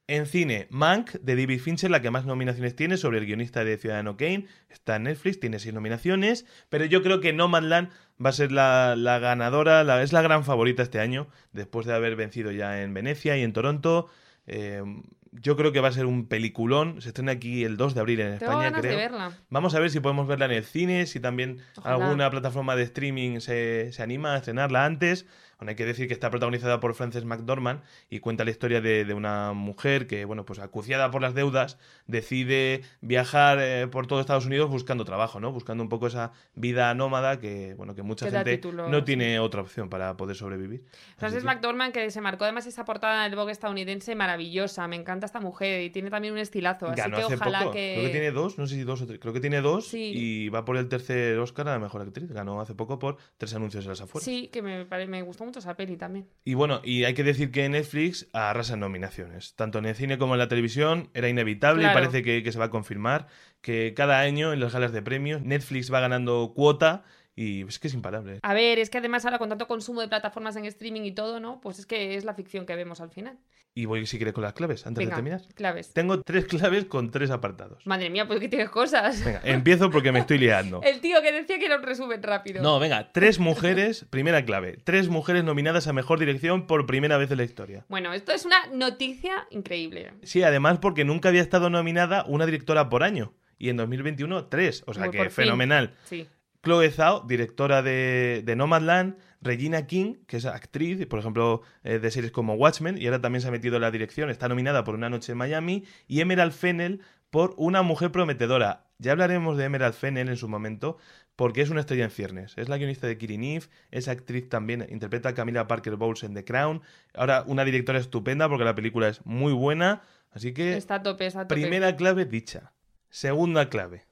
En 0.07 0.25
cine, 0.25 0.67
Mank, 0.69 1.11
de 1.21 1.35
David 1.37 1.59
Fincher, 1.61 1.89
la 1.89 2.01
que 2.01 2.11
más 2.11 2.25
nominaciones 2.25 2.75
tiene 2.75 2.97
sobre 2.97 3.19
el 3.19 3.25
guionista 3.25 3.63
de 3.63 3.77
Ciudadano 3.77 4.17
Kane. 4.17 4.47
Está 4.69 4.97
en 4.97 5.03
Netflix, 5.03 5.39
tiene 5.39 5.59
seis 5.59 5.73
nominaciones. 5.73 6.45
Pero 6.69 6.83
yo 6.85 7.01
creo 7.01 7.21
que 7.21 7.31
Nomadland 7.31 7.89
va 8.23 8.29
a 8.31 8.33
ser 8.33 8.51
la, 8.51 8.95
la 8.97 9.19
ganadora, 9.19 9.83
la- 9.85 10.03
es 10.03 10.11
la 10.11 10.21
gran 10.21 10.43
favorita 10.43 10.83
este 10.83 10.99
año, 10.99 11.27
después 11.53 11.85
de 11.85 11.93
haber 11.93 12.17
vencido 12.17 12.51
ya 12.51 12.81
en 12.81 12.93
Venecia 12.93 13.37
y 13.37 13.43
en 13.43 13.53
Toronto. 13.53 14.09
Eh, 14.45 14.83
yo 15.31 15.55
creo 15.55 15.71
que 15.71 15.79
va 15.79 15.87
a 15.87 15.91
ser 15.93 16.05
un 16.05 16.27
peliculón. 16.27 17.01
Se 17.01 17.07
estrena 17.07 17.31
aquí 17.31 17.63
el 17.63 17.77
2 17.77 17.95
de 17.95 17.99
abril 18.01 18.19
en 18.19 18.37
Tengo 18.39 18.51
España, 18.51 18.63
ganas 18.65 18.81
creo. 18.81 18.91
de 18.91 18.97
verla. 18.97 19.31
Vamos 19.49 19.73
a 19.73 19.79
ver 19.79 19.89
si 19.89 20.01
podemos 20.01 20.27
verla 20.27 20.45
en 20.45 20.51
el 20.51 20.65
cine, 20.65 21.05
si 21.05 21.21
también 21.21 21.59
Ojalá. 21.77 21.95
alguna 21.95 22.29
plataforma 22.29 22.75
de 22.75 22.83
streaming 22.83 23.39
se, 23.39 23.91
se 23.93 24.03
anima 24.03 24.33
a 24.33 24.37
estrenarla 24.37 24.83
antes. 24.85 25.25
Bueno, 25.63 25.69
hay 25.69 25.75
que 25.77 25.85
decir 25.85 26.09
que 26.09 26.13
está 26.13 26.29
protagonizada 26.29 26.81
por 26.81 26.93
Frances 26.93 27.23
McDormand 27.23 27.79
y 28.09 28.19
cuenta 28.19 28.43
la 28.43 28.51
historia 28.51 28.81
de, 28.81 29.05
de 29.05 29.13
una 29.13 29.53
mujer 29.53 30.07
que, 30.07 30.25
bueno, 30.25 30.43
pues 30.45 30.59
acuciada 30.59 31.09
por 31.09 31.21
las 31.21 31.33
deudas, 31.35 31.77
decide 32.05 32.81
viajar 32.99 33.59
eh, 33.61 33.87
por 33.87 34.07
todo 34.07 34.19
Estados 34.19 34.45
Unidos 34.45 34.69
buscando 34.69 35.05
trabajo, 35.05 35.39
¿no? 35.39 35.53
Buscando 35.53 35.81
un 35.81 35.87
poco 35.87 36.07
esa 36.07 36.33
vida 36.53 36.93
nómada 36.93 37.39
que, 37.39 37.75
bueno, 37.75 37.95
que 37.95 38.03
mucha 38.03 38.29
gente 38.29 38.57
título, 38.57 38.89
no 38.89 38.99
sí. 38.99 39.05
tiene 39.05 39.39
otra 39.39 39.61
opción 39.61 39.89
para 39.89 40.17
poder 40.17 40.35
sobrevivir. 40.35 40.83
Frances 41.17 41.43
que- 41.43 41.47
McDormand, 41.47 41.93
que 41.93 42.11
se 42.11 42.19
marcó 42.19 42.43
además 42.43 42.67
esa 42.67 42.83
portada 42.83 43.23
del 43.23 43.35
Vogue 43.37 43.53
estadounidense 43.53 44.15
maravillosa. 44.15 44.85
Me 44.89 44.97
encanta 44.97 45.25
esta 45.25 45.39
mujer 45.39 45.81
y 45.81 45.89
tiene 45.91 46.09
también 46.09 46.33
un 46.33 46.39
estilazo. 46.39 46.87
Así 46.87 46.97
Ganó 46.99 47.15
que 47.17 47.23
hace 47.23 47.35
ojalá 47.35 47.59
poco. 47.59 47.71
que. 47.71 47.93
Creo 47.95 48.05
que 48.07 48.11
tiene 48.11 48.31
dos, 48.31 48.57
no 48.57 48.67
sé 48.67 48.75
si 48.75 48.81
dos 48.83 49.01
o 49.01 49.07
tres. 49.07 49.19
Creo 49.19 49.31
que 49.33 49.39
tiene 49.39 49.61
dos 49.61 49.87
Sí. 49.87 50.11
y 50.13 50.49
va 50.49 50.65
por 50.65 50.75
el 50.75 50.89
tercer 50.89 51.37
Oscar 51.39 51.69
a 51.69 51.71
la 51.71 51.79
mejor 51.79 52.01
actriz. 52.01 52.29
Ganó 52.31 52.59
hace 52.59 52.75
poco 52.75 52.99
por 52.99 53.15
tres 53.37 53.53
anuncios 53.53 53.85
en 53.85 53.91
las 53.91 54.01
afueras. 54.01 54.25
Sí, 54.25 54.49
que 54.51 54.61
me, 54.61 54.85
me 55.07 55.21
gustó 55.21 55.45
mucho 55.45 55.52
esa 55.59 55.75
peli 55.75 55.97
también. 55.97 56.27
Y 56.45 56.53
bueno, 56.53 56.81
y 56.83 57.03
hay 57.03 57.13
que 57.13 57.23
decir 57.23 57.51
que 57.51 57.67
Netflix 57.69 58.27
arrasa 58.33 58.73
en 58.75 58.79
nominaciones. 58.81 59.55
Tanto 59.55 59.79
en 59.79 59.85
el 59.85 59.95
cine 59.95 60.17
como 60.17 60.35
en 60.35 60.39
la 60.39 60.47
televisión 60.47 61.09
era 61.13 61.29
inevitable 61.29 61.81
Claro. 61.83 61.99
y 61.99 62.01
parece 62.01 62.23
que, 62.23 62.43
que 62.43 62.51
se 62.51 62.59
va 62.59 62.65
a 62.65 62.69
confirmar 62.69 63.27
que 63.61 63.93
cada 63.95 64.19
año 64.19 64.53
en 64.53 64.59
las 64.59 64.73
galas 64.73 64.91
de 64.91 65.01
premios 65.01 65.41
Netflix 65.41 65.91
va 65.93 65.99
ganando 66.01 66.53
cuota 66.55 67.03
y 67.35 67.63
es 67.67 67.79
que 67.79 67.87
es 67.87 67.93
imparable. 67.93 68.39
A 68.43 68.53
ver, 68.53 68.79
es 68.79 68.89
que 68.89 68.99
además 68.99 69.25
ahora 69.25 69.39
con 69.39 69.49
tanto 69.49 69.67
consumo 69.67 70.01
de 70.01 70.07
plataformas 70.07 70.55
en 70.55 70.65
streaming 70.65 71.01
y 71.01 71.11
todo, 71.13 71.39
¿no? 71.39 71.59
Pues 71.61 71.79
es 71.79 71.85
que 71.85 72.15
es 72.15 72.25
la 72.25 72.33
ficción 72.35 72.65
que 72.65 72.75
vemos 72.75 73.01
al 73.01 73.09
final. 73.09 73.37
Y 73.75 73.85
voy 73.85 74.05
si 74.05 74.17
quieres 74.17 74.35
con 74.35 74.43
las 74.43 74.53
claves 74.53 74.85
antes 74.85 74.99
Venga, 74.99 75.15
de 75.15 75.15
terminar. 75.15 75.41
claves. 75.55 75.93
Tengo 75.93 76.21
tres 76.21 76.45
claves 76.45 76.85
con 76.85 77.09
tres 77.09 77.31
apartados. 77.31 77.87
Madre 77.87 78.11
mía, 78.11 78.27
pues 78.27 78.39
que 78.39 78.47
tienes 78.47 78.69
cosas. 78.69 79.25
Venga, 79.25 79.41
empiezo 79.45 79.89
porque 79.89 80.11
me 80.11 80.19
estoy 80.19 80.37
liando. 80.37 80.79
El 80.83 81.01
tío 81.01 81.19
que 81.23 81.31
decía 81.31 81.57
que 81.57 81.65
era 81.65 81.77
un 81.77 81.83
resumen 81.83 82.21
rápido. 82.21 82.61
No, 82.61 82.77
venga, 82.79 83.11
tres 83.11 83.39
mujeres, 83.39 84.05
primera 84.11 84.45
clave, 84.45 84.77
tres 84.83 85.09
mujeres 85.09 85.43
nominadas 85.43 85.87
a 85.87 85.93
mejor 85.93 86.19
dirección 86.19 86.67
por 86.67 86.85
primera 86.85 87.17
vez 87.17 87.31
en 87.31 87.37
la 87.37 87.45
historia. 87.45 87.83
Bueno, 87.89 88.13
esto 88.13 88.31
es 88.31 88.45
una 88.45 88.67
noticia 88.71 89.47
increíble. 89.49 90.11
Sí, 90.21 90.43
además 90.43 90.77
porque 90.79 91.03
nunca 91.03 91.29
había 91.29 91.41
estado 91.41 91.71
nominada 91.71 92.25
una 92.27 92.45
directora 92.45 92.89
por 92.89 93.01
año. 93.01 93.33
Y 93.57 93.69
en 93.69 93.77
2021, 93.77 94.45
tres. 94.47 94.83
O 94.85 94.93
sea 94.93 95.05
Muy 95.05 95.11
que 95.13 95.29
fenomenal. 95.29 95.95
Sí. 96.03 96.27
Chloe 96.63 96.89
Zhao, 96.91 97.25
directora 97.27 97.81
de, 97.81 98.41
de 98.45 98.55
Nomadland, 98.55 99.17
Regina 99.41 99.85
King, 99.85 100.15
que 100.27 100.37
es 100.37 100.45
actriz, 100.45 101.05
por 101.07 101.19
ejemplo, 101.19 101.61
eh, 101.83 101.99
de 101.99 102.09
series 102.09 102.31
como 102.31 102.53
Watchmen, 102.53 102.97
y 102.97 103.05
ahora 103.05 103.19
también 103.19 103.41
se 103.41 103.49
ha 103.49 103.51
metido 103.51 103.75
en 103.75 103.81
la 103.81 103.91
dirección, 103.91 104.29
está 104.29 104.47
nominada 104.47 104.85
por 104.85 104.95
Una 104.95 105.09
noche 105.09 105.33
en 105.33 105.37
Miami, 105.37 105.83
y 106.07 106.21
Emerald 106.21 106.53
Fennel 106.53 107.01
por 107.29 107.53
Una 107.57 107.81
mujer 107.81 108.11
prometedora. 108.11 108.85
Ya 108.97 109.11
hablaremos 109.11 109.57
de 109.57 109.65
Emerald 109.65 109.93
Fennel 109.93 110.29
en 110.29 110.37
su 110.37 110.47
momento, 110.47 110.97
porque 111.35 111.61
es 111.61 111.69
una 111.69 111.81
estrella 111.81 112.05
en 112.05 112.11
ciernes. 112.11 112.53
Es 112.57 112.69
la 112.69 112.77
guionista 112.77 113.07
de 113.07 113.17
Killing 113.17 113.43
Eve, 113.43 113.65
es 113.91 114.07
actriz 114.07 114.47
también, 114.47 114.87
interpreta 114.89 115.29
a 115.29 115.33
Camila 115.33 115.67
Parker 115.67 115.97
Bowles 115.97 116.23
en 116.23 116.33
The 116.33 116.45
Crown. 116.45 116.81
Ahora, 117.13 117.43
una 117.45 117.65
directora 117.65 117.99
estupenda, 117.99 118.47
porque 118.47 118.63
la 118.63 118.75
película 118.75 119.09
es 119.09 119.25
muy 119.25 119.51
buena, 119.51 120.03
así 120.31 120.53
que... 120.53 120.77
Está 120.77 120.95
a 120.95 121.03
tope, 121.03 121.25
está 121.25 121.41
a 121.41 121.47
tope. 121.47 121.59
Primera 121.59 121.93
clave 121.97 122.23
dicha. 122.23 122.71
Segunda 123.09 123.69
clave. 123.69 124.05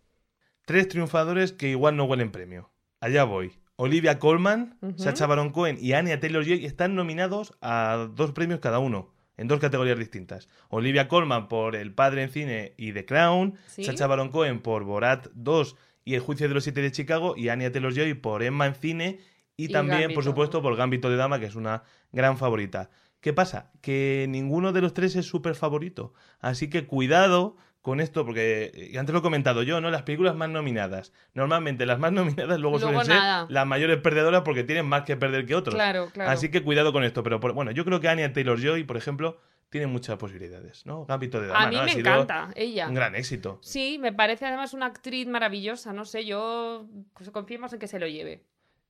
Tres 0.66 0.88
triunfadores 0.88 1.52
que 1.54 1.70
igual 1.70 1.96
no 1.98 2.06
huelen 2.06 2.32
premio. 2.32 2.72
Allá 3.00 3.24
voy. 3.24 3.54
Olivia 3.76 4.20
Colman. 4.20 4.78
Sacha 4.98 5.26
Baron 5.26 5.50
Cohen 5.52 5.78
y 5.82 5.94
Anya 5.94 6.20
Taylor-Joy 6.20 6.66
están 6.66 6.96
nominados 6.96 7.54
a 7.62 8.08
dos 8.14 8.32
premios 8.32 8.60
cada 8.60 8.78
uno, 8.80 9.12
en 9.38 9.48
dos 9.48 9.60
categorías 9.60 9.98
distintas. 9.98 10.50
Olivia 10.70 11.08
Colman 11.08 11.48
por 11.48 11.76
El 11.76 11.94
Padre 11.94 12.24
en 12.24 12.30
Cine 12.30 12.74
y 12.78 12.94
The 12.94 13.06
Crown, 13.06 13.56
Sí. 13.68 13.84
Sacha 13.84 14.06
Baron 14.08 14.30
Cohen 14.30 14.60
por 14.62 14.84
Borat 14.84 15.28
2 15.34 15.76
y 16.06 16.14
El 16.14 16.20
Juicio 16.22 16.48
de 16.48 16.54
los 16.54 16.64
Siete 16.64 16.82
de 16.82 16.92
Chicago 16.92 17.34
y 17.36 17.50
Anya 17.50 17.72
Taylor-Joy 17.72 18.14
por 18.16 18.44
Emma 18.44 18.68
en 18.68 18.76
Cine 18.76 19.20
y, 19.58 19.66
Y 19.66 19.68
también, 19.70 20.02
Gambito. 20.02 20.16
por 20.16 20.24
supuesto, 20.24 20.62
por 20.62 20.76
Gambito 20.76 21.10
de 21.10 21.16
Dama, 21.16 21.40
que 21.40 21.46
es 21.48 21.56
una 21.56 21.84
gran 22.12 22.38
favorita. 22.38 22.92
¿Qué 23.20 23.34
pasa? 23.34 23.72
Que 23.82 24.26
ninguno 24.30 24.74
de 24.74 24.82
los 24.82 24.94
tres 24.94 25.16
es 25.16 25.26
súper 25.28 25.54
favorito. 25.56 26.14
Así 26.40 26.70
que 26.70 26.86
cuidado 26.88 27.56
con 27.82 28.00
esto, 28.00 28.26
porque 28.26 28.90
y 28.92 28.98
antes 28.98 29.12
lo 29.14 29.20
he 29.20 29.22
comentado 29.24 29.64
yo, 29.64 29.82
¿no? 29.82 29.90
Las 29.90 30.04
películas 30.04 30.36
más 30.36 30.50
nominadas. 30.50 31.14
Normalmente 31.34 31.86
las 31.86 31.98
más 32.00 32.12
nominadas 32.14 32.60
luego, 32.60 32.78
Luego 32.78 33.04
suelen 33.04 33.06
ser 33.06 33.52
las 33.52 33.66
mayores 33.66 33.98
perdedoras 33.98 34.42
porque 34.44 34.64
tienen 34.64 34.86
más 34.86 35.04
que 35.04 35.18
perder 35.18 35.46
que 35.46 35.56
otros. 35.56 35.74
Claro, 35.76 36.10
claro. 36.14 36.30
Así 36.32 36.50
que 36.50 36.62
cuidado 36.62 36.94
con 36.94 37.04
esto. 37.04 37.24
Pero 37.24 37.40
por- 37.40 37.54
bueno, 37.54 37.72
yo 37.72 37.84
creo 37.86 38.00
que 38.00 38.08
Anya 38.08 38.32
Taylor 38.34 38.60
Joy, 38.62 38.84
por 38.84 38.98
ejemplo, 38.98 39.40
tiene 39.70 39.88
muchas 39.88 40.18
posibilidades, 40.18 40.86
¿no? 40.86 41.06
Gambito 41.06 41.40
de 41.42 41.48
Dama, 41.48 41.64
a 41.64 41.70
mí 41.70 41.76
¿no? 41.76 41.82
Ha 41.82 41.86
me 41.86 41.92
sido 41.94 42.00
encanta 42.12 42.52
ella. 42.56 42.88
Un 42.88 42.94
gran 42.94 43.16
éxito. 43.16 43.58
Sí, 43.64 43.98
me 44.00 44.12
parece 44.14 44.46
además 44.46 44.74
una 44.74 44.86
actriz 44.88 45.28
maravillosa. 45.28 45.94
No 45.94 46.06
sé, 46.06 46.26
yo 46.26 46.88
pues, 47.16 47.30
confiemos 47.32 47.72
en 47.74 47.80
que 47.80 47.88
se 47.88 47.98
lo 47.98 48.08
lleve. 48.08 48.44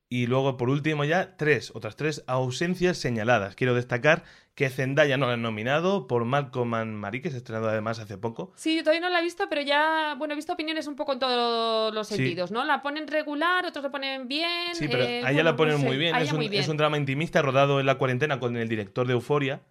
Y 0.10 0.28
luego, 0.28 0.58
por 0.58 0.70
último, 0.70 1.06
ya 1.06 1.38
tres, 1.38 1.72
otras 1.74 1.96
tres 1.96 2.24
ausencias 2.28 2.98
señaladas. 2.98 3.56
Quiero 3.56 3.74
destacar 3.74 4.24
que 4.56 4.70
Zendaya 4.70 5.16
no 5.18 5.28
la 5.28 5.34
han 5.34 5.42
nominado 5.42 6.08
por 6.08 6.26
Malcolm 6.26 6.74
and 6.74 6.94
Marie, 6.94 7.22
que 7.22 7.30
se 7.30 7.36
ha 7.36 7.38
estrenado 7.38 7.70
además 7.70 8.00
hace 8.00 8.18
poco. 8.18 8.52
Sí, 8.56 8.76
yo 8.76 8.84
todavía 8.84 9.00
no 9.02 9.10
la 9.10 9.20
he 9.20 9.24
visto, 9.24 9.46
pero 9.50 9.62
ya, 9.62 10.16
bueno, 10.18 10.34
he 10.34 10.36
visto 10.36 10.52
opiniones 10.54 10.88
un 10.88 10.96
poco 10.98 11.14
en 11.14 11.20
todos 11.20 11.94
los 11.94 12.08
Sí. 12.08 12.18
sentidos, 12.18 12.52
¿no? 12.52 12.64
La 12.66 12.82
ponen 12.82 13.08
regular, 13.08 13.66
otros 13.66 13.82
la 13.84 13.92
ponen 13.92 14.28
bien. 14.28 14.76
Sí, 14.76 14.88
pero 14.90 15.04
eh, 15.04 15.24
a 15.26 15.32
ella 15.32 15.44
la 15.44 15.56
ponen 15.56 15.80
muy 15.80 15.98
bien. 15.98 16.16
Es 16.16 16.24
ella 16.24 16.32
un, 16.34 16.38
muy 16.38 16.50
bien. 16.50 16.62
es 16.64 16.68
un 16.70 16.76
drama 16.78 16.98
intimista 16.98 17.42
rodado 17.42 17.80
en 17.80 17.86
la 17.86 17.96
cuarentena 17.96 18.40
con 18.40 18.58
el 18.58 18.68
director 18.68 19.08
de 19.08 19.14
Euforia. 19.14 19.62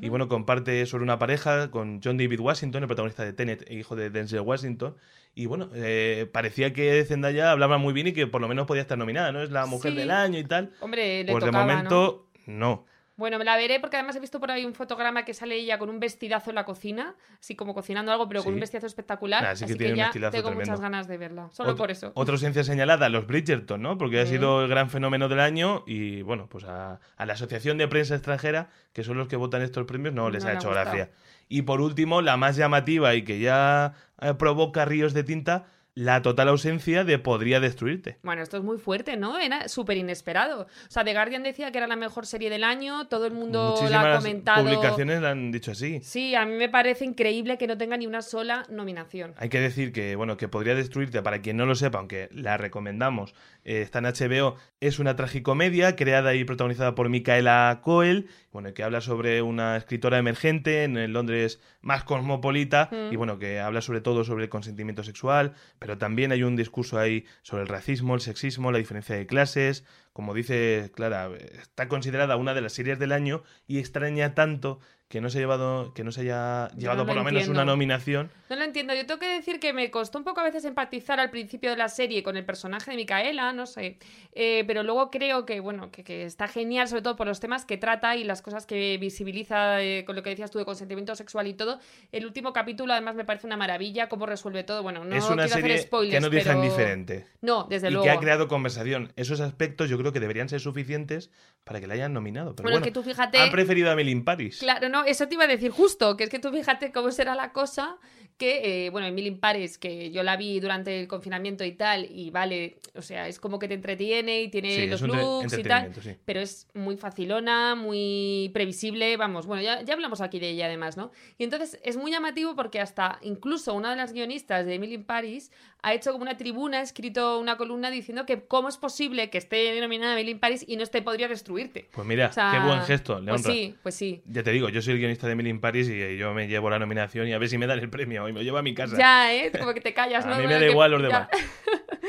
Y 0.00 0.08
bueno, 0.08 0.28
comparte 0.28 0.84
sobre 0.86 1.04
una 1.04 1.18
pareja 1.18 1.70
con 1.70 2.00
John 2.02 2.16
David 2.16 2.40
Washington, 2.40 2.82
el 2.82 2.86
protagonista 2.88 3.24
de 3.24 3.32
Tenet 3.32 3.64
e 3.70 3.74
hijo 3.74 3.94
de 3.94 4.10
Denzel 4.10 4.40
Washington. 4.40 4.96
Y 5.34 5.46
bueno, 5.46 5.70
eh, 5.74 6.28
parecía 6.32 6.72
que 6.72 7.04
Zendaya 7.04 7.52
hablaba 7.52 7.78
muy 7.78 7.92
bien 7.92 8.08
y 8.08 8.12
que 8.12 8.26
por 8.26 8.40
lo 8.40 8.48
menos 8.48 8.66
podía 8.66 8.82
estar 8.82 8.98
nominada, 8.98 9.30
¿no? 9.30 9.42
Es 9.42 9.50
la 9.52 9.66
mujer 9.66 9.92
Sí. 9.92 9.98
del 9.98 10.10
año 10.10 10.38
y 10.40 10.44
tal. 10.44 10.72
Hombre, 10.80 11.22
le 11.22 11.30
Pues 11.30 11.44
de 11.44 11.52
momento, 11.52 12.26
no. 12.46 12.84
Bueno, 13.20 13.38
me 13.38 13.44
la 13.44 13.54
veré 13.56 13.78
porque 13.78 13.96
además 13.98 14.16
he 14.16 14.20
visto 14.20 14.40
por 14.40 14.50
ahí 14.50 14.64
un 14.64 14.74
fotograma 14.74 15.24
que 15.24 15.34
sale 15.34 15.54
ella 15.54 15.78
con 15.78 15.90
un 15.90 16.00
vestidazo 16.00 16.50
en 16.50 16.54
la 16.56 16.64
cocina, 16.64 17.14
así 17.38 17.54
como 17.54 17.74
cocinando 17.74 18.10
algo, 18.10 18.26
pero 18.28 18.42
con 18.42 18.52
Sí. 18.52 18.54
un 18.54 18.60
vestidazo 18.60 18.86
espectacular. 18.86 19.42
Sí 19.56 19.64
así 19.66 19.74
tiene 19.76 19.92
que 20.10 20.18
ya 20.18 20.30
tengo 20.30 20.48
tremendo. 20.48 20.54
muchas 20.56 20.80
ganas 20.80 21.06
de 21.06 21.18
verla. 21.18 21.48
Solo 21.52 21.74
Ot- 21.74 21.76
por 21.76 21.90
eso. 21.90 22.12
Otra 22.14 22.36
ciencia 22.38 22.64
señalada, 22.64 23.08
los 23.10 23.26
Bridgerton, 23.26 23.80
¿no? 23.82 23.98
Porque 23.98 24.20
ha 24.20 24.26
sido 24.26 24.62
el 24.62 24.68
gran 24.68 24.88
fenómeno 24.90 25.28
del 25.28 25.40
año 25.40 25.84
y, 25.86 26.22
bueno, 26.22 26.48
pues 26.48 26.64
a, 26.64 26.98
a 27.16 27.26
la 27.26 27.34
Asociación 27.34 27.76
de 27.78 27.86
Prensa 27.88 28.14
Extranjera, 28.14 28.70
que 28.94 29.04
son 29.04 29.18
los 29.18 29.28
que 29.28 29.36
votan 29.36 29.62
estos 29.62 29.84
premios, 29.84 30.14
no 30.14 30.30
les 30.30 30.42
No 30.44 30.50
ha 30.50 30.54
hecho 30.54 30.70
gracia. 30.70 31.10
Y 31.48 31.62
por 31.62 31.80
último, 31.82 32.22
la 32.22 32.38
más 32.38 32.56
llamativa 32.56 33.14
y 33.14 33.22
que 33.22 33.38
ya 33.38 33.92
eh, 34.22 34.32
provoca 34.34 34.86
ríos 34.86 35.12
de 35.12 35.24
tinta, 35.24 35.66
la 36.00 36.22
total 36.22 36.48
ausencia 36.48 37.04
de 37.04 37.18
Podría 37.18 37.60
Destruirte. 37.60 38.16
Bueno, 38.22 38.40
esto 38.42 38.56
es 38.56 38.62
muy 38.62 38.78
fuerte, 38.78 39.18
¿no? 39.18 39.38
Era 39.38 39.68
súper 39.68 39.98
inesperado. 39.98 40.62
O 40.62 40.66
sea, 40.90 41.04
The 41.04 41.12
Guardian 41.12 41.42
decía 41.42 41.70
que 41.70 41.76
era 41.78 41.86
la 41.86 41.96
mejor 41.96 42.24
serie 42.26 42.48
del 42.48 42.64
año, 42.64 43.06
todo 43.08 43.26
el 43.26 43.32
mundo 43.34 43.58
la 43.60 43.66
ha 43.66 43.80
Muchísimas 43.82 44.16
comentado. 44.16 44.64
publicaciones 44.64 45.20
la 45.20 45.30
han 45.32 45.52
dicho 45.52 45.72
así. 45.72 46.00
Sí, 46.02 46.34
a 46.34 46.46
mí 46.46 46.54
me 46.54 46.70
parece 46.70 47.04
increíble 47.04 47.58
que 47.58 47.66
no 47.66 47.76
tenga 47.76 47.98
ni 47.98 48.06
una 48.06 48.22
sola 48.22 48.64
nominación. 48.70 49.34
Hay 49.36 49.50
que 49.50 49.60
decir 49.60 49.92
que, 49.92 50.16
bueno, 50.16 50.38
que 50.38 50.48
podría 50.48 50.74
destruirte, 50.74 51.20
para 51.20 51.42
quien 51.42 51.58
no 51.58 51.66
lo 51.66 51.74
sepa, 51.74 51.98
aunque 51.98 52.30
la 52.32 52.56
recomendamos, 52.56 53.34
eh, 53.64 53.82
está 53.82 53.98
en 53.98 54.06
HBO, 54.06 54.56
es 54.80 54.98
una 55.00 55.16
tragicomedia 55.16 55.96
creada 55.96 56.34
y 56.34 56.44
protagonizada 56.44 56.94
por 56.94 57.10
Micaela 57.10 57.80
Coel, 57.82 58.28
bueno, 58.52 58.72
que 58.72 58.82
habla 58.82 59.00
sobre 59.02 59.42
una 59.42 59.76
escritora 59.76 60.16
emergente 60.18 60.84
en 60.84 60.96
el 60.96 61.12
Londres 61.12 61.60
más 61.82 62.04
cosmopolita, 62.04 62.88
Mm. 62.90 63.12
y 63.12 63.16
bueno, 63.16 63.38
que 63.38 63.60
habla 63.60 63.80
sobre 63.82 64.00
todo 64.00 64.24
sobre 64.24 64.44
el 64.44 64.50
consentimiento 64.50 65.02
sexual, 65.02 65.52
pero 65.78 65.89
también 65.98 66.32
hay 66.32 66.42
un 66.42 66.56
discurso 66.56 66.98
ahí 66.98 67.24
sobre 67.42 67.62
el 67.62 67.68
racismo, 67.68 68.14
el 68.14 68.20
sexismo, 68.20 68.72
la 68.72 68.78
diferencia 68.78 69.16
de 69.16 69.26
clases. 69.26 69.84
Como 70.12 70.34
dice 70.34 70.90
Clara, 70.94 71.30
está 71.36 71.88
considerada 71.88 72.36
una 72.36 72.54
de 72.54 72.60
las 72.60 72.72
series 72.72 72.98
del 72.98 73.12
año 73.12 73.42
y 73.66 73.78
extraña 73.78 74.34
tanto 74.34 74.80
que 75.10 75.20
no 75.20 75.28
se, 75.28 75.38
ha 75.38 75.40
llevado, 75.40 75.92
que 75.92 76.04
no 76.04 76.12
se 76.12 76.20
haya 76.20 76.68
llevado 76.76 76.98
no 77.02 77.06
por 77.06 77.16
lo 77.16 77.20
lo 77.22 77.24
menos 77.24 77.40
entiendo. 77.42 77.60
una 77.62 77.64
nominación. 77.72 78.30
No 78.48 78.54
lo 78.54 78.62
entiendo. 78.62 78.94
Yo 78.94 79.04
tengo 79.06 79.18
que 79.18 79.26
decir 79.28 79.58
que 79.58 79.72
me 79.72 79.90
costó 79.90 80.18
un 80.18 80.24
poco 80.24 80.40
a 80.40 80.44
veces 80.44 80.64
empatizar 80.64 81.18
al 81.18 81.30
principio 81.30 81.68
de 81.70 81.76
la 81.76 81.88
serie 81.88 82.22
con 82.22 82.36
el 82.36 82.44
personaje 82.44 82.92
de 82.92 82.96
Micaela, 82.96 83.52
no 83.52 83.66
sé. 83.66 83.98
Eh, 84.34 84.62
pero 84.68 84.84
luego 84.84 85.10
creo 85.10 85.44
que, 85.46 85.58
bueno, 85.58 85.90
que, 85.90 86.04
que 86.04 86.24
está 86.24 86.46
genial, 86.46 86.86
sobre 86.86 87.02
todo 87.02 87.16
por 87.16 87.26
los 87.26 87.40
temas 87.40 87.64
que 87.64 87.76
trata 87.76 88.14
y 88.14 88.22
las 88.22 88.40
cosas 88.40 88.66
que 88.66 88.98
visibiliza, 88.98 89.82
eh, 89.82 90.04
con 90.04 90.14
lo 90.14 90.22
que 90.22 90.30
decías 90.30 90.52
tú 90.52 90.58
de 90.60 90.64
consentimiento 90.64 91.16
sexual 91.16 91.48
y 91.48 91.54
todo. 91.54 91.80
El 92.12 92.24
último 92.24 92.52
capítulo, 92.52 92.92
además, 92.92 93.16
me 93.16 93.24
parece 93.24 93.48
una 93.48 93.56
maravilla, 93.56 94.08
cómo 94.08 94.26
resuelve 94.26 94.62
todo. 94.62 94.84
Bueno, 94.84 95.04
no 95.04 95.16
es 95.16 95.24
una 95.24 95.44
quiero 95.46 95.48
serie 95.60 95.74
hacer 95.74 95.86
spoilers, 95.88 96.14
que 96.14 96.20
no 96.20 96.30
deja 96.30 96.50
pero- 96.50 96.64
indiferente. 96.64 97.26
No, 97.40 97.64
desde 97.68 97.88
y 97.88 97.90
luego. 97.90 98.04
que 98.04 98.10
ha 98.10 98.18
creado 98.20 98.46
conversación. 98.46 99.12
Esos 99.16 99.40
aspectos 99.40 99.90
yo 99.90 99.98
creo 99.98 100.12
que 100.12 100.20
deberían 100.20 100.48
ser 100.48 100.60
suficientes 100.60 101.30
para 101.64 101.80
que 101.80 101.88
la 101.88 101.94
hayan 101.94 102.12
nominado. 102.12 102.54
Pero 102.54 102.62
Bueno, 102.68 102.76
bueno, 102.76 102.86
es 102.86 102.88
que 102.88 102.94
tú 102.94 103.02
fíjate- 103.02 103.38
han 103.38 103.50
preferido 103.50 103.90
a 103.90 103.94
Emily 103.94 104.12
in 104.12 104.24
Paris. 104.24 104.58
Claro, 104.60 104.88
no, 104.88 104.99
eso 105.04 105.28
te 105.28 105.34
iba 105.34 105.44
a 105.44 105.48
decir 105.48 105.70
justo, 105.70 106.16
que 106.16 106.24
es 106.24 106.30
que 106.30 106.38
tú 106.38 106.50
fíjate 106.50 106.92
cómo 106.92 107.10
será 107.10 107.34
la 107.34 107.52
cosa, 107.52 107.98
que, 108.40 108.86
eh, 108.86 108.90
bueno, 108.90 109.06
Emily 109.06 109.28
in 109.28 109.38
Paris, 109.38 109.76
que 109.76 110.10
yo 110.10 110.22
la 110.22 110.38
vi 110.38 110.60
durante 110.60 110.98
el 110.98 111.06
confinamiento 111.06 111.62
y 111.62 111.72
tal, 111.72 112.06
y 112.10 112.30
vale, 112.30 112.78
o 112.94 113.02
sea, 113.02 113.28
es 113.28 113.38
como 113.38 113.58
que 113.58 113.68
te 113.68 113.74
entretiene 113.74 114.40
y 114.40 114.48
tiene 114.48 114.74
Sí, 114.74 114.86
los 114.86 115.02
looks 115.02 115.58
y 115.58 115.62
tal, 115.62 115.94
sí. 116.00 116.16
pero 116.24 116.40
es 116.40 116.66
muy 116.72 116.96
facilona, 116.96 117.74
muy 117.74 118.50
previsible, 118.54 119.18
vamos, 119.18 119.46
bueno, 119.46 119.62
ya, 119.62 119.82
ya 119.82 119.92
hablamos 119.92 120.22
aquí 120.22 120.40
de 120.40 120.48
ella 120.48 120.66
además, 120.66 120.96
¿no? 120.96 121.12
Y 121.36 121.44
entonces 121.44 121.78
es 121.84 121.98
muy 121.98 122.10
llamativo 122.10 122.56
porque 122.56 122.80
hasta 122.80 123.18
incluso 123.20 123.74
una 123.74 123.90
de 123.90 123.96
las 123.96 124.14
guionistas 124.14 124.64
de 124.64 124.74
Emily 124.74 124.94
in 124.94 125.04
Paris 125.04 125.52
ha 125.82 125.94
hecho 125.94 126.12
como 126.12 126.22
una 126.22 126.36
tribuna, 126.36 126.78
ha 126.78 126.82
escrito 126.82 127.38
una 127.38 127.56
columna 127.56 127.90
diciendo 127.90 128.26
que 128.26 128.42
cómo 128.42 128.68
es 128.68 128.76
posible 128.76 129.30
que 129.30 129.38
esté 129.38 129.56
denominada 129.74 130.14
Emily 130.14 130.32
in 130.32 130.38
Paris 130.38 130.64
y 130.66 130.76
no 130.76 130.82
esté 130.82 131.02
podría 131.02 131.28
destruirte. 131.28 131.88
Pues 131.92 132.06
mira, 132.06 132.28
O 132.28 132.32
sea, 132.32 132.52
qué 132.52 132.66
buen 132.66 132.80
gesto, 132.82 133.20
le 133.20 133.30
Pues 133.32 133.42
sí, 133.42 133.74
pues 133.82 133.94
sí. 133.94 134.22
Ya 134.26 134.42
te 134.42 134.50
digo, 134.50 134.68
yo 134.70 134.80
soy 134.82 134.94
el 134.94 134.98
guionista 134.98 135.26
de 135.26 135.34
Emily 135.34 135.50
in 135.50 135.60
Paris 135.60 135.88
y 135.88 135.92
eh, 136.00 136.16
yo 136.16 136.32
me 136.32 136.48
llevo 136.48 136.70
la 136.70 136.78
nominación 136.78 137.28
y 137.28 137.32
a 137.32 137.38
ver 137.38 137.48
si 137.48 137.58
me 137.58 137.66
dan 137.66 137.78
el 137.78 137.90
premio 137.90 138.28
y 138.30 138.32
me 138.32 138.40
lo 138.40 138.44
llevo 138.44 138.58
a 138.58 138.62
mi 138.62 138.74
casa. 138.74 138.96
Ya, 138.96 139.32
¿eh? 139.34 139.52
Como 139.58 139.74
que 139.74 139.80
te 139.80 139.92
callas, 139.92 140.24
a 140.26 140.28
¿no? 140.30 140.36
mí 140.38 140.46
me 140.46 140.54
da 140.54 140.60
que- 140.60 140.70
igual 140.70 140.90
los 140.92 141.02
ya. 141.02 141.06
demás. 141.08 141.28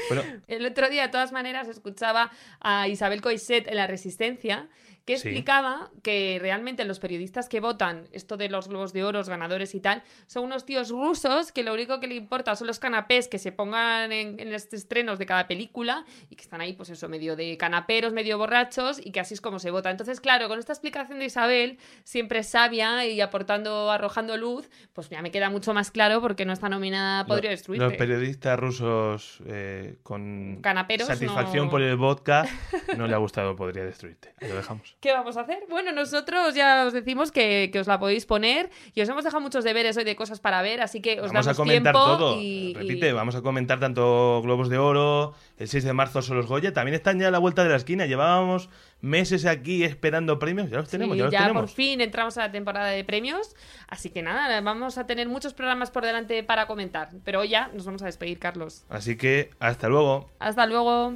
Bueno, 0.08 0.24
El 0.48 0.66
otro 0.66 0.90
día, 0.90 1.04
de 1.04 1.10
todas 1.10 1.32
maneras, 1.32 1.68
escuchaba 1.70 2.32
a 2.60 2.88
Isabel 2.88 3.22
Coixet 3.22 3.68
en 3.68 3.76
La 3.76 3.88
Resistencia 3.88 4.68
que 5.06 5.18
Sí. 5.18 5.30
explicaba 5.30 5.90
que 6.04 6.38
realmente 6.40 6.86
los 6.86 7.00
periodistas 7.00 7.50
que 7.50 7.60
votan 7.60 8.08
esto 8.12 8.38
de 8.38 8.50
los 8.50 8.68
globos 8.68 8.94
de 8.94 9.04
oro, 9.04 9.18
los 9.20 9.30
ganadores 9.30 9.74
y 9.76 9.80
tal, 9.80 10.04
son 10.28 10.44
unos 10.46 10.66
tíos 10.66 10.90
rusos 10.90 11.52
que 11.52 11.64
lo 11.64 11.74
único 11.74 12.00
que 12.00 12.08
le 12.08 12.16
importa 12.16 12.56
son 12.56 12.68
los 12.68 12.78
canapés 12.80 13.28
que 13.28 13.40
se 13.40 13.52
pongan 13.52 14.12
en, 14.12 14.40
en 14.40 14.52
los 14.52 14.72
estrenos 14.74 15.18
de 15.20 15.26
cada 15.26 15.48
película 15.48 16.06
y 16.30 16.36
que 16.36 16.44
están 16.44 16.62
ahí, 16.62 16.74
pues 16.74 16.90
eso, 16.92 17.10
medio 17.10 17.36
de 17.36 17.58
canaperos, 17.58 18.14
medio 18.14 18.38
borrachos 18.38 19.00
y 19.04 19.12
que 19.12 19.20
así 19.20 19.34
es 19.34 19.42
como 19.42 19.60
se 19.60 19.72
vota. 19.72 19.90
Entonces, 19.90 20.22
claro, 20.22 20.48
con 20.48 20.60
esta 20.60 20.74
explicación 20.74 21.20
de 21.20 21.26
Isabel, 21.26 21.78
siempre 22.04 22.44
sabia 22.44 23.06
y 23.08 23.22
aportando, 23.22 23.90
arrojando 23.92 24.38
luz, 24.38 24.70
pues 24.94 25.10
ya 25.10 25.22
me 25.22 25.32
queda 25.32 25.50
mucho 25.50 25.74
más 25.74 25.92
claro 25.92 26.22
porque 26.22 26.46
no 26.46 26.54
está 26.54 26.70
nominada 26.70 27.26
Podría 27.26 27.50
lo- 27.50 27.56
Destruirte. 27.58 27.86
Los 27.86 27.96
periodistas 27.96 28.60
rusos 28.60 29.40
eh, 29.48 29.98
con 30.04 30.60
Canaperos, 30.62 31.08
satisfacción 31.08 31.66
no- 31.66 31.72
por 31.72 31.82
el 31.82 31.96
vodka 31.98 32.46
no 32.98 33.08
le 33.08 33.14
ha 33.16 33.18
gustado 33.18 33.56
Podría 33.56 33.84
Destruirte. 33.84 34.34
Ahí 34.40 34.48
lo 34.50 34.56
dejamos. 34.56 34.91
¿Qué 35.00 35.12
vamos 35.14 35.36
a 35.38 35.42
hacer? 35.42 35.64
Bueno, 35.70 35.92
nosotros 35.92 36.54
ya 36.54 36.86
os 36.86 36.94
decimos 36.94 37.32
que, 37.32 37.70
que 37.74 37.80
os 37.80 37.88
la 37.88 38.00
podéis 38.00 38.28
poner 38.28 38.70
y 38.94 39.02
os 39.02 39.10
hemos 39.10 39.24
dejado 39.24 39.42
muchos 39.42 39.64
deberes 39.64 39.98
hoy 39.98 40.04
de 40.04 40.16
cosas 40.16 40.40
para 40.40 40.62
ver, 40.62 40.80
así 40.82 41.02
que 41.02 41.14
os 41.22 41.32
Vamos 41.32 41.48
a 41.48 41.54
damos 41.54 41.58
comentar 41.58 41.94
tiempo 41.96 42.00
todo. 42.18 42.42
y, 42.42 42.74
Repite, 42.76 43.10
y- 43.10 43.12
vamos 43.12 43.34
a 43.36 43.42
comentar 43.42 43.80
tanto 43.80 44.42
Globos 44.44 44.70
de 44.70 44.78
Oro, 44.78 45.34
el 45.58 45.68
6 45.68 45.86
de 45.86 45.94
marzo 45.94 46.22
son 46.22 46.38
los 46.38 46.46
Goya, 46.46 46.72
también 46.74 46.94
están 46.94 47.20
ya 47.20 47.30
a 47.30 47.32
la 47.32 47.40
vuelta 47.40 47.64
de 47.64 47.70
la 47.70 47.78
esquina. 47.78 48.06
Llevábamos 48.06 48.70
meses 49.02 49.48
aquí 49.48 49.84
esperando 49.84 50.38
premios, 50.38 50.70
ya 50.70 50.78
los 50.78 50.90
tenemos, 50.90 51.16
Sí, 51.16 51.20
ya 51.20 51.24
los 51.26 51.32
ya 51.34 51.54
por 51.54 51.68
fin 51.70 52.00
entramos 52.02 52.38
a 52.38 52.42
la 52.42 52.52
temporada 52.52 52.90
de 52.90 53.04
premios, 53.04 53.56
así 53.88 54.12
que 54.12 54.22
nada, 54.22 54.62
vamos 54.62 55.00
a 55.00 55.08
tener 55.08 55.28
muchos 55.28 55.56
programas 55.56 55.90
por 55.90 56.06
delante 56.06 56.44
para 56.44 56.68
comentar, 56.68 57.10
pero 57.26 57.40
hoy 57.40 57.50
ya 57.50 57.70
nos 57.74 57.86
vamos 57.86 58.04
a 58.04 58.06
despedir, 58.06 58.38
Carlos. 58.38 58.84
Así 58.90 59.18
que 59.18 59.50
hasta 59.60 59.90
luego. 59.90 60.30
Hasta 60.38 60.68
luego. 60.68 61.16